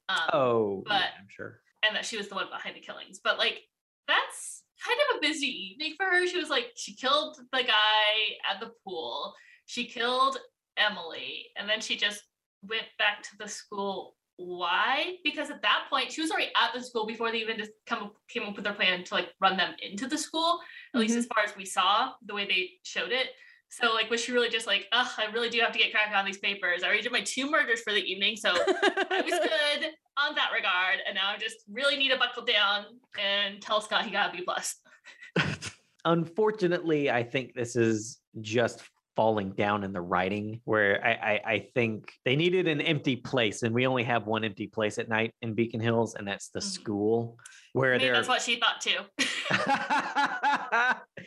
[0.09, 1.61] Um, Oh, yeah, but- I'm sure.
[1.83, 3.19] and that she was the one behind the killings.
[3.23, 3.61] But like
[4.07, 6.27] that's kind of a busy evening for her.
[6.27, 8.09] She was like she killed the guy
[8.49, 9.33] at the pool.
[9.65, 10.37] She killed
[10.77, 12.23] Emily and then she just
[12.63, 14.15] went back to the school.
[14.37, 15.17] Why?
[15.23, 18.11] Because at that point she was already at the school before they even just come
[18.29, 20.59] came up with their plan to like run them into the school.
[20.93, 21.19] At least Mhm.
[21.19, 23.35] as far as we saw the way they showed it.
[23.71, 26.15] So like was she really just like, ugh, I really do have to get cracking
[26.15, 26.81] on these papers.
[26.83, 29.85] I already did my two murders for the evening, so I was good
[30.17, 32.85] on that regard, and now I just really need to buckle down
[33.21, 34.75] and tell Scott he got a B plus.
[36.05, 38.81] Unfortunately, I think this is just
[39.15, 43.63] falling down in the writing where I, I, I think they needed an empty place
[43.63, 46.61] and we only have one empty place at night in Beacon Hills and that's the
[46.61, 46.63] Mhm.
[46.63, 47.37] school
[47.73, 48.97] where Maybe that's what she thought too.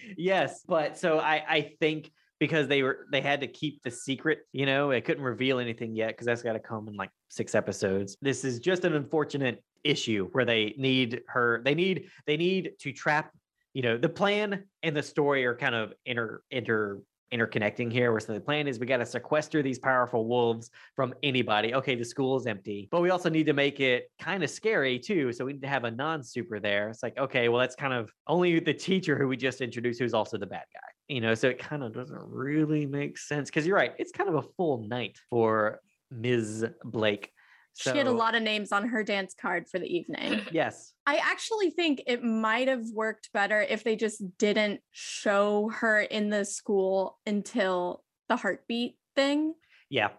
[0.17, 2.11] yes, but so I I think
[2.43, 5.95] because they were they had to keep the secret, you know, they couldn't reveal anything
[5.95, 8.17] yet because that's got to come in like six episodes.
[8.21, 11.63] This is just an unfortunate issue where they need her.
[11.65, 13.31] They need they need to trap.
[13.75, 17.01] You know, the plan and the story are kind of inter inter
[17.33, 18.13] interconnecting here.
[18.13, 21.75] Where so the plan is we got to sequester these powerful wolves from anybody.
[21.75, 24.99] Okay, the school is empty, but we also need to make it kind of scary
[24.99, 25.33] too.
[25.33, 26.91] So we need to have a non-super there.
[26.91, 30.15] It's like, okay, well, that's kind of only the teacher who we just introduced, who's
[30.15, 30.81] also the bad guy.
[31.09, 33.93] You know, so it kind of doesn't really make sense because you're right.
[33.99, 35.81] It's kind of a full night for
[36.11, 36.67] Ms.
[36.85, 37.31] Blake.
[37.75, 40.41] She had a lot of names on her dance card for the evening.
[40.53, 40.93] Yes.
[41.07, 46.31] I actually think it might have worked better if they just didn't show her in
[46.31, 49.55] the school until the heartbeat thing
[49.91, 50.11] Yeah.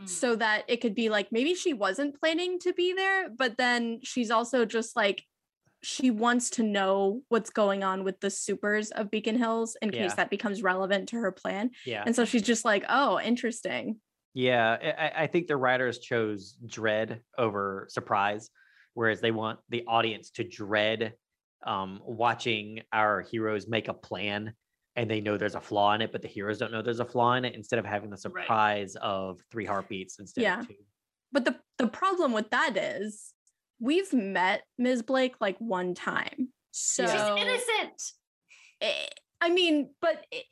[0.00, 0.08] Mm.
[0.08, 4.00] so that it could be like maybe she wasn't planning to be there, but then
[4.02, 5.22] she's also just like
[5.82, 10.00] she wants to know what's going on with the supers of Beacon Hills in case
[10.12, 10.14] Yeah.
[10.14, 11.70] that becomes relevant to her plan.
[11.84, 12.02] Yeah.
[12.06, 14.00] And so she's just like, oh, interesting.
[14.34, 18.50] Yeah, I- I, I think the writers chose dread over surprise,
[18.94, 21.14] whereas they want the audience to dread
[21.64, 24.52] um, watching our heroes make a plan
[24.96, 27.04] and they know there's a flaw in it, but the heroes don't know there's a
[27.04, 28.42] flaw in it instead of having the Right.
[28.44, 30.60] surprise of three heartbeats instead Yeah.
[30.60, 30.74] of two.
[31.32, 33.32] But the the problem with that is
[33.80, 35.02] we've met Ms.
[35.02, 36.52] Blake like one time.
[36.70, 38.02] So She's innocent.
[38.80, 39.06] eh,
[39.40, 40.44] I mean, but it,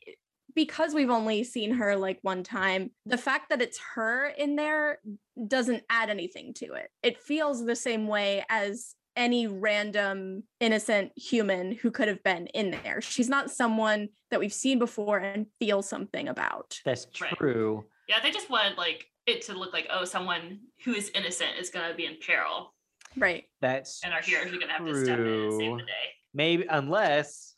[0.54, 4.98] because we've only seen her like one time, the fact that it's her in there
[5.46, 6.90] doesn't add anything to it.
[7.02, 12.70] It feels the same way as any random innocent human who could have been in
[12.70, 13.00] there.
[13.02, 16.78] She's not someone that we've seen before and feel something about.
[16.84, 17.36] That's Right.
[17.36, 17.84] true.
[18.08, 21.70] Yeah, they just wanted like it to look like oh, someone who is innocent is
[21.70, 22.74] gonna be in peril,
[23.16, 23.44] Right.
[23.60, 26.14] That's and our heroes are gonna have to step in and save the day.
[26.32, 27.51] Maybe unless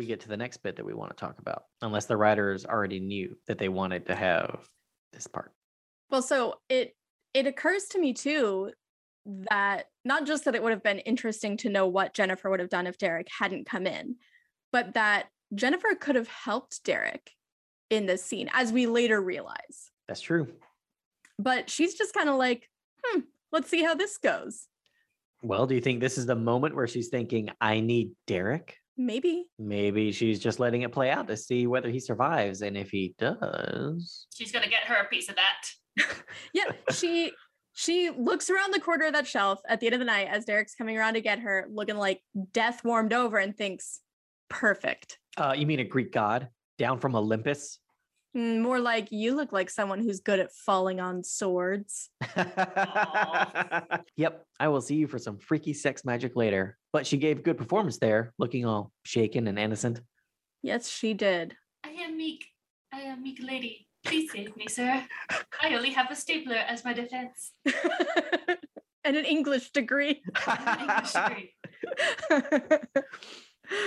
[0.00, 2.64] we get to the next bit that we want to talk about, unless the writers
[2.64, 4.66] already knew that they wanted to have
[5.12, 5.52] this part.
[6.08, 6.96] Well, so it
[7.34, 8.72] it occurs to me too
[9.50, 12.70] that not just that it would have been interesting to know what Jennifer would have
[12.70, 14.16] done if Derek hadn't come in,
[14.72, 17.32] but that Jennifer could have helped Derek
[17.90, 19.90] in this scene, as we later realize.
[20.08, 20.48] That's true.
[21.38, 22.70] But she's just kind of like,
[23.04, 23.20] hmm,
[23.52, 24.66] let's see how this goes.
[25.42, 28.79] Well, do you think this is the moment where she's thinking, I need Derek?
[29.06, 29.46] Maybe.
[29.58, 32.60] Maybe she's just letting it play out to see whether he survives.
[32.62, 36.06] And if he does, She's gonna get her a piece of that.
[36.54, 37.32] Yeah, she
[37.72, 40.44] she looks around the corner of that shelf at the end of the night as
[40.44, 42.20] Derek's coming around to get her, looking like
[42.52, 44.00] death warmed over, and thinks,
[44.48, 45.18] perfect.
[45.36, 46.48] uh, you mean a Greek god
[46.78, 47.78] down from Olympus?
[48.36, 52.10] Mm, More like you look like someone who's good at falling on swords.
[54.16, 56.78] yep, I will see you for some freaky sex magic later.
[56.92, 60.00] But she gave good performance there, looking all shaken and innocent.
[60.62, 61.56] Yes, she did.
[61.84, 62.44] I am meek.
[62.92, 63.86] I am meek lady.
[64.04, 65.04] Please save me, sir.
[65.62, 67.52] I only have a stapler as my defense.
[69.04, 70.22] and an English degree.
[70.46, 71.54] An English degree.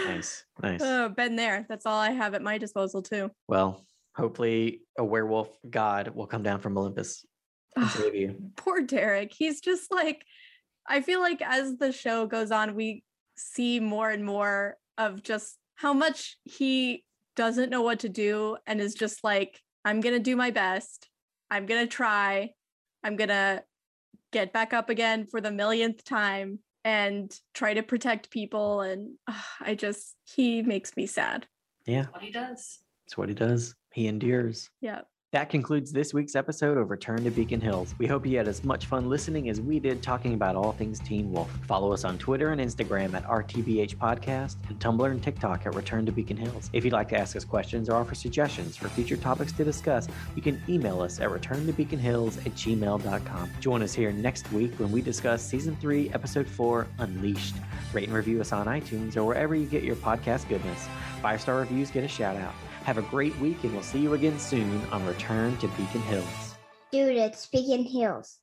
[0.06, 0.82] nice, nice.
[0.82, 1.66] oh, been there.
[1.68, 3.32] That's all I have at my disposal too.
[3.48, 3.86] well,
[4.16, 7.26] hopefully a werewolf god will come down from Olympus
[7.76, 8.36] and save you.
[8.56, 9.34] Poor Derek.
[9.36, 10.24] He's just like,
[10.88, 13.04] I feel like as the show goes on, we
[13.36, 17.04] see more and more of just how much he
[17.36, 21.10] doesn't know what to do and is just like, I'm going to do my best.
[21.50, 22.52] I'm going to try.
[23.04, 23.64] I'm going to
[24.32, 28.82] get back up again for the millionth time and try to protect people.
[28.82, 31.48] And ah, I just, he makes me sad.
[31.86, 32.80] Yeah, What he does.
[33.06, 33.76] It's what he does.
[33.94, 34.70] He endures.
[34.82, 35.02] Yeah.
[35.34, 37.96] That concludes this week's episode of Return to Beacon Hills.
[37.98, 41.00] We hope you had as much fun listening as we did talking about all things
[41.00, 41.50] Teen Wolf.
[41.68, 46.06] Follow us on Twitter and Instagram at RTBH Podcast and Tumblr and TikTok at Return
[46.06, 46.70] to Beacon Hills.
[46.72, 50.08] If you'd like to ask us questions or offer suggestions for future topics to discuss,
[50.36, 53.50] you can email us at returntobeaconhills at gmail.com.
[53.60, 57.56] Join us here next week when we discuss Season 3, Episode 4, Unleashed.
[57.92, 60.88] Rate and review us on iTunes or wherever you get your podcast goodness.
[61.24, 62.54] Five star reviews get a shout out.
[62.84, 66.56] Have a great week, and we'll see you again soon on Return to Beacon Hills.
[66.92, 68.40] Dude, it's Beacon Hills.